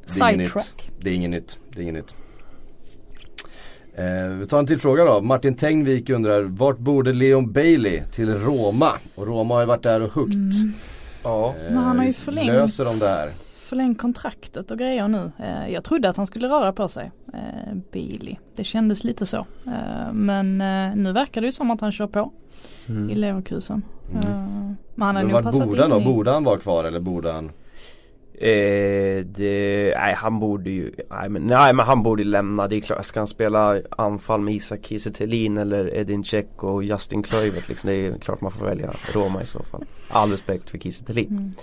det 0.05 0.23
är 0.23 0.33
inget 0.33 0.55
nytt. 0.55 0.73
Det 0.99 1.09
är 1.09 1.13
inget 1.13 1.29
nytt. 1.29 1.59
Det 1.69 1.79
är 1.79 1.83
inget 1.83 1.95
nytt. 1.95 2.15
Eh, 3.95 4.27
vi 4.27 4.47
tar 4.47 4.59
en 4.59 4.67
till 4.67 4.79
fråga 4.79 5.05
då. 5.05 5.21
Martin 5.21 5.55
Tengvik 5.55 6.09
undrar, 6.09 6.41
vart 6.41 6.77
borde 6.77 7.13
Leon 7.13 7.51
Bailey 7.51 8.01
till 8.11 8.35
Roma? 8.35 8.91
Och 9.15 9.27
Roma 9.27 9.53
har 9.53 9.61
ju 9.61 9.67
varit 9.67 9.83
där 9.83 10.01
och 10.01 10.13
huggt. 10.13 10.35
Mm. 10.35 10.73
Ja. 11.23 11.55
Men 11.67 11.77
han 11.77 11.97
har 11.97 12.05
ju 12.05 12.13
förlängt. 12.13 12.47
Löser 12.47 12.85
de 12.85 12.99
det 12.99 13.07
här? 13.07 13.31
Förlängt 13.71 13.97
kontraktet 14.01 14.71
och 14.71 14.77
grejer 14.77 15.07
nu. 15.07 15.31
Eh, 15.39 15.73
jag 15.73 15.83
trodde 15.83 16.09
att 16.09 16.17
han 16.17 16.27
skulle 16.27 16.47
röra 16.47 16.73
på 16.73 16.87
sig. 16.87 17.11
Eh, 17.33 17.75
Bailey. 17.93 18.35
Det 18.55 18.63
kändes 18.63 19.03
lite 19.03 19.25
så. 19.25 19.37
Eh, 19.65 20.13
men 20.13 20.61
eh, 20.61 20.95
nu 20.95 21.11
verkar 21.11 21.41
det 21.41 21.45
ju 21.47 21.51
som 21.51 21.71
att 21.71 21.81
han 21.81 21.91
kör 21.91 22.07
på. 22.07 22.31
I 23.09 23.15
Leverkusen. 23.15 23.83
Mm. 24.11 24.23
Eh, 24.27 24.45
men 24.95 25.05
han 25.07 25.15
har 25.15 25.23
Men 25.23 25.31
nog 25.31 25.43
passat 25.43 25.67
borde 25.67 25.81
han 25.81 25.91
in 25.91 25.97
då? 25.97 26.01
i- 26.11 26.13
Borde 26.13 26.31
han 26.31 26.43
vara 26.43 26.57
kvar 26.57 26.83
eller 26.83 26.99
borde 26.99 27.31
han? 27.31 27.45
Eh, 28.33 29.25
det, 29.25 29.93
nej 29.97 30.13
han 30.17 30.39
borde 30.39 30.69
ju, 30.69 30.91
nej 31.09 31.29
men, 31.29 31.41
nej 31.43 31.73
men 31.73 31.85
han 31.85 32.03
borde 32.03 32.23
lämna. 32.23 32.67
Det 32.67 32.75
är 32.75 32.81
klart, 32.81 33.05
ska 33.05 33.19
han 33.19 33.27
spela 33.27 33.81
anfall 33.89 34.41
med 34.41 34.53
Isak 34.53 34.85
Kiese 34.85 35.11
eller 35.59 35.95
Edin 35.95 36.21
Dzeko 36.21 36.67
och 36.67 36.83
Justin 36.83 37.23
Kluivert 37.23 37.69
liksom. 37.69 37.89
Det 37.89 37.95
är 38.07 38.17
klart 38.17 38.41
man 38.41 38.51
får 38.51 38.65
välja 38.65 38.91
Roma 39.13 39.41
i 39.41 39.45
så 39.45 39.63
fall. 39.63 39.85
All 40.09 40.31
respekt 40.31 40.69
för 40.69 40.77
Kiese. 40.77 41.05
Mm. 41.21 41.53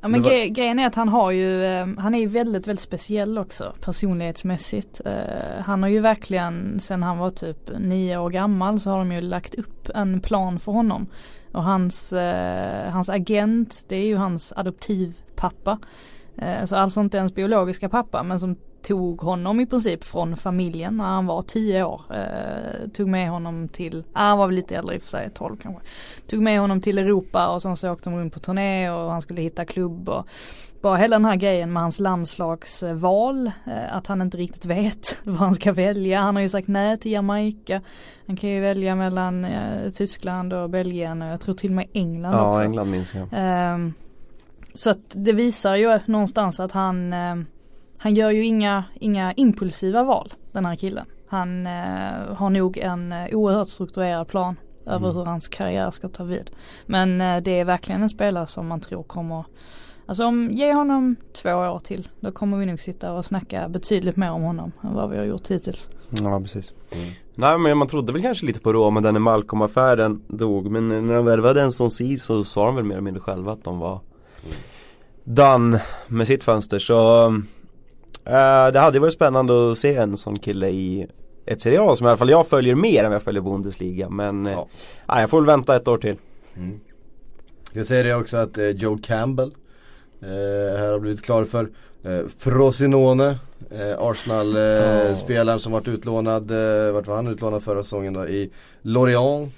Ja 0.00 0.08
men 0.08 0.22
gre- 0.24 0.48
grejen 0.48 0.78
är 0.78 0.86
att 0.86 0.94
han 0.94 1.08
har 1.08 1.30
ju, 1.30 1.64
eh, 1.64 1.86
han 1.98 2.14
är 2.14 2.18
ju 2.18 2.26
väldigt, 2.26 2.66
väldigt 2.66 2.80
speciell 2.82 3.38
också 3.38 3.74
personlighetsmässigt. 3.80 5.00
Eh, 5.04 5.60
han 5.64 5.82
har 5.82 5.90
ju 5.90 6.00
verkligen, 6.00 6.80
sen 6.80 7.02
han 7.02 7.18
var 7.18 7.30
typ 7.30 7.70
nio 7.78 8.18
år 8.18 8.30
gammal 8.30 8.80
så 8.80 8.90
har 8.90 8.98
de 8.98 9.12
ju 9.12 9.20
lagt 9.20 9.54
upp 9.54 9.88
en 9.94 10.20
plan 10.20 10.58
för 10.58 10.72
honom. 10.72 11.06
Och 11.52 11.62
hans, 11.64 12.12
eh, 12.12 12.90
hans 12.90 13.08
agent, 13.08 13.84
det 13.88 13.96
är 13.96 14.06
ju 14.06 14.16
hans 14.16 14.52
adoptivpappa. 14.56 15.78
Så 16.64 16.76
alltså 16.76 17.00
inte 17.00 17.16
ens 17.18 17.34
biologiska 17.34 17.88
pappa 17.88 18.22
men 18.22 18.40
som 18.40 18.56
tog 18.86 19.20
honom 19.20 19.60
i 19.60 19.66
princip 19.66 20.04
från 20.04 20.36
familjen 20.36 20.96
när 20.96 21.04
han 21.04 21.26
var 21.26 21.42
10 21.42 21.84
år. 21.84 22.02
Eh, 22.10 22.88
tog 22.88 23.08
med 23.08 23.30
honom 23.30 23.68
till, 23.68 24.04
ah, 24.12 24.28
han 24.28 24.38
var 24.38 24.46
väl 24.46 24.56
lite 24.56 24.76
äldre 24.76 24.94
i 24.94 24.98
och 24.98 25.02
för 25.02 25.10
sig, 25.10 25.30
12 25.34 25.56
kanske. 25.56 25.82
Tog 26.26 26.42
med 26.42 26.60
honom 26.60 26.80
till 26.80 26.98
Europa 26.98 27.48
och 27.48 27.62
sen 27.62 27.76
så 27.76 27.92
åkte 27.92 28.10
de 28.10 28.18
runt 28.18 28.34
på 28.34 28.40
turné 28.40 28.90
och 28.90 29.10
han 29.10 29.22
skulle 29.22 29.42
hitta 29.42 29.64
klubb 29.64 30.08
och 30.08 30.28
bara 30.82 30.96
hela 30.96 31.16
den 31.16 31.24
här 31.24 31.36
grejen 31.36 31.72
med 31.72 31.82
hans 31.82 31.98
landslagsval, 31.98 33.46
eh, 33.46 33.96
att 33.96 34.06
han 34.06 34.22
inte 34.22 34.36
riktigt 34.36 34.64
vet 34.64 35.18
vad 35.24 35.36
han 35.36 35.54
ska 35.54 35.72
välja. 35.72 36.20
Han 36.20 36.36
har 36.36 36.42
ju 36.42 36.48
sagt 36.48 36.68
nej 36.68 36.98
till 36.98 37.12
Jamaica. 37.12 37.80
Han 38.26 38.36
kan 38.36 38.50
ju 38.50 38.60
välja 38.60 38.96
mellan 38.96 39.44
eh, 39.44 39.90
Tyskland 39.90 40.52
och 40.52 40.70
Belgien 40.70 41.22
och 41.22 41.28
jag 41.28 41.40
tror 41.40 41.54
till 41.54 41.70
och 41.70 41.76
med 41.76 41.86
England 41.92 42.34
Ja, 42.34 42.48
också. 42.48 42.62
England 42.62 42.90
minns 42.90 43.14
jag. 43.14 43.28
Ehm, 43.32 43.94
så 44.74 44.90
att 44.90 45.00
det 45.08 45.32
visar 45.32 45.74
ju 45.74 45.98
någonstans 46.06 46.60
att 46.60 46.72
han, 46.72 47.12
ehm, 47.12 47.46
han 47.98 48.14
gör 48.14 48.30
ju 48.30 48.44
inga, 48.44 48.84
inga 49.00 49.32
impulsiva 49.32 50.02
val 50.02 50.34
den 50.52 50.66
här 50.66 50.76
killen. 50.76 51.06
Han 51.28 51.66
eh, 51.66 52.34
har 52.36 52.50
nog 52.50 52.78
en 52.78 53.12
eh, 53.12 53.26
oerhört 53.32 53.68
strukturerad 53.68 54.28
plan 54.28 54.56
över 54.86 55.06
Mm. 55.08 55.16
hur 55.16 55.24
hans 55.24 55.48
karriär 55.48 55.90
ska 55.90 56.08
ta 56.08 56.24
vid. 56.24 56.50
Men 56.86 57.20
eh, 57.20 57.42
det 57.42 57.60
är 57.60 57.64
verkligen 57.64 58.02
en 58.02 58.08
spelare 58.08 58.46
som 58.46 58.66
man 58.66 58.80
tror 58.80 59.02
kommer 59.02 59.44
Alltså 60.08 60.24
om, 60.24 60.50
ge 60.52 60.72
honom 60.72 61.16
två 61.32 61.50
år 61.50 61.78
till. 61.78 62.08
Då 62.20 62.32
kommer 62.32 62.56
vi 62.58 62.66
nog 62.66 62.80
sitta 62.80 63.12
och 63.12 63.24
snacka 63.24 63.68
betydligt 63.68 64.16
mer 64.16 64.30
om 64.30 64.42
honom 64.42 64.72
än 64.82 64.94
vad 64.94 65.10
vi 65.10 65.16
har 65.18 65.24
gjort 65.24 65.50
hittills. 65.50 65.90
Ja 66.10 66.40
precis. 66.40 66.72
Nej 67.34 67.58
men 67.58 67.78
man 67.78 67.88
trodde 67.88 68.12
väl 68.12 68.22
kanske 68.22 68.46
lite 68.46 68.60
på 68.60 68.72
Roma 68.72 69.00
där 69.00 69.12
när 69.12 69.20
Malcolm-affären 69.20 70.22
dog 70.28 70.70
men 70.70 71.06
när 71.06 71.14
de 71.14 71.24
värvade 71.24 71.62
en 71.62 71.72
sån 71.72 71.90
si 71.90 72.18
så 72.18 72.44
sa 72.44 72.66
de 72.66 72.74
väl 72.74 72.84
mer 72.84 72.94
eller 72.94 73.02
mindre 73.02 73.20
själva 73.20 73.52
att 73.52 73.64
de 73.64 73.78
var 73.78 74.00
done 75.24 75.82
med 76.06 76.26
sitt 76.26 76.44
fönster 76.44 76.78
så 76.78 77.28
eh, 78.26 78.72
det 78.72 78.80
hade 78.80 78.98
varit 78.98 79.14
spännande 79.14 79.70
att 79.70 79.78
se 79.78 79.94
en 79.94 80.16
sån 80.16 80.38
kille 80.38 80.68
i 80.68 81.06
ett 81.46 81.62
Serie 81.62 81.80
A 81.80 81.96
som 81.96 82.06
i 82.06 82.10
alla 82.10 82.16
fall 82.16 82.30
jag 82.30 82.46
följer 82.46 82.74
mer 82.74 83.04
än 83.04 83.12
jag 83.12 83.22
följer 83.22 83.42
Bundesliga 83.42 84.08
men 84.08 84.46
ja. 84.46 84.68
nej, 85.08 85.20
jag 85.20 85.30
får 85.30 85.40
väl 85.40 85.46
vänta 85.46 85.76
ett 85.76 85.88
år 85.88 85.98
till. 85.98 86.16
Mm. 86.56 86.80
Jag 87.72 87.86
säger 87.86 88.04
det 88.04 88.14
också 88.14 88.36
att 88.36 88.58
eh, 88.58 88.68
Joe 88.68 88.98
Campbell 89.02 89.54
eh, 90.22 90.78
här 90.78 90.92
har 90.92 90.98
blivit 90.98 91.24
klar 91.24 91.44
för 91.44 91.68
eh, 92.04 92.26
Frosinone 92.38 93.38
eh, 93.70 93.98
Arsenal-spelaren 93.98 95.60
som 95.60 95.72
varit 95.72 95.88
utlånad, 95.88 96.50
eh, 96.50 96.92
vart 96.92 97.06
var 97.06 97.16
han 97.16 97.28
utlånad 97.28 97.62
förra 97.62 97.82
säsongen 97.82 98.12
då? 98.12 98.26
I 98.26 98.50
Lorient 98.82 99.52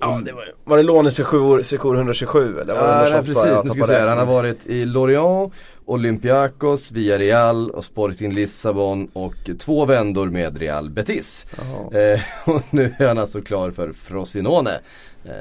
Ja 0.00 0.22
det 0.24 0.32
var, 0.32 0.54
var 0.64 0.76
det 0.76 0.82
lånesekor 0.82 1.62
sekor 1.62 1.96
127 1.96 2.60
eller? 2.60 2.74
var 2.74 2.82
det 2.82 2.88
Ja, 2.88 3.02
något 3.02 3.26
nej, 3.26 3.34
precis, 3.34 3.64
nu 3.64 3.70
ska 3.70 3.92
vi 3.92 4.00
det. 4.00 4.08
Han 4.08 4.18
har 4.18 4.26
varit 4.26 4.66
i 4.66 4.84
Lorient, 4.84 5.52
Olympiakos, 5.84 6.92
Villarreal 6.92 7.70
och 7.70 7.84
Sporting 7.84 8.32
Lissabon 8.34 9.08
och 9.12 9.34
två 9.58 9.84
vändor 9.84 10.26
med 10.26 10.58
Real 10.58 10.90
Betis. 10.90 11.46
Eh, 11.92 12.20
och 12.54 12.62
nu 12.70 12.94
är 12.98 13.06
han 13.06 13.18
alltså 13.18 13.40
klar 13.40 13.70
för 13.70 13.92
Frosinone. 13.92 14.80
Eh, 15.24 15.32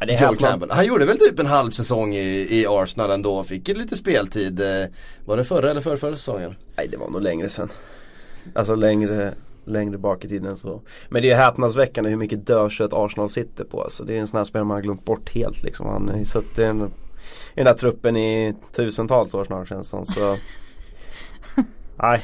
Ja, 0.00 0.06
det 0.06 0.36
Campbell. 0.38 0.70
Han 0.70 0.86
gjorde 0.86 1.04
väl 1.04 1.18
typ 1.18 1.38
en 1.38 1.46
halv 1.46 1.70
säsong 1.70 2.14
i, 2.14 2.48
i 2.60 2.66
Arsenal 2.68 3.10
ändå, 3.10 3.44
fick 3.44 3.68
lite 3.68 3.96
speltid. 3.96 4.60
Eh, 4.60 4.84
var 5.24 5.36
det 5.36 5.44
förra 5.44 5.70
eller 5.70 5.80
förra, 5.80 5.96
förra 5.96 6.16
säsongen? 6.16 6.54
Nej 6.76 6.88
det 6.88 6.96
var 6.96 7.08
nog 7.10 7.22
längre 7.22 7.48
sen. 7.48 7.68
Alltså 8.54 8.74
längre, 8.74 9.32
längre 9.64 9.98
bak 9.98 10.24
i 10.24 10.28
tiden 10.28 10.56
så. 10.56 10.82
Men 11.08 11.22
det 11.22 11.30
är 11.30 11.36
häpnadsväckande 11.36 12.10
hur 12.10 12.16
mycket 12.16 12.46
dödkött 12.46 12.92
Arsenal 12.92 13.28
sitter 13.28 13.64
på. 13.64 13.82
Alltså, 13.82 14.04
det 14.04 14.16
är 14.16 14.20
en 14.20 14.26
sån 14.26 14.36
här 14.36 14.44
spelare 14.44 14.64
man 14.64 14.74
har 14.74 14.82
glömt 14.82 15.04
bort 15.04 15.30
helt 15.30 15.62
liksom. 15.62 15.86
Han 15.86 16.08
har 16.08 16.16
ju 16.16 16.24
suttit 16.24 16.58
i 16.58 16.62
den, 16.62 16.82
i 16.82 16.90
den 17.54 17.66
här 17.66 17.74
truppen 17.74 18.16
i 18.16 18.54
tusentals 18.72 19.34
år 19.34 19.44
snart 19.44 19.68
känns 19.68 19.86
det 19.86 19.90
som. 19.90 20.06
Så 20.06 20.36
Nej. 21.96 22.22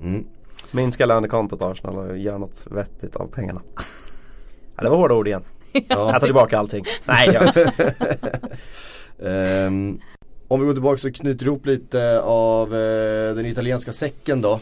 Mm. 0.00 0.24
Minska 0.70 1.06
lönekontot 1.06 1.62
Arsenal 1.62 1.98
och 1.98 2.18
gör 2.18 2.38
något 2.38 2.66
vettigt 2.70 3.16
av 3.16 3.26
pengarna. 3.26 3.62
Ja, 4.76 4.82
det 4.82 4.88
var 4.88 4.96
hårda 4.96 5.14
ord 5.14 5.28
igen. 5.28 5.42
Jag 5.72 6.20
tar 6.20 6.20
tillbaka 6.20 6.58
allting. 6.58 6.84
Nej 7.04 7.30
jag. 7.32 7.52
Ehm, 9.24 10.00
om 10.48 10.60
vi 10.60 10.66
går 10.66 10.72
tillbaka 10.72 11.08
och 11.08 11.14
knyter 11.14 11.46
ihop 11.46 11.66
lite 11.66 12.20
av 12.20 12.74
eh, 12.74 13.34
den 13.34 13.46
italienska 13.46 13.92
säcken 13.92 14.40
då. 14.40 14.60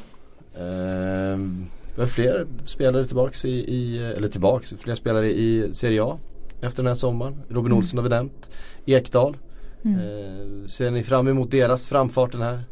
Ehm, 0.58 1.66
vi 1.94 2.00
har 2.00 2.08
fler 2.08 2.46
spelare 2.64 3.04
tillbaks 3.04 3.44
i, 3.44 3.50
i, 3.50 3.98
eller 4.16 4.28
tillbaks, 4.28 4.74
fler 4.78 4.94
spelare 4.94 5.32
i 5.32 5.68
Serie 5.72 6.04
A 6.04 6.18
efter 6.60 6.82
den 6.82 6.86
här 6.88 6.94
sommaren. 6.94 7.42
Robin 7.48 7.66
Mm. 7.66 7.78
Olsen 7.78 7.98
har 7.98 8.04
vi 8.04 8.08
nämnt. 8.10 8.50
Ekdal. 8.86 9.36
Mm. 9.84 10.00
Ehm, 10.00 10.68
ser 10.68 10.90
ni 10.90 11.02
fram 11.02 11.28
emot 11.28 11.50
deras 11.50 11.86
framfart 11.86 12.32
den 12.32 12.42
här 12.42 12.64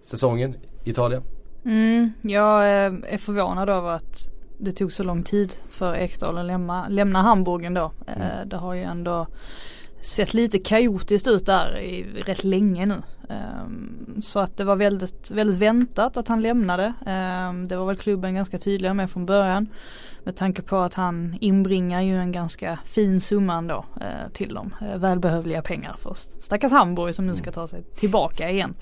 säsongen 0.00 0.54
i 0.84 0.90
Italien? 0.90 1.22
Mm, 1.64 2.12
jag 2.22 2.62
eh, 2.62 2.92
är 3.14 3.18
förvånad 3.18 3.68
över 3.68 3.88
att 3.90 4.28
det 4.58 4.72
tog 4.72 4.92
så 4.92 5.02
lång 5.02 5.22
tid 5.22 5.52
för 5.70 5.94
Ekdal 5.94 6.38
att 6.38 6.46
lämna, 6.46 6.88
lämna 6.88 7.22
Hamburg 7.22 7.64
ändå. 7.64 7.92
Eh, 8.06 8.46
Det 8.46 8.56
har 8.56 8.74
ju 8.74 8.82
ändå 8.82 9.26
sett 10.00 10.34
lite 10.34 10.58
kaotiskt 10.58 11.28
ut 11.28 11.46
där 11.46 11.78
i 11.78 12.22
rätt 12.26 12.44
länge 12.44 12.86
nu. 12.86 13.02
Um, 13.28 14.22
så 14.22 14.40
att 14.40 14.56
det 14.56 14.64
var 14.64 14.76
väldigt, 14.76 15.30
väldigt 15.30 15.58
väntat 15.58 16.16
att 16.16 16.28
han 16.28 16.40
lämnade. 16.40 16.86
Um, 16.86 17.68
det 17.68 17.76
var 17.76 17.86
väl 17.86 17.96
klubben 17.96 18.34
ganska 18.34 18.58
tydliga 18.58 18.94
med 18.94 19.10
från 19.10 19.26
början. 19.26 19.68
Med 20.24 20.36
tanke 20.36 20.62
på 20.62 20.76
att 20.76 20.94
han 20.94 21.36
inbringar 21.40 22.00
ju 22.00 22.16
en 22.16 22.32
ganska 22.32 22.78
fin 22.84 23.20
summa 23.20 23.54
ändå 23.54 23.84
uh, 23.96 24.32
till 24.32 24.54
dem. 24.54 24.74
Uh, 24.82 24.96
välbehövliga 24.96 25.62
pengar 25.62 25.96
för 25.98 26.14
stackars 26.14 26.72
Hamburg 26.72 27.14
som 27.14 27.26
nu 27.26 27.36
ska 27.36 27.52
ta 27.52 27.68
sig 27.68 27.82
tillbaka 27.82 28.50
igen. 28.50 28.74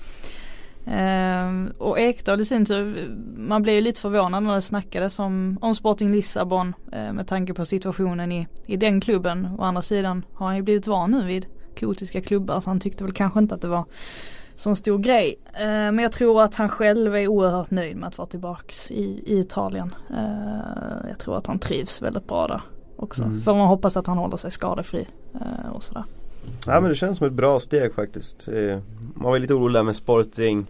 Um, 0.89 1.73
och 1.77 1.99
Ekdal 1.99 2.41
i 2.41 2.45
sin 2.45 2.65
tur, 2.65 3.15
man 3.37 3.61
blev 3.61 3.75
ju 3.75 3.81
lite 3.81 4.01
förvånad 4.01 4.43
när 4.43 4.55
det 4.55 4.61
snackades 4.61 5.19
om, 5.19 5.57
om 5.61 5.75
Sporting 5.75 6.11
Lissabon 6.11 6.67
uh, 6.67 7.13
med 7.13 7.27
tanke 7.27 7.53
på 7.53 7.65
situationen 7.65 8.31
i, 8.31 8.47
i 8.65 8.77
den 8.77 9.01
klubben. 9.01 9.47
Å 9.59 9.63
andra 9.63 9.81
sidan 9.81 10.25
har 10.33 10.47
han 10.47 10.55
ju 10.55 10.61
blivit 10.61 10.87
van 10.87 11.11
nu 11.11 11.25
vid 11.25 11.45
kotiska 11.79 12.21
klubbar 12.21 12.59
så 12.59 12.69
han 12.69 12.79
tyckte 12.79 13.03
väl 13.03 13.13
kanske 13.13 13.39
inte 13.39 13.55
att 13.55 13.61
det 13.61 13.67
var 13.67 13.85
sån 14.55 14.75
stor 14.75 14.97
grej. 14.97 15.39
Uh, 15.45 15.67
men 15.67 15.99
jag 15.99 16.11
tror 16.11 16.41
att 16.41 16.55
han 16.55 16.69
själv 16.69 17.15
är 17.15 17.27
oerhört 17.27 17.71
nöjd 17.71 17.97
med 17.97 18.07
att 18.07 18.17
vara 18.17 18.27
tillbaks 18.27 18.91
i, 18.91 19.23
i 19.25 19.39
Italien. 19.39 19.95
Uh, 20.11 21.09
jag 21.09 21.19
tror 21.19 21.37
att 21.37 21.47
han 21.47 21.59
trivs 21.59 22.01
väldigt 22.01 22.27
bra 22.27 22.47
där 22.47 22.61
också. 22.95 23.23
Mm. 23.23 23.41
Får 23.41 23.55
man 23.55 23.67
hoppas 23.67 23.97
att 23.97 24.07
han 24.07 24.17
håller 24.17 24.37
sig 24.37 24.51
skadefri 24.51 25.07
och 25.73 25.83
sådär. 25.83 26.03
Ja 26.65 26.81
men 26.81 26.89
det 26.89 26.95
känns 26.95 27.17
som 27.17 27.27
ett 27.27 27.33
bra 27.33 27.59
steg 27.59 27.93
faktiskt. 27.93 28.47
Eh, 28.47 28.79
Man 29.15 29.31
var 29.31 29.39
lite 29.39 29.53
orolig 29.53 29.73
där 29.73 29.83
med 29.83 29.95
Sporting 29.95 30.67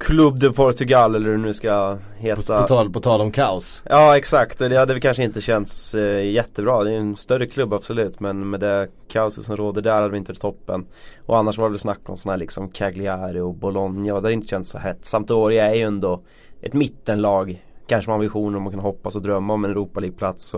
Club 0.00 0.38
de 0.38 0.52
Portugal 0.52 1.14
eller 1.14 1.26
hur 1.26 1.36
det 1.36 1.42
nu 1.42 1.54
ska 1.54 1.98
heta. 2.18 2.56
På, 2.56 2.62
på, 2.62 2.68
tal, 2.68 2.90
på 2.90 3.00
tal 3.00 3.20
om 3.20 3.32
kaos. 3.32 3.82
Ja 3.88 4.16
exakt, 4.16 4.58
det 4.58 4.76
hade 4.76 4.92
väl 4.92 5.02
kanske 5.02 5.22
inte 5.22 5.40
känts 5.40 5.94
eh, 5.94 6.30
jättebra. 6.30 6.84
Det 6.84 6.92
är 6.92 6.96
en 6.96 7.16
större 7.16 7.46
klubb 7.46 7.72
absolut 7.72 8.20
men 8.20 8.50
med 8.50 8.60
det 8.60 8.88
kaoset 9.08 9.44
som 9.44 9.56
råder 9.56 9.82
där 9.82 9.94
hade 9.94 10.08
vi 10.08 10.18
inte 10.18 10.34
toppen. 10.34 10.86
Och 11.26 11.38
annars 11.38 11.58
var 11.58 11.64
det 11.64 11.70
väl 11.70 11.78
snack 11.78 11.98
om 12.08 12.16
sådana 12.16 12.32
här 12.32 12.38
liksom 12.38 12.68
Cagliari 12.68 13.40
och 13.40 13.54
Bologna 13.54 14.14
och 14.14 14.22
det 14.22 14.26
hade 14.26 14.32
inte 14.32 14.48
känts 14.48 14.70
så 14.70 14.78
hett. 14.78 15.04
Sampdoria 15.04 15.70
är 15.70 15.74
ju 15.74 15.82
ändå 15.82 16.22
ett 16.60 16.72
mittenlag. 16.72 17.64
Kanske 17.86 18.10
man 18.10 18.18
har 18.18 18.22
visioner 18.22 18.58
om 18.58 18.66
att 18.66 18.72
kunna 18.72 18.82
hoppas 18.82 19.16
och 19.16 19.22
drömma 19.22 19.54
om 19.54 19.64
en 19.64 19.70
Europa 19.70 20.00
League-plats. 20.00 20.54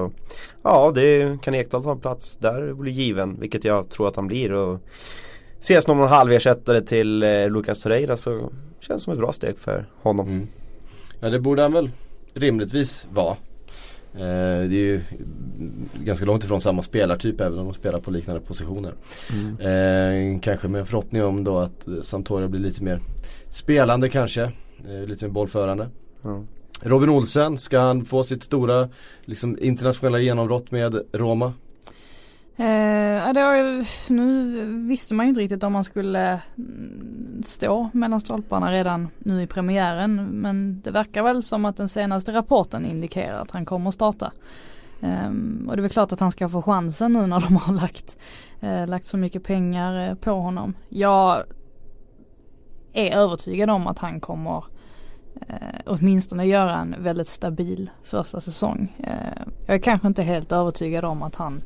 Ja, 0.63 0.93
det 0.95 1.43
kan 1.43 1.55
Ekdal 1.55 1.83
ta 1.83 1.93
en 1.93 2.01
plats 2.01 2.37
där 2.37 2.73
blir 2.73 2.93
given. 2.93 3.41
Vilket 3.41 3.65
jag 3.65 3.91
tror 3.91 4.09
att 4.09 4.17
han 4.17 4.27
blir. 4.27 4.53
Och 4.53 4.81
ses 5.63 5.87
någon 5.87 6.09
halversättare 6.09 6.81
till 6.81 7.23
eh, 7.23 7.51
Lucas 7.51 7.83
Torreira 7.83 8.17
så 8.17 8.53
känns 8.81 9.03
som 9.03 9.13
ett 9.13 9.19
bra 9.19 9.33
steg 9.33 9.59
för 9.59 9.87
honom. 10.03 10.29
Mm. 10.29 10.49
Ja 11.21 11.31
det 11.31 11.41
borde 11.41 11.63
han 11.63 11.73
väl 11.73 11.91
rimligtvis 12.35 13.07
vara. 13.13 13.37
Eh, 14.15 14.69
det 14.69 14.77
är 14.77 14.87
ju 14.87 15.01
ganska 15.95 16.25
långt 16.25 16.45
ifrån 16.45 16.61
samma 16.61 16.83
spelartyp 16.83 17.41
även 17.41 17.59
om 17.59 17.65
de 17.65 17.75
spelar 17.75 18.01
på 18.01 18.11
liknande 18.11 18.41
positioner. 18.41 18.95
Eh, 19.59 20.41
kanske 20.41 20.69
med 20.69 20.79
en 20.79 20.87
förhoppning 20.87 21.25
om 21.25 21.45
då 21.45 21.59
att 21.59 21.89
Sampdoria 22.03 22.49
blir 22.49 22.61
lite 22.61 22.83
mer 22.83 23.01
spelande 23.49 24.09
kanske. 24.09 24.43
Eh, 24.89 25.07
lite 25.07 25.25
mer 25.25 25.33
bollförande. 25.33 25.89
Ja. 26.23 26.43
Robin 26.81 27.09
Olsen, 27.09 27.59
ska 27.59 27.81
han 27.81 28.05
få 28.05 28.25
sitt 28.25 28.43
stora 28.43 28.89
liksom, 29.25 29.59
internationella 29.61 30.19
genombrott 30.19 30.71
med 30.71 31.03
Roma? 31.13 31.53
Eh, 32.57 33.33
det 33.33 33.85
nu 34.09 34.65
visste 34.89 35.15
man 35.15 35.27
ju 35.27 35.29
inte 35.29 35.41
riktigt 35.41 35.65
om 35.65 35.73
man 35.73 35.85
skulle 35.85 36.41
mm, 36.59 37.43
stå 37.47 37.91
mellan 37.93 38.21
stolparna 38.21 38.73
redan 38.73 39.09
nu 39.19 39.43
i 39.43 39.47
premiären. 39.47 40.15
Men 40.31 40.81
det 40.81 40.91
verkar 40.91 41.23
väl 41.23 41.43
som 41.43 41.65
att 41.65 41.77
den 41.77 41.89
senaste 41.89 42.33
rapporten 42.33 42.87
indikerar 42.87 43.41
att 43.41 43.51
han 43.51 43.65
kommer 43.65 43.91
starta. 43.91 44.33
Ehm, 45.03 45.67
och 45.69 45.77
det 45.77 45.81
är 45.81 45.83
väl 45.83 45.91
klart 45.91 46.13
att 46.13 46.21
han 46.21 46.33
ska 46.33 46.49
få 46.49 46.63
chansen 46.63 47.13
nu 47.13 47.27
när 47.27 47.41
de 47.41 47.57
har 47.57 47.75
lagt, 47.75 48.17
eh, 48.61 48.87
lagt 48.87 49.07
så 49.07 49.17
mycket 49.17 49.45
pengar 49.45 50.09
eh, 50.09 50.15
på 50.15 50.31
honom. 50.31 50.75
Jag 50.89 51.43
är 52.93 53.17
övertygad 53.17 53.71
om 53.71 53.87
att 53.87 53.99
han 53.99 54.21
kommer 54.21 54.65
eh, 55.49 55.81
åtminstone 55.87 56.45
göra 56.45 56.77
en 56.77 56.97
väldigt 56.99 57.29
stabil 57.29 57.91
första 58.03 58.41
säsong. 58.41 58.97
Eh, 58.99 59.43
jag 59.67 59.75
är 59.75 59.81
kanske 59.81 60.09
inte 60.09 60.23
helt 60.23 60.53
övertygad 60.53 61.05
om 61.05 61.23
att 61.23 61.37
han 61.37 61.61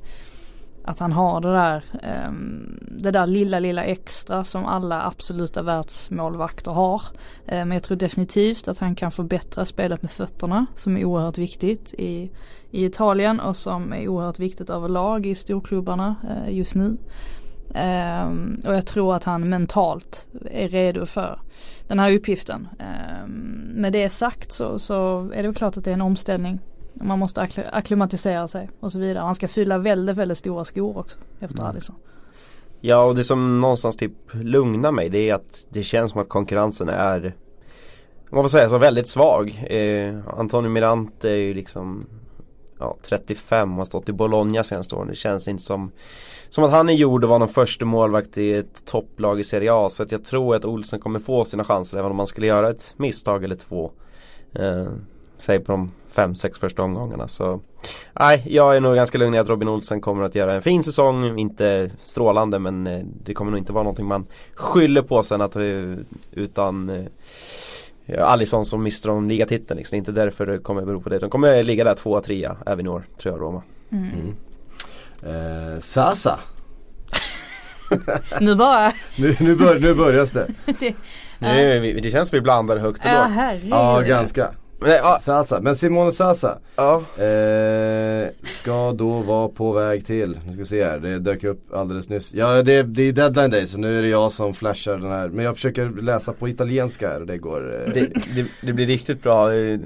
att 0.87 0.99
han 0.99 1.13
har 1.13 1.41
det 1.41 1.53
där, 1.53 1.85
ehm, 2.03 2.79
det 2.99 3.11
där 3.11 3.27
lilla, 3.27 3.59
lilla 3.59 3.85
extra 3.85 4.45
som 4.45 4.65
alla 4.65 5.03
absoluta 5.03 5.63
världsmålvakter 5.63 6.71
har. 6.71 7.03
Men 7.47 7.71
jag 7.71 7.83
tror 7.83 7.97
definitivt 7.97 8.69
att 8.69 8.79
han 8.79 8.95
kan 8.95 9.13
förbättra 9.13 9.65
spelet 9.65 10.03
med 10.03 10.11
fötterna 10.11 10.67
som 10.75 10.97
är 10.97 11.05
oerhört 11.05 11.39
viktigt 11.39 11.95
i, 11.99 12.31
i 12.71 12.85
Italien 12.85 13.41
och 13.41 13.57
som 13.57 13.93
är 13.93 14.09
oerhört 14.09 14.39
viktigt 14.39 14.71
överlag 14.71 15.27
i 15.27 15.35
storklubbarna 15.35 16.15
eh, 16.31 16.55
just 16.55 16.75
nu. 16.75 16.97
Um, 17.69 18.63
och 18.67 18.75
jag 18.75 18.87
tror 18.87 19.15
att 19.15 19.25
han 19.25 19.49
mentalt 19.49 20.27
är 20.51 20.69
redo 20.69 21.07
för 21.07 21.41
den 21.87 21.99
här 21.99 22.15
uppgiften. 22.15 22.69
Um, 23.25 23.31
med 23.75 23.93
det 23.93 24.09
sagt 24.09 24.53
så, 24.53 24.79
så 24.79 25.31
är 25.35 25.43
det 25.43 25.49
väl 25.49 25.55
klart 25.55 25.77
att 25.77 25.85
det 25.85 25.91
är 25.91 25.95
en 25.95 26.03
omställning 26.03 26.61
man 27.01 27.19
måste 27.19 27.41
akkl- 27.41 27.69
akklimatisera 27.73 28.49
sig 28.49 28.69
och 28.81 28.93
så 28.93 28.99
vidare. 28.99 29.19
Han 29.23 29.35
ska 29.35 29.49
fylla 29.49 29.79
väldigt, 29.79 30.17
väldigt 30.17 30.39
stora 30.39 30.65
skor 30.65 30.99
också 30.99 31.19
efter 31.41 31.59
Mm. 31.59 31.71
Alisson. 31.71 31.97
Ja 32.81 33.05
och 33.05 33.15
det 33.15 33.25
som 33.25 33.61
någonstans 33.61 33.97
typ 33.97 34.13
lugnar 34.33 34.93
mig 34.93 35.09
det 35.09 35.31
är 35.31 35.35
att 35.35 35.67
det 35.71 35.83
känns 35.83 36.13
som 36.13 36.21
att 36.21 36.29
konkurrensen 36.29 36.89
är 36.89 37.35
Man 38.31 38.45
får 38.45 38.49
säga 38.49 38.69
så 38.69 38.79
väldigt 38.79 39.09
svag. 39.09 39.65
Eh, 39.71 40.15
Antonio 40.39 40.69
Mirante 40.71 41.31
är 41.31 41.37
ju 41.37 41.55
liksom 41.55 42.07
ja, 42.79 42.97
35 43.03 43.71
och 43.73 43.79
har 43.79 43.85
stått 43.85 44.09
i 44.09 44.13
Bologna 44.13 44.65
senaste 44.65 44.95
åren. 44.95 45.09
Det 45.09 45.15
känns 45.15 45.49
inte 45.49 45.63
som 45.63 45.91
Som 46.49 46.65
att 46.65 46.71
han 46.71 46.89
är 46.89 46.93
gjord 46.93 47.25
att 47.25 47.29
vara 47.29 47.39
någon 47.39 47.49
första 47.49 47.85
målvakt 47.85 48.39
i 48.39 48.53
ett 48.55 48.85
topplag 48.87 49.41
i 49.41 49.45
Serie 49.45 49.73
A. 49.75 49.89
Så 49.91 50.03
att 50.03 50.13
jag 50.13 50.25
tror 50.25 50.55
att 50.55 50.65
Olsen 50.65 51.01
kommer 51.01 51.19
få 51.19 51.45
sina 51.45 51.65
chanser 51.65 51.99
även 51.99 52.11
om 52.11 52.17
man 52.17 52.27
skulle 52.27 52.47
göra 52.47 52.71
ett 52.71 52.95
misstag 52.97 53.45
eller 53.45 53.57
två. 53.57 53.91
Eh, 54.53 54.87
säg 55.39 55.61
på 55.61 55.73
de 55.73 55.91
fem, 56.17 56.35
sex 56.35 56.59
första 56.59 56.83
omgångarna. 56.83 57.29
Så 57.29 57.61
nej, 58.21 58.43
jag 58.47 58.77
är 58.77 58.81
nog 58.81 58.95
ganska 58.95 59.19
lugn 59.19 59.35
i 59.35 59.39
att 59.39 59.49
Robin 59.49 59.69
Olsen 59.69 60.01
kommer 60.01 60.25
att 60.25 60.35
göra 60.35 60.55
en 60.55 60.63
fin 60.63 60.83
säsong. 60.83 61.39
Inte 61.39 61.91
strålande 62.05 62.59
men 62.59 62.87
eh, 62.87 63.05
det 63.25 63.35
kommer 63.35 63.51
nog 63.51 63.59
inte 63.59 63.73
vara 63.73 63.85
någonting 63.85 64.07
man 64.07 64.27
skyller 64.55 65.03
på 65.03 65.23
sen 65.23 65.41
att 65.41 65.57
utan 66.33 66.91
eh, 66.91 68.23
Alisson 68.23 68.65
som 68.65 68.83
mister 68.83 69.11
om 69.11 69.29
ligatiteln 69.29 69.79
liksom. 69.79 69.97
Det 69.97 69.97
är 69.97 69.99
inte 69.99 70.13
därför 70.13 70.47
det 70.47 70.59
kommer 70.59 70.83
bero 70.83 71.01
på 71.01 71.09
det. 71.09 71.19
De 71.19 71.31
kommer 71.31 71.63
ligga 71.63 71.85
där 71.85 71.95
tvåa, 71.95 72.21
trea 72.21 72.57
även 72.67 72.87
i 72.87 72.89
år 72.89 73.07
tror 73.19 73.35
jag 73.35 73.43
Roma. 73.43 73.63
Mm. 73.91 74.35
Eh, 75.23 75.81
Sasa. 75.81 76.39
Nu 78.41 78.55
bara. 78.55 78.93
nu, 79.19 79.37
nu, 79.41 79.55
bör, 79.55 79.79
nu 79.79 79.95
börjas 79.95 80.31
det. 80.31 80.47
det, 80.81 80.95
Nu, 81.39 82.01
det 82.03 82.11
känns 82.11 82.29
som 82.29 82.37
vi 82.37 82.41
blandar 82.41 82.77
högt 82.77 82.99
och 82.99 83.11
ja 83.11 83.23
lågt. 83.23 83.33
herregud. 83.33 83.71
Ja 83.71 84.01
ganska. 84.01 84.51
Men, 84.81 84.91
ja, 84.91 85.19
Sasa, 85.23 85.61
men 85.61 85.77
Simone 85.77 86.13
Sasa 86.13 86.59
ja. 86.77 86.95
eh, 87.25 88.29
ska 88.45 88.93
då 88.93 89.09
vara 89.21 89.49
på 89.49 89.73
väg 89.73 90.07
till, 90.07 90.39
nu 90.47 90.53
ska 90.53 90.59
vi 90.59 90.65
se 90.65 90.85
här, 90.85 90.99
det 90.99 91.19
dök 91.19 91.45
upp 91.45 91.75
alldeles 91.75 92.09
nyss. 92.09 92.35
Ja 92.35 92.63
det, 92.63 92.83
det 92.83 93.03
är 93.03 93.13
deadline 93.13 93.51
day 93.51 93.67
så 93.67 93.79
nu 93.79 93.99
är 93.99 94.03
det 94.03 94.09
jag 94.09 94.33
som 94.33 94.55
flashar 94.55 94.99
den 94.99 95.11
här, 95.11 95.29
men 95.29 95.45
jag 95.45 95.55
försöker 95.55 96.03
läsa 96.03 96.33
på 96.33 96.49
italienska 96.49 97.09
här 97.09 97.21
och 97.21 97.27
det 97.27 97.39
går 97.39 97.75
eh, 97.87 97.93
det, 97.95 98.01
det, 98.35 98.47
det 98.63 98.73
blir 98.73 98.87
riktigt 98.87 99.23
bra 99.23 99.55
eh, 99.55 99.79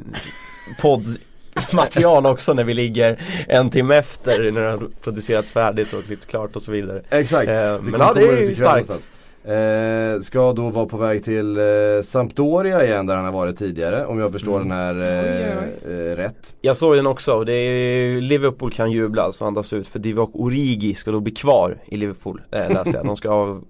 poddmaterial 0.80 2.26
också 2.26 2.52
när 2.54 2.64
vi 2.64 2.74
ligger 2.74 3.20
en 3.48 3.70
timme 3.70 3.96
efter 3.96 4.50
när 4.52 4.60
det 4.60 4.70
har 4.70 4.88
producerats 5.02 5.52
färdigt 5.52 5.92
och 5.92 6.04
klippts 6.04 6.26
klart 6.26 6.56
och 6.56 6.62
så 6.62 6.72
vidare. 6.72 7.02
Exakt. 7.10 7.48
Eh, 7.48 7.54
Det 7.54 7.78
men 7.82 7.92
kommer 7.92 8.04
ja, 8.04 8.12
det 8.14 8.28
är 8.28 8.36
ju 8.48 8.56
starkt. 8.56 8.60
någonstans. 8.88 9.10
Eh, 9.44 10.20
ska 10.20 10.52
då 10.52 10.68
vara 10.70 10.86
på 10.86 10.96
väg 10.96 11.24
till 11.24 11.56
eh, 11.56 11.62
Sampdoria 12.04 12.84
igen 12.84 13.06
där 13.06 13.16
han 13.16 13.24
har 13.24 13.32
varit 13.32 13.56
tidigare 13.58 14.06
om 14.06 14.18
jag 14.18 14.32
förstår 14.32 14.60
Mm. 14.60 14.68
den 14.68 14.78
här 14.78 14.94
eh, 15.00 15.92
eh, 15.94 16.16
rätt. 16.16 16.54
Jag 16.60 16.76
såg 16.76 16.96
den 16.96 17.06
också 17.06 17.32
och 17.32 17.46
det 17.46 17.52
är 17.52 18.20
Liverpool 18.20 18.72
kan 18.72 18.90
jubla 18.92 19.22
alltså 19.22 19.44
andas 19.44 19.72
ut 19.72 19.88
för 19.88 19.98
Divock 19.98 20.30
Origi 20.34 20.94
ska 20.94 21.10
då 21.10 21.20
bli 21.20 21.32
kvar 21.32 21.76
i 21.86 21.96
Liverpool 21.96 22.42
eh, 22.50 22.68
läste 22.70 22.96
jag. 22.96 23.06
De 23.06 23.16
ska 23.16 23.28
ha 23.30 23.60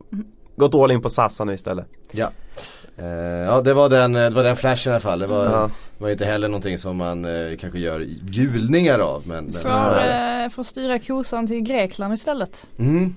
gått 0.56 0.74
all 0.74 0.90
in 0.90 1.02
på 1.02 1.08
Sassa 1.08 1.44
nu 1.44 1.54
istället. 1.54 1.86
Ja. 2.12 2.30
Eh, 2.96 3.06
ja 3.46 3.60
det 3.60 3.74
var, 3.74 3.88
den, 3.88 4.12
det 4.12 4.30
var 4.30 4.42
den 4.42 4.56
flashen 4.56 4.90
i 4.90 4.94
alla 4.94 5.00
fall. 5.00 5.18
Det 5.18 5.26
var, 5.26 5.44
Ja. 5.44 5.70
det 5.98 6.02
var 6.04 6.10
inte 6.10 6.24
heller 6.24 6.48
någonting 6.48 6.78
som 6.78 6.96
man 6.96 7.24
eh, 7.24 7.56
kanske 7.60 7.78
gör 7.78 8.06
julningar 8.30 8.98
av. 8.98 9.22
Men, 9.26 9.44
men 9.44 9.52
så 9.52 9.60
Får, 9.60 9.68
eh, 9.68 10.48
får 10.50 10.62
styra 10.62 10.98
kosan 10.98 11.46
till 11.46 11.60
Grekland 11.60 12.14
istället. 12.14 12.66
Mm. 12.78 13.14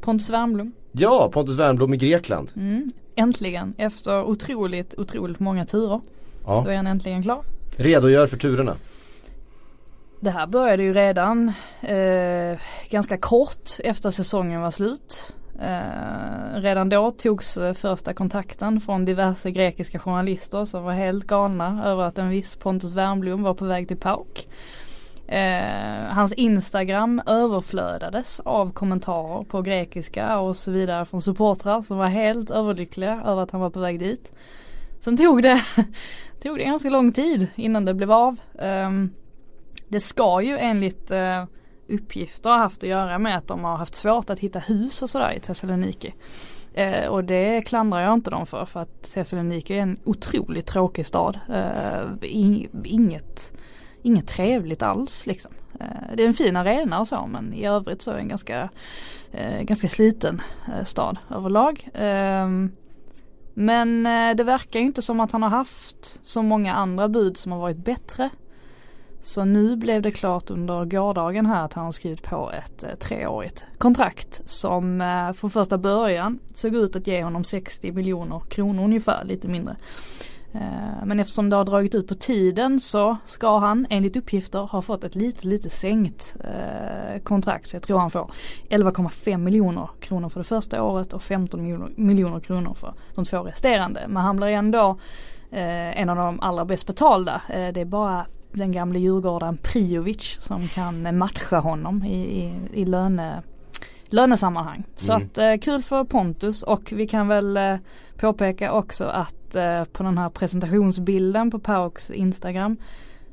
Pontus 0.00 0.30
Wernbloom. 0.30 0.72
Ja, 0.98 1.30
Pontus 1.32 1.56
Wernbloom 1.56 1.94
i 1.94 1.96
Grekland. 1.96 2.52
Mm. 2.56 2.90
Äntligen 3.14 3.74
efter 3.78 4.24
otroligt, 4.24 4.94
otroligt 4.98 5.40
många 5.40 5.66
turer. 5.66 6.00
Ja. 6.46 6.64
Så 6.64 6.70
är 6.70 6.76
han 6.76 6.86
äntligen 6.86 7.22
klar. 7.22 7.42
Redogör 7.76 8.26
för 8.26 8.36
turerna. 8.36 8.76
Det 10.20 10.30
här 10.30 10.46
började 10.46 10.82
ju 10.82 10.92
redan 10.92 11.52
eh, 11.80 12.58
ganska 12.90 13.18
kort 13.18 13.70
efter 13.84 14.10
säsongen 14.10 14.60
var 14.60 14.70
slut. 14.70 15.34
Eh, 15.60 16.60
redan 16.60 16.88
då 16.88 17.10
togs 17.10 17.56
eh, 17.56 17.74
första 17.74 18.14
kontakten 18.14 18.80
från 18.80 19.04
diverse 19.04 19.50
grekiska 19.50 19.98
journalister 19.98 20.64
som 20.64 20.84
var 20.84 20.92
helt 20.92 21.26
galna 21.26 21.82
över 21.84 22.02
att 22.02 22.18
en 22.18 22.28
viss 22.28 22.56
Pontus 22.56 22.94
Wernbloom 22.94 23.42
var 23.42 23.54
på 23.54 23.64
väg 23.64 23.88
till 23.88 23.96
PAOK. 23.96 24.46
Eh, 25.28 26.14
hans 26.14 26.32
Instagram 26.32 27.22
överflödades 27.26 28.40
av 28.40 28.72
kommentarer 28.72 29.44
på 29.44 29.62
grekiska 29.62 30.38
och 30.38 30.56
så 30.56 30.70
vidare 30.70 31.04
från 31.04 31.22
supportrar 31.22 31.82
som 31.82 31.98
var 31.98 32.06
helt 32.06 32.50
överlyckliga 32.50 33.22
över 33.26 33.42
att 33.42 33.50
han 33.50 33.60
var 33.60 33.70
på 33.70 33.80
väg 33.80 33.98
dit. 33.98 34.32
Sen 35.00 35.16
tog 35.16 35.42
det, 35.42 35.60
tog 36.42 36.58
det 36.58 36.64
ganska 36.64 36.90
lång 36.90 37.12
tid 37.12 37.46
innan 37.54 37.84
det 37.84 37.94
blev 37.94 38.12
av. 38.12 38.40
Ehm, 38.58 39.10
det 39.88 40.00
ska 40.00 40.42
ju 40.42 40.58
enligt 40.58 41.10
eh, 41.10 41.44
uppgifter 41.88 42.50
ha 42.50 42.56
haft 42.56 42.82
att 42.82 42.88
göra 42.88 43.18
med 43.18 43.36
att 43.36 43.48
de 43.48 43.64
har 43.64 43.76
haft 43.76 43.94
svårt 43.94 44.30
att 44.30 44.38
hitta 44.38 44.58
hus 44.58 45.02
och 45.02 45.10
sådär 45.10 45.32
i 45.36 45.40
Thessaloniki. 45.40 46.14
Eh, 46.74 47.08
och 47.08 47.24
det 47.24 47.62
klandrar 47.62 48.00
jag 48.00 48.14
inte 48.14 48.30
dem 48.30 48.46
för 48.46 48.64
för 48.64 48.80
att 48.80 49.02
Thessaloniki 49.02 49.74
är 49.74 49.82
en 49.82 49.98
otroligt 50.04 50.66
tråkig 50.66 51.06
stad. 51.06 51.38
Eh, 51.48 52.30
inget, 52.84 53.52
inget 54.02 54.28
trevligt 54.28 54.82
alls 54.82 55.26
liksom. 55.26 55.52
Eh, 55.80 56.16
det 56.16 56.22
är 56.22 56.26
en 56.26 56.34
fin 56.34 56.56
arena 56.56 57.00
och 57.00 57.08
så 57.08 57.26
men 57.26 57.54
i 57.54 57.66
övrigt 57.66 58.02
så 58.02 58.10
är 58.10 58.14
det 58.14 58.20
en 58.20 58.28
ganska, 58.28 58.68
eh, 59.32 59.62
ganska 59.62 59.88
sliten 59.88 60.42
eh, 60.68 60.84
stad 60.84 61.18
överlag. 61.30 61.88
Ehm, 61.94 62.72
men 63.54 64.02
det 64.36 64.44
verkar 64.44 64.80
ju 64.80 64.86
inte 64.86 65.02
som 65.02 65.20
att 65.20 65.32
han 65.32 65.42
har 65.42 65.50
haft 65.50 66.20
så 66.22 66.42
många 66.42 66.74
andra 66.74 67.08
bud 67.08 67.36
som 67.36 67.52
har 67.52 67.58
varit 67.58 67.84
bättre. 67.84 68.30
Så 69.20 69.44
nu 69.44 69.76
blev 69.76 70.02
det 70.02 70.10
klart 70.10 70.50
under 70.50 70.84
gårdagen 70.84 71.46
här 71.46 71.64
att 71.64 71.72
han 71.72 71.84
har 71.84 71.92
skrivit 71.92 72.22
på 72.22 72.52
ett 72.52 73.00
treårigt 73.00 73.64
kontrakt 73.78 74.40
som 74.44 75.02
från 75.36 75.50
första 75.50 75.78
början 75.78 76.38
såg 76.54 76.74
ut 76.74 76.96
att 76.96 77.06
ge 77.06 77.22
honom 77.22 77.44
60 77.44 77.92
miljoner 77.92 78.40
kronor 78.40 78.84
ungefär, 78.84 79.24
lite 79.24 79.48
mindre. 79.48 79.76
Eh, 80.52 81.04
men 81.04 81.20
eftersom 81.20 81.50
det 81.50 81.56
har 81.56 81.64
dragit 81.64 81.94
ut 81.94 82.08
på 82.08 82.14
tiden 82.14 82.80
så 82.80 83.16
ska 83.24 83.58
han 83.58 83.86
enligt 83.90 84.16
uppgifter 84.16 84.58
ha 84.58 84.82
fått 84.82 85.04
ett 85.04 85.14
lite 85.14 85.46
lite 85.46 85.70
sänkt 85.70 86.36
eh, 86.44 87.20
kontrakt. 87.22 87.68
Så 87.68 87.76
jag 87.76 87.82
tror 87.82 87.98
han 87.98 88.10
får 88.10 88.30
11,5 88.70 89.36
miljoner 89.36 89.88
kronor 90.00 90.28
för 90.28 90.40
det 90.40 90.44
första 90.44 90.82
året 90.82 91.12
och 91.12 91.22
15 91.22 91.92
miljoner, 91.96 92.40
kronor 92.40 92.74
för 92.74 92.94
de 93.14 93.24
två 93.24 93.42
resterande. 93.42 94.04
Men 94.08 94.22
han 94.22 94.36
blir 94.36 94.48
ändå 94.48 94.98
eh, 95.50 96.00
en 96.00 96.08
av 96.08 96.16
de 96.16 96.40
allra 96.40 96.64
bäst 96.64 96.86
betalda. 96.86 97.42
Det 97.48 97.80
är 97.80 97.84
bara 97.84 98.26
den 98.52 98.72
gamle 98.72 98.98
djurgårdaren 98.98 99.56
Priovic 99.56 100.36
som 100.40 100.68
kan 100.68 101.18
matcha 101.18 101.58
honom 101.58 102.04
i, 102.04 102.16
i, 102.16 102.54
i 102.72 102.84
löne, 102.84 103.42
lönesammanhang. 104.10 104.84
Så 104.96 105.12
Mm. 105.12 105.26
att 105.26 105.38
eh, 105.38 105.56
kul 105.56 105.82
för 105.82 106.04
Pontus 106.04 106.62
och 106.62 106.92
vi 106.92 107.06
kan 107.08 107.28
väl 107.28 107.56
eh, 107.56 107.74
påpeka 108.16 108.72
också 108.72 109.04
att 109.04 109.54
eh, 109.54 109.84
på 109.84 110.02
den 110.02 110.18
här 110.18 110.28
presentationsbilden 110.28 111.50
på 111.50 111.58
Pauks 111.58 112.10
Instagram 112.10 112.76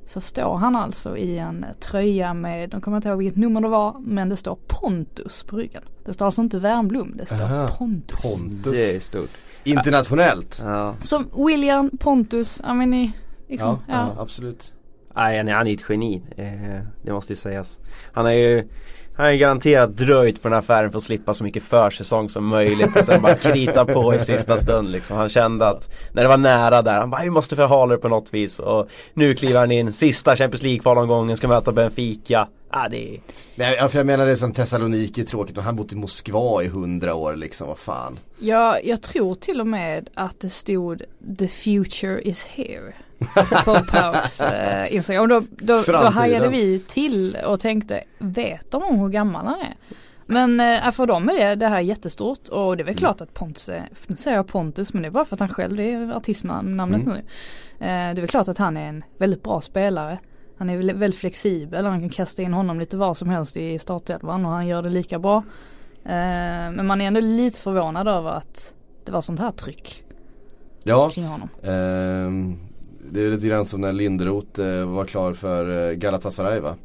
så 0.05 0.21
står 0.21 0.57
han 0.57 0.75
alltså 0.75 1.17
i 1.17 1.37
en 1.37 1.65
tröja 1.79 2.33
med, 2.33 2.69
de 2.69 2.81
kommer 2.81 2.97
inte 2.97 3.09
ihåg 3.09 3.17
vilket 3.17 3.37
nummer 3.37 3.61
det 3.61 3.67
var, 3.67 3.95
men 3.99 4.29
det 4.29 4.35
står 4.35 4.57
Pontus 4.67 5.43
på 5.43 5.57
ryggen. 5.57 5.83
Det 6.05 6.13
står 6.13 6.25
alltså 6.25 6.41
inte 6.41 6.59
Värmblom, 6.59 7.13
det 7.17 7.25
står 7.25 7.41
Aha. 7.41 7.67
Pontus. 7.67 8.21
Pontus. 8.41 8.71
Det 8.73 8.95
är 8.95 8.99
stort. 8.99 9.29
Internationellt. 9.63 10.61
Ja. 10.65 10.95
Som 11.03 11.27
William 11.47 11.97
Pontus, 11.97 12.61
men 12.65 12.89
ni, 12.89 13.11
liksom, 13.47 13.69
Ja, 13.69 13.93
ja. 13.93 14.13
ja, 14.15 14.21
absolut. 14.21 14.73
Nej 15.15 15.37
han 15.37 15.47
är, 15.47 15.53
han 15.53 15.67
är 15.67 15.73
ett 15.73 15.83
geni. 15.89 16.23
Eh, 16.37 16.81
det 17.01 17.11
måste 17.13 17.33
ju 17.33 17.37
sägas. 17.37 17.79
Han 18.13 18.25
är 18.25 18.31
ju 18.31 18.67
han 19.15 19.25
har 19.25 19.33
garanterat 19.33 19.97
dröjt 19.97 20.41
på 20.41 20.47
den 20.47 20.53
här 20.53 20.59
affären 20.59 20.91
för 20.91 20.97
att 20.97 21.03
slippa 21.03 21.33
så 21.33 21.43
mycket 21.43 21.63
försäsong 21.63 22.29
som 22.29 22.47
möjligt 22.47 22.95
och 22.95 23.03
sen 23.03 23.21
bara 23.21 23.35
krita 23.35 23.85
på 23.85 24.15
i 24.15 24.19
sista 24.19 24.57
stund 24.57 24.91
liksom. 24.91 25.17
Han 25.17 25.29
kände 25.29 25.67
att 25.67 25.89
när 26.13 26.21
det 26.21 26.29
var 26.29 26.37
nära 26.37 26.81
där, 26.81 26.99
han 26.99 27.09
bara 27.09 27.23
vi 27.23 27.29
måste 27.29 27.55
förhala 27.55 27.95
det 27.95 28.01
på 28.01 28.07
något 28.07 28.33
vis 28.33 28.59
och 28.59 28.89
nu 29.13 29.33
kliver 29.33 29.59
han 29.59 29.71
in, 29.71 29.93
sista 29.93 30.35
Champions 30.35 30.63
League-kvalomgången, 30.63 31.37
ska 31.37 31.47
möta 31.47 31.71
Benfica. 31.71 32.47
Ah, 32.69 32.89
det 32.89 33.15
är... 33.15 33.19
Men 33.55 33.73
jag, 33.73 33.91
för 33.91 33.99
jag 33.99 34.05
menar 34.05 34.25
det 34.25 34.31
är 34.31 34.35
som 34.35 34.53
Thessaloniki 34.53 35.21
är 35.21 35.25
tråkigt 35.25 35.57
och 35.57 35.63
han 35.63 35.75
har 35.75 35.83
bott 35.83 35.93
i 35.93 35.95
Moskva 35.95 36.63
i 36.63 36.67
hundra 36.67 37.15
år 37.15 37.35
liksom, 37.35 37.67
vad 37.67 37.79
fan. 37.79 38.19
Ja, 38.39 38.79
jag 38.83 39.01
tror 39.01 39.35
till 39.35 39.61
och 39.61 39.67
med 39.67 40.09
att 40.13 40.39
det 40.39 40.49
stod 40.49 41.03
The 41.39 41.47
future 41.47 42.21
is 42.21 42.45
here. 42.45 42.93
På 43.65 43.75
Pauks 43.91 44.41
eh, 44.41 44.95
Instagram. 44.95 45.21
Och 45.23 45.27
då, 45.29 45.41
då, 45.57 45.81
då 45.87 45.97
hajade 45.97 46.47
vi 46.49 46.79
till 46.79 47.37
och 47.47 47.59
tänkte, 47.59 48.03
vet 48.17 48.71
de 48.71 48.83
om 48.83 48.99
hur 48.99 49.09
gammal 49.09 49.45
han 49.45 49.59
är? 49.59 49.75
Men 50.27 50.59
eh, 50.59 50.91
för 50.91 51.05
dem 51.05 51.29
är 51.29 51.33
det, 51.33 51.55
det 51.55 51.67
här 51.67 51.79
jättestort 51.79 52.47
och 52.49 52.77
det 52.77 52.83
är 52.83 52.85
väl 52.85 52.95
klart 52.95 53.21
att 53.21 53.33
Pontus, 53.33 53.69
är- 53.69 53.89
nu 54.07 54.15
säger 54.15 54.37
jag 54.37 54.47
Pontus 54.47 54.93
men 54.93 55.01
det 55.01 55.07
är 55.07 55.11
bara 55.11 55.25
för 55.25 55.35
att 55.35 55.39
han 55.39 55.49
själv 55.49 55.79
är 55.79 56.11
artistnamnet 56.15 57.01
Mm. 57.01 57.01
nu. 57.09 57.15
Eh, 57.79 57.85
det 57.87 57.87
är 57.87 58.15
väl 58.15 58.27
klart 58.27 58.47
att 58.47 58.57
han 58.57 58.77
är 58.77 58.89
en 58.89 59.03
väldigt 59.17 59.43
bra 59.43 59.61
spelare. 59.61 60.19
Han 60.57 60.69
är 60.69 60.77
väl- 60.77 60.93
väldigt 60.95 61.19
flexibel, 61.19 61.85
han 61.85 61.99
kan 61.99 62.09
kasta 62.09 62.41
in 62.41 62.53
honom 62.53 62.79
lite 62.79 62.97
var 62.97 63.13
som 63.13 63.29
helst 63.29 63.57
i 63.57 63.79
startelvan 63.79 64.45
och 64.45 64.51
han 64.51 64.67
gör 64.67 64.81
det 64.81 64.89
lika 64.89 65.19
bra. 65.19 65.37
Eh, 66.05 66.71
men 66.71 66.85
man 66.87 67.01
är 67.01 67.07
ändå 67.07 67.19
lite 67.19 67.59
förvånad 67.59 68.07
över 68.07 68.29
att 68.31 68.73
det 69.05 69.11
var 69.11 69.21
sånt 69.21 69.39
här 69.39 69.51
tryck 69.51 70.03
Ja, 70.83 71.09
kring 71.09 71.25
honom. 71.25 71.49
Det 73.15 73.21
är 73.21 73.31
lite 73.31 73.47
grann 73.47 73.65
som 73.65 73.81
när 73.81 73.93
Lindroth 73.93 74.61
eh, 74.61 74.85
var 74.85 75.05
klar 75.05 75.33
för 75.33 75.89
eh, 75.89 75.93
Galatasaray 75.93 76.59
va. 76.59 76.75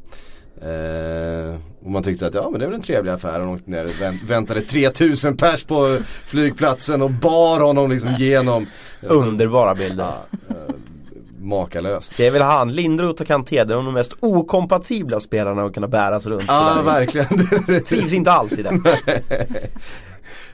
Eh, 0.61 1.55
och 1.83 1.91
man 1.91 2.03
tyckte 2.03 2.27
att 2.27 2.33
ja 2.33 2.49
men 2.49 2.59
det 2.59 2.65
är 2.65 2.67
väl 2.69 2.75
en 2.75 2.83
trevlig 2.85 3.11
affär. 3.11 3.39
Han 3.39 3.49
åkte 3.49 3.71
ner, 3.71 3.85
vänt, 3.99 4.23
väntade 4.29 4.61
3000 4.61 5.37
pers 5.37 5.63
på 5.63 5.97
flygplatsen 6.25 7.01
och 7.01 7.09
bar 7.11 7.59
honom 7.59 7.91
liksom 7.91 8.15
genom. 8.17 8.65
Underbara 9.01 9.75
bilder. 9.75 10.03
Ja, 10.05 10.17
eh, 10.49 10.55
makalöst. 11.39 12.17
Det 12.17 12.27
är 12.27 12.31
väl 12.31 12.41
han, 12.41 12.71
Lindroth 12.73 13.21
och 13.21 13.27
Kanté, 13.27 13.63
det 13.63 13.73
är 13.73 13.75
de 13.77 13.93
mest 13.93 14.13
okompatibla 14.19 15.19
spelarna 15.19 15.63
att 15.63 15.73
kunna 15.73 15.87
bäras 15.87 16.25
runt 16.25 16.43
Ja 16.47 16.69
sådär. 16.77 16.83
verkligen. 16.91 17.83
Trivs 17.85 18.13
inte 18.13 18.31
alls 18.31 18.59
i 18.59 18.63
det. 18.63 18.71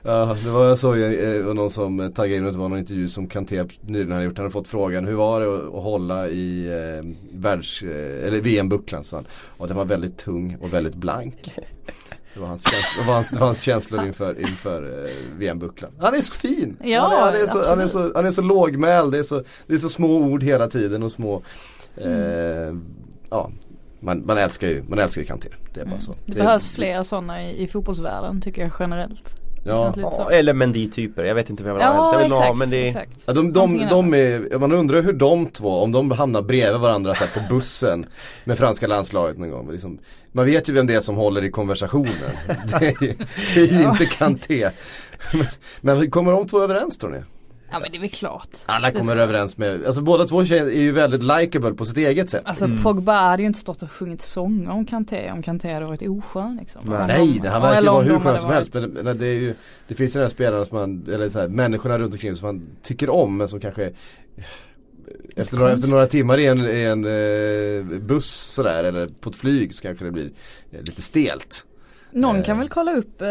Ja, 0.03 0.37
det 0.43 0.49
var 0.49 0.65
jag 0.65 0.79
såg 0.79 0.97
eh, 0.97 1.53
någon 1.53 1.69
som 1.69 2.11
taggade 2.15 2.35
in 2.35 2.45
och 2.45 2.51
det 2.51 2.57
var 2.57 2.69
någon 2.69 2.79
intervju 2.79 3.09
som 3.09 3.27
Kanté 3.27 3.65
nyligen 3.81 4.11
hade 4.11 4.23
gjort. 4.23 4.37
Han 4.37 4.43
hade 4.43 4.53
fått 4.53 4.67
frågan 4.67 5.07
hur 5.07 5.15
var 5.15 5.41
det 5.41 5.55
att, 5.55 5.75
att 5.75 5.83
hålla 5.83 6.27
i 6.27 6.67
eh, 6.67 7.09
världs, 7.31 7.81
eh, 7.81 8.27
eller 8.27 8.41
VM-bucklan 8.41 9.03
sa 9.03 9.17
han. 9.17 9.25
Och 9.57 9.67
den 9.67 9.77
var 9.77 9.85
väldigt 9.85 10.17
tung 10.17 10.57
och 10.61 10.73
väldigt 10.73 10.95
blank. 10.95 11.55
Det 12.33 12.41
var 12.41 12.47
hans, 12.47 12.63
känsla, 12.63 13.01
det 13.01 13.07
var 13.07 13.13
hans, 13.13 13.29
det 13.29 13.39
var 13.39 13.45
hans 13.45 13.61
känslor 13.61 14.05
inför, 14.05 14.39
inför 14.39 15.05
eh, 15.05 15.11
VM-bucklan. 15.37 15.91
Han 15.99 16.15
är 16.15 16.21
så 16.21 16.33
fin! 16.33 16.77
Ja, 16.83 17.01
han, 17.01 17.11
är, 17.11 17.23
han, 17.23 17.35
är 17.35 17.47
så, 17.47 17.65
han, 17.69 17.79
är 17.79 17.87
så, 17.87 18.11
han 18.15 18.25
är 18.25 18.31
så 18.31 18.41
lågmäld, 18.41 19.11
det 19.11 19.19
är 19.19 19.23
så, 19.23 19.43
det 19.67 19.73
är 19.73 19.77
så 19.77 19.89
små 19.89 20.17
ord 20.17 20.43
hela 20.43 20.67
tiden 20.67 21.03
och 21.03 21.11
små 21.11 21.41
eh, 21.95 22.75
Ja, 23.29 23.51
man, 23.99 24.25
man 24.25 24.37
älskar 24.37 24.67
ju, 24.67 24.83
man 24.87 24.99
älskar 24.99 25.21
ju 25.21 25.27
Kanté. 25.27 25.49
Det 25.73 25.81
är 25.81 25.85
bara 25.85 25.99
så. 25.99 26.11
Mm. 26.11 26.23
Det 26.25 26.35
behövs 26.35 26.69
fler 26.69 27.03
sådana 27.03 27.43
i, 27.43 27.63
i 27.63 27.67
fotbollsvärlden 27.67 28.41
tycker 28.41 28.61
jag 28.61 28.71
generellt. 28.79 29.46
Det 29.67 29.73
Ja. 29.73 29.93
Ja, 30.17 30.31
eller 30.31 30.53
Mendy-typer, 30.53 31.23
jag 31.23 31.35
vet 31.35 31.49
inte 31.49 31.63
vem 31.63 31.69
jag 31.69 31.75
vill 31.75 31.83
Ja, 31.83 31.91
ha 31.91 32.01
helst. 32.01 32.13
Jag 32.13 32.19
vill 32.19 32.29
nog 32.29 32.37
ha 32.39 32.45
exakt, 32.45 32.59
Mendy. 32.59 32.87
exakt. 32.87 33.11
Ja, 33.25 33.33
de, 33.33 33.53
de, 33.53 33.87
de 33.89 34.13
är, 34.13 34.57
man 34.59 34.71
undrar 34.71 35.01
hur 35.01 35.13
de 35.13 35.45
två, 35.45 35.69
om 35.83 35.91
de 35.91 36.11
hamnar 36.11 36.41
bredvid 36.41 36.81
varandra 36.81 37.15
så 37.15 37.23
här, 37.23 37.41
på 37.41 37.53
bussen 37.55 38.05
med 38.43 38.57
franska 38.57 38.87
landslaget 38.87 39.37
någon 39.37 39.49
gång. 39.51 39.71
Liksom, 39.71 39.97
man 40.31 40.45
vet 40.45 40.69
ju 40.69 40.73
vem 40.73 40.87
det 40.87 40.93
är 40.95 41.01
som 41.01 41.15
håller 41.15 41.43
i 41.43 41.51
konversationen. 41.51 42.13
Det 42.79 42.85
är, 42.85 43.03
ju- 43.03 43.13
det 43.53 43.59
är 43.61 43.79
ju 43.81 43.83
inte 43.89 44.05
Kanté. 44.05 44.69
Men, 45.81 45.97
men 45.97 46.11
kommer 46.11 46.31
de 46.31 46.47
två 46.47 46.61
överens 46.61 46.97
tror 46.97 47.09
ni? 47.11 47.19
Ja 47.71 47.79
men 47.79 47.91
det 47.91 47.97
är 47.97 47.99
väl 48.01 48.09
klart. 48.09 48.49
Alla 48.65 48.91
kommer 48.91 49.17
överens 49.17 49.57
med, 49.57 49.85
alltså 49.85 50.01
båda 50.01 50.25
två 50.25 50.45
tjejer 50.45 50.65
är 50.65 50.81
ju 50.81 50.91
väldigt 50.91 51.23
likable 51.23 51.73
på 51.73 51.85
sitt 51.85 51.97
eget 51.97 52.29
sätt. 52.29 52.41
Alltså 52.45 52.67
Pogba 52.83 53.21
hade 53.21 53.43
ju 53.43 53.47
inte 53.47 53.59
stått 53.59 53.81
och 53.81 53.91
sjungit 53.91 54.21
sånger 54.21 54.69
om 54.69 54.85
Kanté 54.85 55.31
om 55.31 55.43
Kanté 55.43 55.73
hade 55.73 55.85
varit 55.85 56.01
oskön 56.01 56.57
liksom. 56.59 56.81
Om 56.81 57.07
Nej, 57.07 57.33
de- 57.33 57.39
det 57.39 57.49
han 57.49 57.61
verkar 57.61 57.77
eller 57.77 57.91
vara 57.91 58.03
hur 58.03 58.19
skön 58.19 58.39
som 58.39 58.51
helst. 58.51 58.73
Men, 58.73 58.89
men 58.89 59.17
det 59.17 59.27
är 59.27 59.33
ju, 59.39 59.53
det 59.87 59.95
finns 59.95 60.15
ju 60.15 60.19
den 60.19 60.23
här 60.25 60.29
spelarna 60.29 60.65
som 60.65 60.77
man, 60.77 61.05
eller 61.13 61.29
så 61.29 61.39
här, 61.39 61.47
människorna 61.47 61.99
runt 61.99 62.13
omkring 62.13 62.35
som 62.35 62.47
man 62.47 62.67
tycker 62.81 63.09
om 63.09 63.37
men 63.37 63.47
som 63.47 63.59
kanske 63.59 63.91
efter 65.35 65.57
några, 65.57 65.71
efter 65.71 65.87
några 65.89 66.05
timmar 66.05 66.37
i 66.37 66.45
en, 66.45 66.59
i 66.65 66.81
en 66.83 67.05
eh, 67.05 67.99
buss 67.99 68.29
sådär 68.31 68.83
eller 68.83 69.07
på 69.07 69.29
ett 69.29 69.35
flyg 69.35 69.73
så 69.73 69.81
kanske 69.81 70.05
det 70.05 70.11
blir 70.11 70.31
eh, 70.71 70.79
lite 70.79 71.01
stelt. 71.01 71.65
Någon 72.11 72.35
Eh. 72.37 72.43
kan 72.43 72.57
väl 72.59 72.67
kolla 72.69 72.93
upp 72.95 73.21
eh, 73.21 73.27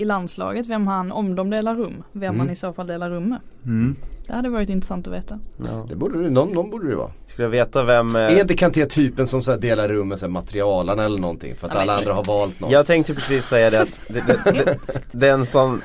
i 0.00 0.04
landslaget 0.04 0.66
vem 0.66 0.86
han, 0.86 1.12
om 1.12 1.34
de 1.34 1.50
delar 1.50 1.74
rum, 1.74 2.02
vem 2.12 2.22
Mm. 2.24 2.38
man 2.38 2.50
i 2.50 2.56
så 2.56 2.72
fall 2.72 2.86
delar 2.86 3.10
rum 3.10 3.28
med. 3.28 3.38
Mm. 3.64 3.96
Det 4.26 4.32
hade 4.36 4.48
varit 4.48 4.68
intressant 4.68 5.06
att 5.06 5.12
veta. 5.12 5.38
Ja. 5.56 5.86
Det 5.88 5.96
borde 5.96 6.22
det, 6.22 6.30
någon, 6.30 6.52
någon 6.52 6.70
borde 6.70 6.88
det 6.90 6.96
vara. 6.96 7.10
Skulle 7.26 7.44
jag 7.44 7.50
veta 7.50 7.84
vem 7.84 8.16
eh, 8.16 8.22
Är 8.22 8.40
inte 8.40 8.54
Kanté 8.56 8.86
typen 8.86 9.26
som 9.26 9.42
så 9.42 9.50
här 9.50 9.58
delar 9.58 9.88
rum 9.88 10.08
med 10.08 10.18
så 10.18 10.28
materialarna 10.28 11.04
eller 11.04 11.18
någonting 11.18 11.56
för 11.56 11.66
att 11.66 11.72
men- 11.72 11.82
alla 11.82 11.96
andra 11.96 12.12
har 12.14 12.24
valt 12.24 12.60
någon? 12.60 12.70
Jag 12.70 12.86
tänkte 12.86 13.14
precis 13.14 13.44
säga 13.46 13.70
det 13.70 13.80
att 13.82 14.02
det, 14.08 14.20
det, 14.26 14.52
det, 14.52 14.78
den 15.12 15.46
som 15.46 15.82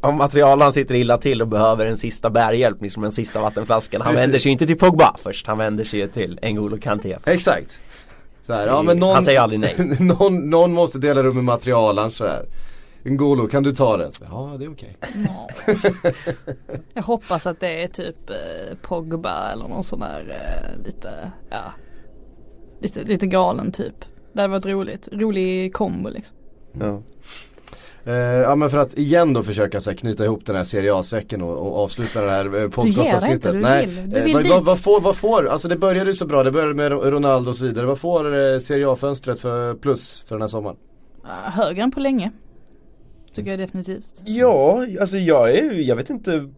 om 0.00 0.16
materialen 0.16 0.72
sitter 0.72 0.94
illa 0.94 1.18
till 1.18 1.42
och 1.42 1.48
behöver 1.48 1.86
en 1.86 1.96
sista 1.96 2.30
bärhjälp, 2.30 2.82
liksom 2.82 3.04
en 3.04 3.12
sista 3.12 3.40
vattenflaskan. 3.40 4.00
Han 4.00 4.10
Precis. 4.12 4.22
vänder 4.22 4.38
sig 4.38 4.52
inte 4.52 4.66
till 4.66 4.78
Pogba 4.78 5.14
först, 5.18 5.46
han 5.46 5.58
vänder 5.58 5.84
sig 5.84 6.08
till 6.08 6.38
N'Golo 6.42 6.80
Kanté. 6.80 7.16
Exakt. 7.26 7.80
Så 8.46 8.52
här, 8.52 8.66
ja, 8.66 8.82
men 8.82 8.98
någon, 8.98 9.14
Han 9.14 9.22
säger 9.22 9.40
aldrig 9.40 9.60
nej. 9.60 9.74
någon, 10.00 10.50
någon 10.50 10.72
måste 10.72 10.98
dela 10.98 11.22
rum 11.22 11.34
med 11.34 11.44
materialaren 11.44 12.10
sådär. 12.10 12.46
Ngolo, 13.04 13.46
kan 13.46 13.62
du 13.62 13.72
ta 13.72 13.96
den? 13.96 14.12
Så, 14.12 14.24
ja, 14.30 14.56
det 14.58 14.64
är 14.64 14.70
okej. 14.72 14.96
Ja. 15.26 15.48
Jag 16.94 17.02
hoppas 17.02 17.46
att 17.46 17.60
det 17.60 17.82
är 17.82 17.88
typ 17.88 18.30
eh, 18.30 18.76
Pogba 18.82 19.52
eller 19.52 19.68
någon 19.68 19.84
sån 19.84 20.00
där 20.00 20.20
eh, 20.30 20.84
lite, 20.84 21.32
ja, 21.50 21.72
lite, 22.80 23.02
lite 23.02 23.26
galen 23.26 23.72
typ. 23.72 23.94
Det 24.32 24.40
hade 24.40 24.52
varit 24.52 24.66
roligt. 24.66 25.08
Rolig 25.12 25.74
kombo 25.74 26.08
liksom. 26.08 26.36
Ja. 26.72 27.02
Eh, 28.06 28.14
ja 28.14 28.56
men 28.56 28.70
för 28.70 28.78
att 28.78 28.98
igen 28.98 29.32
då 29.32 29.42
försöka 29.42 29.80
så 29.80 29.90
här, 29.90 29.96
knyta 29.96 30.24
ihop 30.24 30.46
den 30.46 30.56
här 30.56 30.64
Serie 30.64 30.94
A-säcken 30.94 31.42
och, 31.42 31.58
och 31.58 31.84
avsluta 31.84 32.20
det 32.24 32.30
här 32.30 32.62
eh, 32.62 32.68
podcastavsnittet. 32.68 33.52
du 33.52 33.60
Nej, 33.60 33.86
vill. 33.86 34.10
Du 34.10 34.18
eh, 34.18 34.24
vill 34.24 34.34
vad, 34.34 34.42
dit. 34.42 34.52
vad, 34.52 34.64
vad, 34.64 34.80
får, 34.80 35.00
vad 35.00 35.16
får, 35.16 35.46
alltså 35.46 35.68
det 35.68 35.76
började 35.76 36.10
ju 36.10 36.14
så 36.14 36.26
bra, 36.26 36.42
det 36.42 36.52
började 36.52 36.74
med 36.74 36.92
Ronaldo 36.92 37.50
och 37.50 37.56
så 37.56 37.64
vidare. 37.64 37.86
Vad 37.86 37.98
får 37.98 38.52
eh, 38.52 38.58
Serie 38.58 38.88
A-fönstret 38.88 39.40
för 39.40 39.74
plus 39.74 40.24
för 40.28 40.34
den 40.34 40.42
här 40.42 40.48
sommaren? 40.48 40.76
Uh, 41.24 41.30
högre 41.30 41.82
än 41.82 41.90
på 41.90 42.00
länge. 42.00 42.30
Tycker 43.32 43.50
jag 43.50 43.58
definitivt. 43.60 44.22
Ja, 44.24 44.84
alltså 45.00 45.18
jag 45.18 45.50
är 45.50 45.72
jag 45.72 45.96
vet 45.96 46.10
inte 46.10 46.50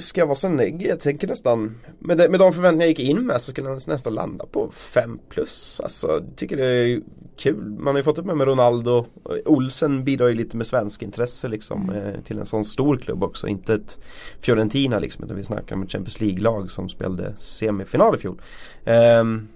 Ska 0.00 0.20
jag 0.20 0.26
vara 0.26 0.34
så 0.34 0.48
negativ? 0.48 0.88
Jag 0.88 1.00
tänker 1.00 1.28
nästan 1.28 1.80
med, 1.98 2.18
de, 2.18 2.28
med 2.28 2.40
de 2.40 2.52
förväntningar 2.52 2.86
jag 2.86 2.98
gick 2.98 3.08
in 3.08 3.26
med 3.26 3.40
så 3.40 3.50
skulle 3.50 3.68
jag 3.68 3.88
nästan 3.88 4.14
landa 4.14 4.46
på 4.46 4.70
5 4.70 5.18
plus. 5.28 5.80
Alltså, 5.84 6.06
jag 6.06 6.24
tycker 6.36 6.56
det 6.56 6.66
är 6.66 7.00
kul. 7.36 7.56
Man 7.56 7.86
har 7.86 7.96
ju 7.96 8.02
fått 8.02 8.18
upp 8.18 8.26
med, 8.26 8.36
med 8.36 8.46
Ronaldo. 8.46 9.06
Olsen 9.44 10.04
bidrar 10.04 10.28
ju 10.28 10.34
lite 10.34 10.56
med 10.56 10.66
svensk 10.66 11.02
intresse 11.02 11.48
liksom 11.48 11.90
eh, 11.90 12.20
Till 12.24 12.38
en 12.38 12.46
sån 12.46 12.64
stor 12.64 12.96
klubb 12.96 13.24
också. 13.24 13.48
Inte 13.48 13.74
ett 13.74 13.98
Fiorentina 14.40 14.98
liksom 14.98 15.24
Utan 15.24 15.36
vi 15.36 15.44
snackar 15.44 15.76
om 15.76 15.82
ett 15.82 15.92
Champions 15.92 16.20
League-lag 16.20 16.70
som 16.70 16.88
spelade 16.88 17.34
semifinal 17.38 18.14
i 18.14 18.18
fjol. 18.18 18.40
Ehm, 18.84 19.48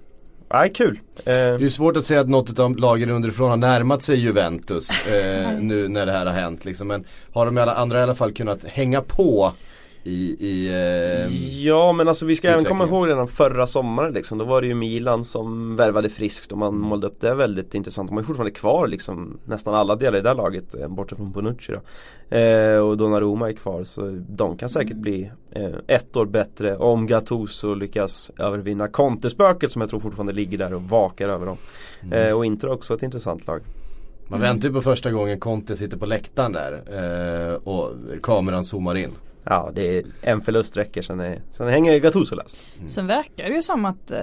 Nej, 0.53 0.73
kul. 0.75 1.01
Det 1.25 1.33
är 1.33 1.69
svårt 1.69 1.97
att 1.97 2.05
säga 2.05 2.21
att 2.21 2.29
något 2.29 2.59
av 2.59 2.77
lagen 2.77 3.11
underifrån 3.11 3.51
har 3.51 3.57
närmat 3.57 4.03
sig 4.03 4.17
Juventus 4.17 5.07
eh, 5.07 5.53
nu 5.61 5.89
när 5.89 6.07
det 6.07 6.13
här 6.13 6.27
har 6.27 6.33
hänt 6.33 6.65
liksom. 6.65 6.89
Men 6.89 7.05
har 7.33 7.47
de 7.47 7.59
alla 7.59 7.75
andra 7.75 7.99
i 7.99 8.03
alla 8.03 8.15
fall 8.15 8.33
kunnat 8.33 8.65
hänga 8.65 9.01
på 9.01 9.53
i, 10.07 10.37
i 10.41 10.69
eh, 10.69 11.65
Ja 11.65 11.93
men 11.93 12.09
alltså 12.09 12.27
vi 12.27 12.37
ska 12.37 12.49
även 12.49 12.65
komma 12.65 12.85
ihåg 12.85 13.09
redan 13.09 13.29
förra 13.29 13.67
sommaren 13.67 14.13
liksom. 14.13 14.39
Då 14.39 14.45
var 14.45 14.61
det 14.61 14.67
ju 14.67 14.75
Milan 14.75 15.25
som 15.25 15.77
värvade 15.77 16.09
friskt 16.09 16.53
och 16.53 16.59
man 16.59 16.79
målade 16.79 17.07
upp 17.07 17.21
det 17.21 17.35
väldigt 17.35 17.75
intressant. 17.75 18.09
De 18.09 18.15
har 18.15 18.23
ju 18.23 18.27
fortfarande 18.27 18.55
kvar 18.55 18.87
liksom 18.87 19.39
nästan 19.45 19.75
alla 19.75 19.97
delar 19.97 20.19
i 20.19 20.23
det 20.23 20.29
här 20.29 20.37
laget 20.37 20.75
eh, 20.75 20.89
bortsett 20.89 21.19
från 21.19 21.33
Bonucci 21.33 21.73
då. 21.73 21.81
Eh, 22.37 22.79
och 22.79 22.97
Donnarumma 22.97 23.49
är 23.49 23.53
kvar 23.53 23.85
så 23.85 24.19
de 24.29 24.57
kan 24.57 24.69
säkert 24.69 24.97
bli 24.97 25.31
eh, 25.51 25.75
ett 25.87 26.17
år 26.17 26.27
bättre 26.27 26.77
om 26.77 27.07
Gattuso 27.07 27.75
lyckas 27.75 28.31
övervinna 28.39 28.89
Conte-spöket 28.89 29.71
som 29.71 29.81
jag 29.81 29.91
tror 29.91 30.01
fortfarande 30.01 30.33
ligger 30.33 30.59
där 30.59 30.75
och 30.75 30.83
vakar 30.83 31.29
över 31.29 31.47
dem. 31.47 31.57
Eh, 32.13 32.33
och 32.33 32.47
Inter 32.47 32.69
är 32.69 32.73
också 32.73 32.95
ett 32.95 33.03
intressant 33.03 33.47
lag. 33.47 33.61
Man 34.29 34.41
väntar 34.41 34.69
ju 34.69 34.75
på 34.75 34.81
första 34.81 35.11
gången 35.11 35.41
Conte 35.41 35.77
sitter 35.77 35.97
på 35.97 36.07
läktaren 36.07 36.53
där 36.53 36.73
eh, 37.53 37.55
och 37.55 37.93
kameran 38.23 38.65
zoomar 38.65 38.95
in. 38.95 39.11
Ja, 39.49 39.71
det 39.75 39.99
är 39.99 40.05
en 40.23 40.41
förlust 40.41 40.77
räcker 40.77 41.03
sen, 41.03 41.21
är, 41.21 41.39
sen 41.51 41.69
hänger 41.69 41.99
Gattuso 41.99 42.35
löst. 42.35 42.57
Sen 42.89 43.07
verkar 43.07 43.49
det 43.49 43.55
ju 43.57 43.63
som 43.63 43.85
att, 43.85 44.11
eh, 44.11 44.19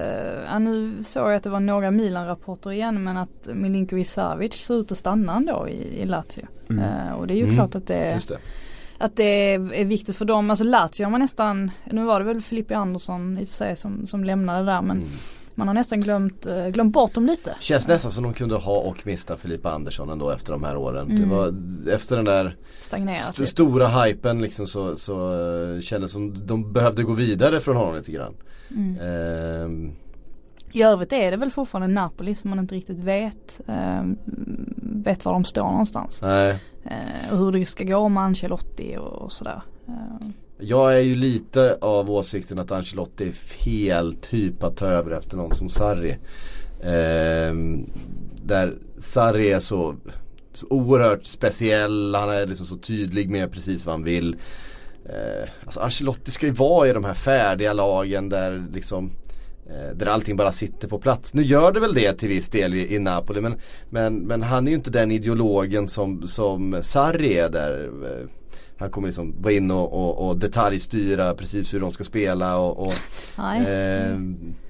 ja, 0.51 0.59
nu 0.59 1.03
såg 1.03 1.27
jag 1.27 1.35
att 1.35 1.43
det 1.43 1.49
var 1.49 1.59
några 1.59 1.91
Milan-rapporter 1.91 2.71
igen 2.71 3.03
men 3.03 3.17
att 3.17 3.49
Milinkovic 3.53 4.11
Savic 4.11 4.53
ser 4.53 4.79
ut 4.79 4.91
att 4.91 4.97
stanna 4.97 5.35
ändå 5.35 5.67
i, 5.69 6.01
i 6.01 6.05
Lazio. 6.05 6.47
Eh, 6.69 7.13
och 7.13 7.27
det 7.27 7.33
är 7.33 7.37
ju 7.37 7.43
Mm. 7.43 7.55
klart 7.55 7.75
att 7.75 7.87
det, 7.87 8.13
Just 8.13 8.29
det. 8.29 8.37
att 8.97 9.15
det 9.15 9.53
är, 9.53 9.73
är 9.73 9.85
viktigt 9.85 10.15
för 10.17 10.25
dem. 10.25 10.49
Alltså 10.49 10.63
Lazio 10.65 11.03
har 11.03 11.11
man 11.11 11.19
nästan, 11.21 11.71
nu 11.91 12.03
var 12.03 12.19
det 12.19 12.25
väl 12.25 12.41
Filippi 12.41 12.73
Andersson 12.73 13.37
i 13.37 13.43
och 13.43 13.47
för 13.49 13.55
sig 13.55 13.75
som, 13.75 14.07
som 14.07 14.23
lämnade 14.23 14.65
där 14.65 14.81
men 14.81 14.97
Mm. 14.97 15.09
Man 15.55 15.67
har 15.67 15.73
nästan 15.73 16.01
glömt, 16.01 16.45
eh, 16.45 16.67
glömt 16.67 16.93
bort 16.93 17.13
dem 17.13 17.25
lite. 17.25 17.55
Känns 17.59 17.87
nästan 17.87 18.11
som 18.11 18.23
de 18.23 18.33
kunde 18.33 18.55
ha 18.55 18.77
och 18.77 19.07
mista 19.07 19.37
Filippa 19.37 19.71
Andersson 19.71 20.09
ändå 20.09 20.29
efter 20.29 20.51
de 20.53 20.63
här 20.63 20.77
åren. 20.77 21.11
Mm. 21.11 21.21
Det 21.29 21.35
var 21.35 21.53
efter 21.95 22.15
den 22.15 22.25
där 22.25 22.55
st- 22.79 23.41
lite. 23.41 23.51
stora 23.51 23.87
hypen 23.87 24.41
liksom 24.41 24.67
så, 24.67 24.95
så 24.95 25.33
uh, 25.33 25.81
kändes 25.81 26.11
som 26.11 26.45
de 26.47 26.73
behövde 26.73 27.03
gå 27.03 27.13
vidare 27.13 27.59
från 27.59 27.75
honom 27.75 27.95
lite 27.95 28.11
grann. 28.11 28.33
Mm. 28.75 28.97
Ehm, 29.01 29.91
I 30.71 30.83
övrigt 30.83 31.13
är 31.13 31.31
det 31.31 31.37
väl 31.37 31.51
fortfarande 31.51 31.87
Napoli 32.01 32.35
som 32.35 32.49
man 32.49 32.59
inte 32.59 32.75
riktigt 32.75 32.97
vet, 32.99 33.61
eh, 33.67 34.03
vet 34.81 35.25
var 35.25 35.33
de 35.33 35.43
står 35.45 35.63
någonstans. 35.71 36.21
nej. 36.21 36.59
Eh, 36.85 37.31
och 37.33 37.37
hur 37.37 37.51
det 37.51 37.65
ska 37.65 37.83
gå 37.83 38.09
med 38.09 38.23
Ancelotti 38.23 38.97
och, 38.97 39.13
och 39.13 39.31
sådär. 39.31 39.61
Eh, 39.87 40.27
jag 40.59 40.95
är 40.95 40.99
ju 40.99 41.15
lite 41.15 41.77
av 41.81 42.11
åsikten 42.11 42.59
att 42.59 42.71
Ancelotti 42.71 43.27
är 43.27 43.31
fel 43.31 44.15
typ 44.21 44.63
att 44.63 44.77
ta 44.77 44.87
över 44.87 45.11
efter 45.11 45.37
någon 45.37 45.53
som 45.53 45.69
Sarri. 45.69 46.17
Ehm, 46.83 47.89
där 48.43 48.73
Sarri 48.97 49.51
är 49.51 49.59
så, 49.59 49.95
så 50.53 50.67
oerhört 50.69 51.25
speciell, 51.25 52.15
han 52.15 52.29
är 52.29 52.45
liksom 52.45 52.65
så 52.65 52.77
tydlig 52.77 53.29
med 53.29 53.51
precis 53.51 53.85
vad 53.85 53.95
han 53.95 54.03
vill. 54.03 54.35
Eh, 55.05 55.49
alltså 55.63 55.79
Ancelotti 55.79 56.31
ska 56.31 56.45
ju 56.45 56.51
vara 56.51 56.87
i 56.87 56.93
de 56.93 57.03
här 57.03 57.13
färdiga 57.13 57.73
lagen 57.73 58.29
där 58.29 58.65
liksom 58.73 59.11
eh, 59.69 59.95
där 59.95 60.05
allting 60.05 60.35
bara 60.35 60.51
sitter 60.51 60.87
på 60.87 60.99
plats. 60.99 61.33
Nu 61.33 61.43
gör 61.43 61.71
det 61.71 61.79
väl 61.79 61.93
det 61.93 62.13
till 62.13 62.29
viss 62.29 62.49
del 62.49 62.73
i, 62.73 62.95
i 62.95 62.99
Napoli 62.99 63.41
men, 63.41 63.55
men, 63.89 64.15
men 64.15 64.43
han 64.43 64.67
är 64.67 64.71
ju 64.71 64.77
inte 64.77 64.91
den 64.91 65.11
ideologen 65.11 65.87
som, 65.87 66.27
som 66.27 66.79
Sarri 66.81 67.37
är 67.37 67.49
där. 67.49 67.83
Eh. 67.85 68.27
Han 68.77 68.89
kommer 68.89 69.07
liksom 69.07 69.35
vara 69.37 69.53
in 69.53 69.71
och, 69.71 69.93
och, 69.93 70.27
och 70.27 70.37
detaljstyra 70.37 71.33
precis 71.33 71.73
hur 71.73 71.79
de 71.79 71.91
ska 71.91 72.03
spela 72.03 72.57
och, 72.57 72.87
och 72.87 72.93
nej. 73.37 73.59
eh, 73.59 74.17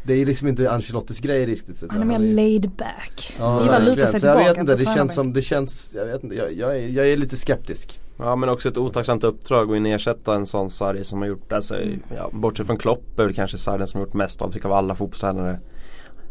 Det 0.03 0.13
är 0.13 0.25
liksom 0.25 0.47
inte 0.47 0.71
Ancelottis 0.71 1.19
grej 1.19 1.45
riktigt. 1.45 1.83
Han 1.91 2.01
är 2.01 2.05
mer 2.05 2.19
laid 2.19 2.69
back. 2.69 3.35
Ja, 3.39 3.61
Gillar 3.61 3.79
att 3.79 3.83
luta 3.83 4.07
sig 4.07 4.19
Så 4.19 4.25
jag 4.25 4.37
tillbaka 4.37 4.49
vet 4.49 4.57
inte, 4.57 4.75
det 4.75 4.93
känns 4.93 5.13
som, 5.13 5.33
det 5.33 5.41
känns, 5.41 5.91
jag 5.95 6.05
vet 6.05 6.23
inte, 6.23 6.35
jag, 6.35 6.53
jag, 6.53 6.77
är, 6.77 6.87
jag 6.87 7.07
är 7.07 7.17
lite 7.17 7.37
skeptisk. 7.37 7.99
Ja 8.17 8.35
men 8.35 8.49
också 8.49 8.69
ett 8.69 8.77
otacksamt 8.77 9.23
uppdrag 9.23 9.71
att 9.71 9.77
in 9.77 9.85
ersätta 9.85 10.35
en 10.35 10.45
sån 10.45 10.69
Sarri 10.69 11.03
som 11.03 11.19
har 11.21 11.27
gjort, 11.27 11.51
alltså, 11.51 11.75
ja, 12.15 12.29
bortsett 12.31 12.65
från 12.67 12.77
Klopp 12.77 13.19
är 13.19 13.23
väl 13.23 13.33
kanske 13.33 13.57
Sarri 13.57 13.77
den 13.77 13.87
som 13.87 13.99
har 13.99 14.07
gjort 14.07 14.13
mest 14.13 14.41
avtryck 14.41 14.65
av 14.65 14.73
alla 14.73 14.95
fotbollstränare 14.95 15.59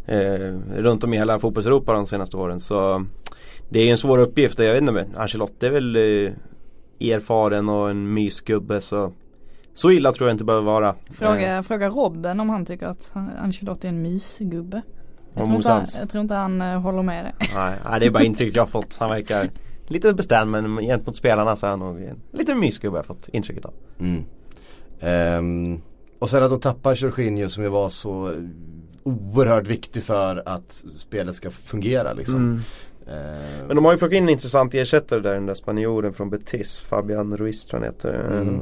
eh, 0.06 0.54
runt 0.76 1.04
om 1.04 1.14
i 1.14 1.16
hela 1.16 1.38
fotbollseuropa 1.38 1.92
de 1.92 2.06
senaste 2.06 2.36
åren. 2.36 2.60
Så 2.60 3.06
det 3.68 3.80
är 3.80 3.84
ju 3.84 3.90
en 3.90 3.98
svår 3.98 4.18
uppgift 4.18 4.58
jag 4.58 4.72
vet 4.72 4.80
inte, 4.80 4.92
men 4.92 5.16
Ancelotti 5.16 5.66
är 5.66 5.70
väl 5.70 5.96
eh, 5.96 6.32
erfaren 7.00 7.68
och 7.68 7.90
en 7.90 8.14
mysgubbe 8.14 8.80
så 8.80 9.12
så 9.74 9.90
illa 9.90 10.12
tror 10.12 10.28
jag 10.28 10.34
inte 10.34 10.44
behöver 10.44 10.66
vara. 10.66 10.94
Fråga, 11.10 11.56
Eh, 11.56 11.62
fråga 11.62 11.88
Robben 11.88 12.40
om 12.40 12.50
han 12.50 12.64
tycker 12.64 12.86
att 12.86 13.12
Ancelotti 13.38 13.86
är 13.86 13.88
en 13.88 14.02
mysgubbe. 14.02 14.82
Jag 15.34 15.44
tror, 15.44 15.56
inte 15.56 15.98
jag 16.00 16.10
tror 16.10 16.20
inte 16.20 16.34
han 16.34 16.60
eh, 16.60 16.80
håller 16.80 17.02
med 17.02 17.24
det. 17.24 17.46
nej, 17.54 17.78
nej 17.90 18.00
det 18.00 18.06
är 18.06 18.10
bara 18.10 18.22
intrycket 18.22 18.56
jag 18.56 18.62
har 18.62 18.66
fått. 18.66 18.96
Han 19.00 19.10
verkar 19.10 19.48
lite 19.86 20.12
bestämd 20.14 20.50
men 20.50 20.76
gentemot 20.76 21.16
spelarna 21.16 21.56
så 21.56 21.66
är 21.66 21.70
han 21.70 21.78
nog 21.78 22.02
en 22.02 22.20
liten 22.32 22.60
mysgubbe 22.60 22.92
har 22.92 22.98
jag 22.98 23.06
fått 23.06 23.28
intrycket 23.28 23.64
av. 23.64 23.74
Mm. 23.98 24.24
Ehm, 25.00 25.80
och 26.18 26.30
sen 26.30 26.42
att 26.42 26.50
de 26.50 26.60
tappar 26.60 26.94
Jorginho 26.94 27.48
som 27.48 27.62
ju 27.62 27.68
var 27.68 27.88
så 27.88 28.32
oerhört 29.02 29.66
viktig 29.66 30.02
för 30.02 30.42
att 30.48 30.84
spelet 30.94 31.34
ska 31.34 31.50
fungera 31.50 32.12
liksom. 32.12 32.36
Ehm, 32.36 32.60
Men 33.66 33.76
de 33.76 33.84
har 33.84 33.92
ju 33.92 33.98
plockat 33.98 34.16
in 34.16 34.22
en 34.22 34.28
intressant 34.28 34.74
ersättare 34.74 35.20
där, 35.20 35.34
den 35.34 35.46
där 35.46 35.54
spanjoren 35.54 36.12
från 36.12 36.30
Betis, 36.30 36.80
Fabian 36.80 37.36
Ruiz 37.36 37.64
tror 37.64 37.80
han 37.80 37.88
heter. 37.88 38.14
Mm. 38.14 38.48
Mm. 38.48 38.60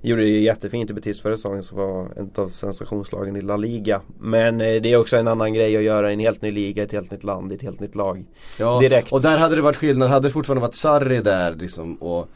Gjorde 0.00 0.22
det 0.22 0.28
ju 0.28 0.40
jättefint 0.40 0.90
i 0.90 0.94
Betis 0.94 1.20
förra 1.20 1.36
säsongen 1.36 1.62
som 1.62 1.78
var 1.78 2.22
ett 2.22 2.38
av 2.38 2.48
sensationslagen 2.48 3.36
i 3.36 3.40
La 3.40 3.56
Liga. 3.56 4.00
Men 4.18 4.60
eh, 4.60 4.82
det 4.82 4.92
är 4.92 4.96
också 4.96 5.16
en 5.16 5.28
annan 5.28 5.54
grej 5.54 5.76
att 5.76 5.82
göra 5.82 6.10
i 6.10 6.14
en 6.14 6.20
helt 6.20 6.42
ny 6.42 6.50
liga, 6.50 6.82
ett 6.82 6.92
helt 6.92 7.10
nytt 7.10 7.24
land, 7.24 7.52
i 7.52 7.54
ett 7.54 7.62
helt 7.62 7.80
nytt 7.80 7.94
lag. 7.94 8.24
Ja, 8.58 8.80
Direkt. 8.80 9.12
och 9.12 9.22
där 9.22 9.38
hade 9.38 9.54
det 9.54 9.62
varit 9.62 9.76
skillnad, 9.76 10.10
hade 10.10 10.28
det 10.28 10.32
fortfarande 10.32 10.60
varit 10.60 10.74
Sarri 10.74 11.20
där 11.20 11.54
liksom 11.54 11.94
och 11.94 12.28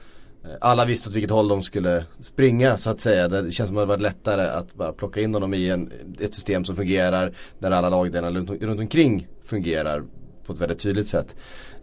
eh, 0.44 0.50
alla 0.60 0.84
visste 0.84 1.08
åt 1.08 1.14
vilket 1.14 1.30
håll 1.30 1.48
de 1.48 1.62
skulle 1.62 2.04
springa 2.20 2.76
så 2.76 2.90
att 2.90 3.00
säga. 3.00 3.28
Det 3.28 3.52
känns 3.52 3.68
som 3.68 3.78
att 3.78 3.82
det 3.82 3.86
varit 3.86 4.02
lättare 4.02 4.42
att 4.42 4.74
bara 4.74 4.92
plocka 4.92 5.20
in 5.20 5.34
honom 5.34 5.54
i 5.54 5.70
en, 5.70 5.92
ett 6.20 6.34
system 6.34 6.64
som 6.64 6.76
fungerar 6.76 7.32
där 7.58 7.70
alla 7.70 7.88
lagdelar 7.88 8.30
runt, 8.30 8.50
runt 8.62 8.80
omkring 8.80 9.28
fungerar 9.44 10.04
på 10.46 10.52
ett 10.52 10.60
väldigt 10.60 10.78
tydligt 10.78 11.08
sätt. 11.08 11.36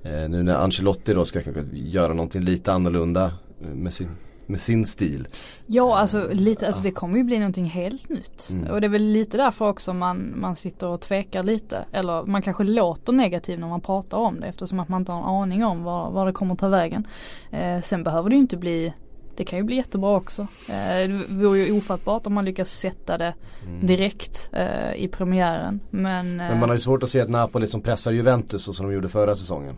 Eh, 0.03 0.29
nu 0.29 0.43
när 0.43 0.55
Ancelotti 0.55 1.13
då 1.13 1.25
ska 1.25 1.41
kanske 1.41 1.63
göra 1.73 2.13
någonting 2.13 2.41
lite 2.41 2.73
annorlunda 2.73 3.33
eh, 3.61 3.67
med 3.67 3.93
sin, 3.93 4.09
med 4.45 4.61
sin 4.61 4.85
stil. 4.85 5.27
Ja 5.65 5.97
alltså 5.97 6.29
lite, 6.31 6.67
alltså 6.67 6.83
det 6.83 6.91
kommer 6.91 7.17
ju 7.17 7.23
bli 7.23 7.39
någonting 7.39 7.65
helt 7.65 8.09
nytt. 8.09 8.47
Mm. 8.51 8.71
Och 8.71 8.81
det 8.81 8.87
är 8.87 8.89
väl 8.89 9.03
lite 9.03 9.37
därför 9.37 9.69
också 9.69 9.93
man, 9.93 10.33
man 10.35 10.55
sitter 10.55 10.87
och 10.87 11.01
tvekar 11.01 11.43
lite. 11.43 11.85
Eller 11.91 12.23
man 12.23 12.41
kanske 12.41 12.63
låter 12.63 13.13
negativ 13.13 13.59
när 13.59 13.67
man 13.67 13.81
pratar 13.81 14.17
om 14.17 14.39
det 14.39 14.47
eftersom 14.47 14.79
att 14.79 14.89
man 14.89 15.01
inte 15.01 15.11
har 15.11 15.19
en 15.19 15.25
aning 15.25 15.65
om 15.65 15.83
var, 15.83 16.11
var 16.11 16.25
det 16.25 16.33
kommer 16.33 16.55
ta 16.55 16.67
vägen. 16.67 17.07
Eh, 17.51 17.81
sen 17.81 18.03
behöver 18.03 18.29
det 18.29 18.35
ju 18.35 18.41
inte 18.41 18.57
bli 18.57 18.93
det 19.41 19.45
kan 19.45 19.59
ju 19.59 19.65
bli 19.65 19.75
jättebra 19.75 20.15
också. 20.15 20.41
Eh, 20.69 21.09
det 21.09 21.25
vore 21.29 21.59
ju 21.59 21.77
ofattbart 21.77 22.27
om 22.27 22.33
man 22.33 22.45
lyckas 22.45 22.69
sätta 22.69 23.17
det 23.17 23.33
direkt 23.81 24.49
eh, 24.53 24.95
i 24.95 25.07
premiären. 25.07 25.79
Men, 25.89 26.39
eh, 26.39 26.49
Men 26.49 26.59
man 26.59 26.69
har 26.69 26.75
ju 26.75 26.79
svårt 26.79 27.03
att 27.03 27.09
se 27.09 27.19
ett 27.19 27.29
Napoli 27.29 27.67
som 27.67 27.81
pressar 27.81 28.11
Juventus 28.11 28.63
så 28.63 28.73
som 28.73 28.87
de 28.87 28.93
gjorde 28.93 29.09
förra 29.09 29.35
säsongen. 29.35 29.75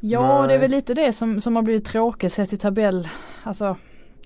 Ja 0.00 0.38
Nej. 0.38 0.48
det 0.48 0.54
är 0.54 0.58
väl 0.58 0.70
lite 0.70 0.94
det 0.94 1.12
som, 1.12 1.40
som 1.40 1.56
har 1.56 1.62
blivit 1.62 1.84
tråkigt 1.84 2.32
sett 2.32 2.52
i 2.52 2.56
tabell, 2.56 3.08
alltså 3.42 3.76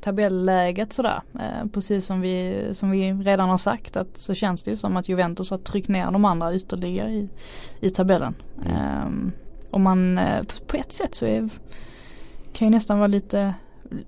tabelläget 0.00 0.92
sådär. 0.92 1.22
Eh, 1.34 1.68
precis 1.72 2.06
som 2.06 2.20
vi, 2.20 2.68
som 2.72 2.90
vi 2.90 3.12
redan 3.12 3.48
har 3.48 3.58
sagt 3.58 3.96
att 3.96 4.18
så 4.18 4.34
känns 4.34 4.62
det 4.62 4.70
ju 4.70 4.76
som 4.76 4.96
att 4.96 5.08
Juventus 5.08 5.50
har 5.50 5.58
tryckt 5.58 5.88
ner 5.88 6.10
de 6.10 6.24
andra 6.24 6.54
ytterligare 6.54 7.10
i, 7.10 7.28
i 7.80 7.90
tabellen. 7.90 8.34
Mm. 8.66 9.32
och 9.70 9.80
man, 9.80 10.18
eh, 10.18 10.42
på 10.66 10.76
ett 10.76 10.92
sätt 10.92 11.14
så 11.14 11.26
är, 11.26 11.48
kan 12.52 12.66
ju 12.66 12.70
nästan 12.70 12.98
vara 12.98 13.06
lite, 13.06 13.54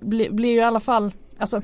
blir, 0.00 0.30
blir 0.30 0.50
ju 0.50 0.58
i 0.58 0.62
alla 0.62 0.80
fall, 0.80 1.12
alltså 1.38 1.62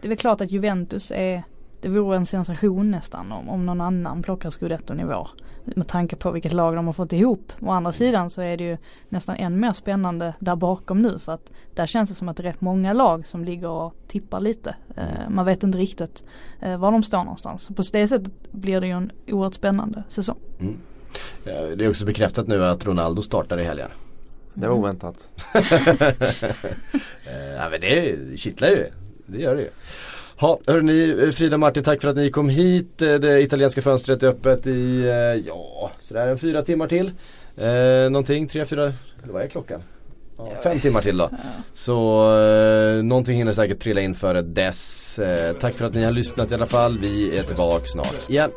det 0.00 0.06
är 0.06 0.08
väl 0.08 0.18
klart 0.18 0.40
att 0.40 0.50
Juventus 0.50 1.10
är 1.10 1.42
det 1.82 1.88
vore 1.88 2.16
en 2.16 2.26
sensation 2.26 2.90
nästan 2.90 3.32
om, 3.32 3.48
om 3.48 3.66
någon 3.66 3.80
annan 3.80 4.22
plockar 4.22 4.50
scudetton 4.50 5.00
i 5.00 5.04
vår. 5.04 5.30
Med 5.64 5.88
tanke 5.88 6.16
på 6.16 6.30
vilket 6.30 6.52
lag 6.52 6.76
de 6.76 6.86
har 6.86 6.92
fått 6.92 7.12
ihop. 7.12 7.52
Å 7.60 7.70
andra 7.70 7.92
sidan 7.92 8.30
så 8.30 8.42
är 8.42 8.56
det 8.56 8.64
ju 8.64 8.76
nästan 9.08 9.36
än 9.36 9.60
mer 9.60 9.72
spännande 9.72 10.34
där 10.38 10.56
bakom 10.56 11.02
nu 11.02 11.18
för 11.18 11.32
att 11.32 11.52
där 11.74 11.86
känns 11.86 12.08
det 12.08 12.14
som 12.14 12.28
att 12.28 12.36
det 12.36 12.42
är 12.42 12.44
rätt 12.44 12.60
många 12.60 12.92
lag 12.92 13.26
som 13.26 13.44
ligger 13.44 13.68
och 13.68 13.94
tippar 14.08 14.40
lite. 14.40 14.76
Eh, 14.96 15.30
man 15.30 15.44
vet 15.44 15.62
inte 15.62 15.78
riktigt 15.78 16.24
eh, 16.60 16.76
var 16.76 16.92
de 16.92 17.02
står 17.02 17.18
någonstans. 17.18 17.68
På 17.68 17.82
det 17.92 18.08
sättet 18.08 18.52
blir 18.52 18.80
det 18.80 18.86
ju 18.86 18.92
en 18.92 19.10
oerhört 19.26 19.54
spännande 19.54 20.02
säsong. 20.08 20.38
Mm. 20.60 20.78
Eh, 21.44 21.76
det 21.76 21.84
är 21.84 21.88
också 21.88 22.04
bekräftat 22.04 22.46
nu 22.46 22.64
att 22.64 22.86
Ronaldo 22.86 23.22
startar 23.22 23.60
i 23.60 23.64
helgen. 23.64 23.88
Det 24.54 24.68
var 24.68 24.74
oväntat. 24.74 25.30
Eh, 27.26 27.54
ja 27.56 27.68
men 27.70 27.80
det 27.80 28.16
kittlar 28.38 28.68
ju. 28.68 28.86
Det 29.26 29.38
gör 29.42 29.54
det 29.54 29.62
ju. 29.62 29.68
Ja, 30.40 30.58
hörni, 30.66 31.32
Frida 31.32 31.58
Martin 31.58 31.82
tack 31.84 32.00
för 32.02 32.08
att 32.08 32.16
ni 32.16 32.30
kom 32.30 32.48
hit. 32.48 33.02
Eh, 33.02 33.14
Det 33.14 33.40
italienska 33.42 33.82
fönstret 33.82 34.22
är 34.22 34.28
öppet 34.28 34.66
i, 34.66 35.00
eh, 35.02 35.46
ja, 35.48 35.90
sådär 35.98 36.26
en 36.28 36.38
fyra 36.38 36.62
timmar 36.62 36.86
till. 36.86 37.10
Eh, 37.56 38.10
någonting, 38.10 38.48
tre, 38.48 38.64
fyra, 38.64 38.82
eller 39.22 39.32
vad 39.32 39.42
är 39.42 39.46
klockan? 39.48 39.82
Ja, 40.36 40.52
fem 40.62 40.80
timmar 40.80 41.02
till 41.02 41.16
då. 41.16 41.30
Så 41.72 42.22
eh, 42.40 43.02
någonting 43.04 43.36
hinner 43.36 43.52
säkert 43.52 43.78
trilla 43.80 44.00
in 44.00 44.14
före 44.14 44.42
dess. 44.42 45.18
Eh, 45.18 45.52
tack 45.56 45.74
för 45.74 45.84
att 45.84 45.94
ni 45.94 46.04
har 46.04 46.12
lyssnat 46.12 46.50
i 46.50 46.54
alla 46.54 46.66
fall. 46.66 46.98
Vi 46.98 47.38
är 47.38 47.42
tillbaka 47.42 47.84
snart 47.84 48.30
igen. 48.30 48.50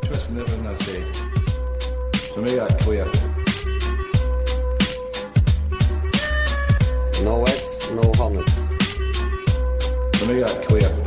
No 7.23 7.43
eggs, 7.43 7.91
no 7.91 8.01
100. 8.01 8.49
For 10.17 10.25
me, 10.25 10.43
I 10.43 10.65
quit. 10.65 11.04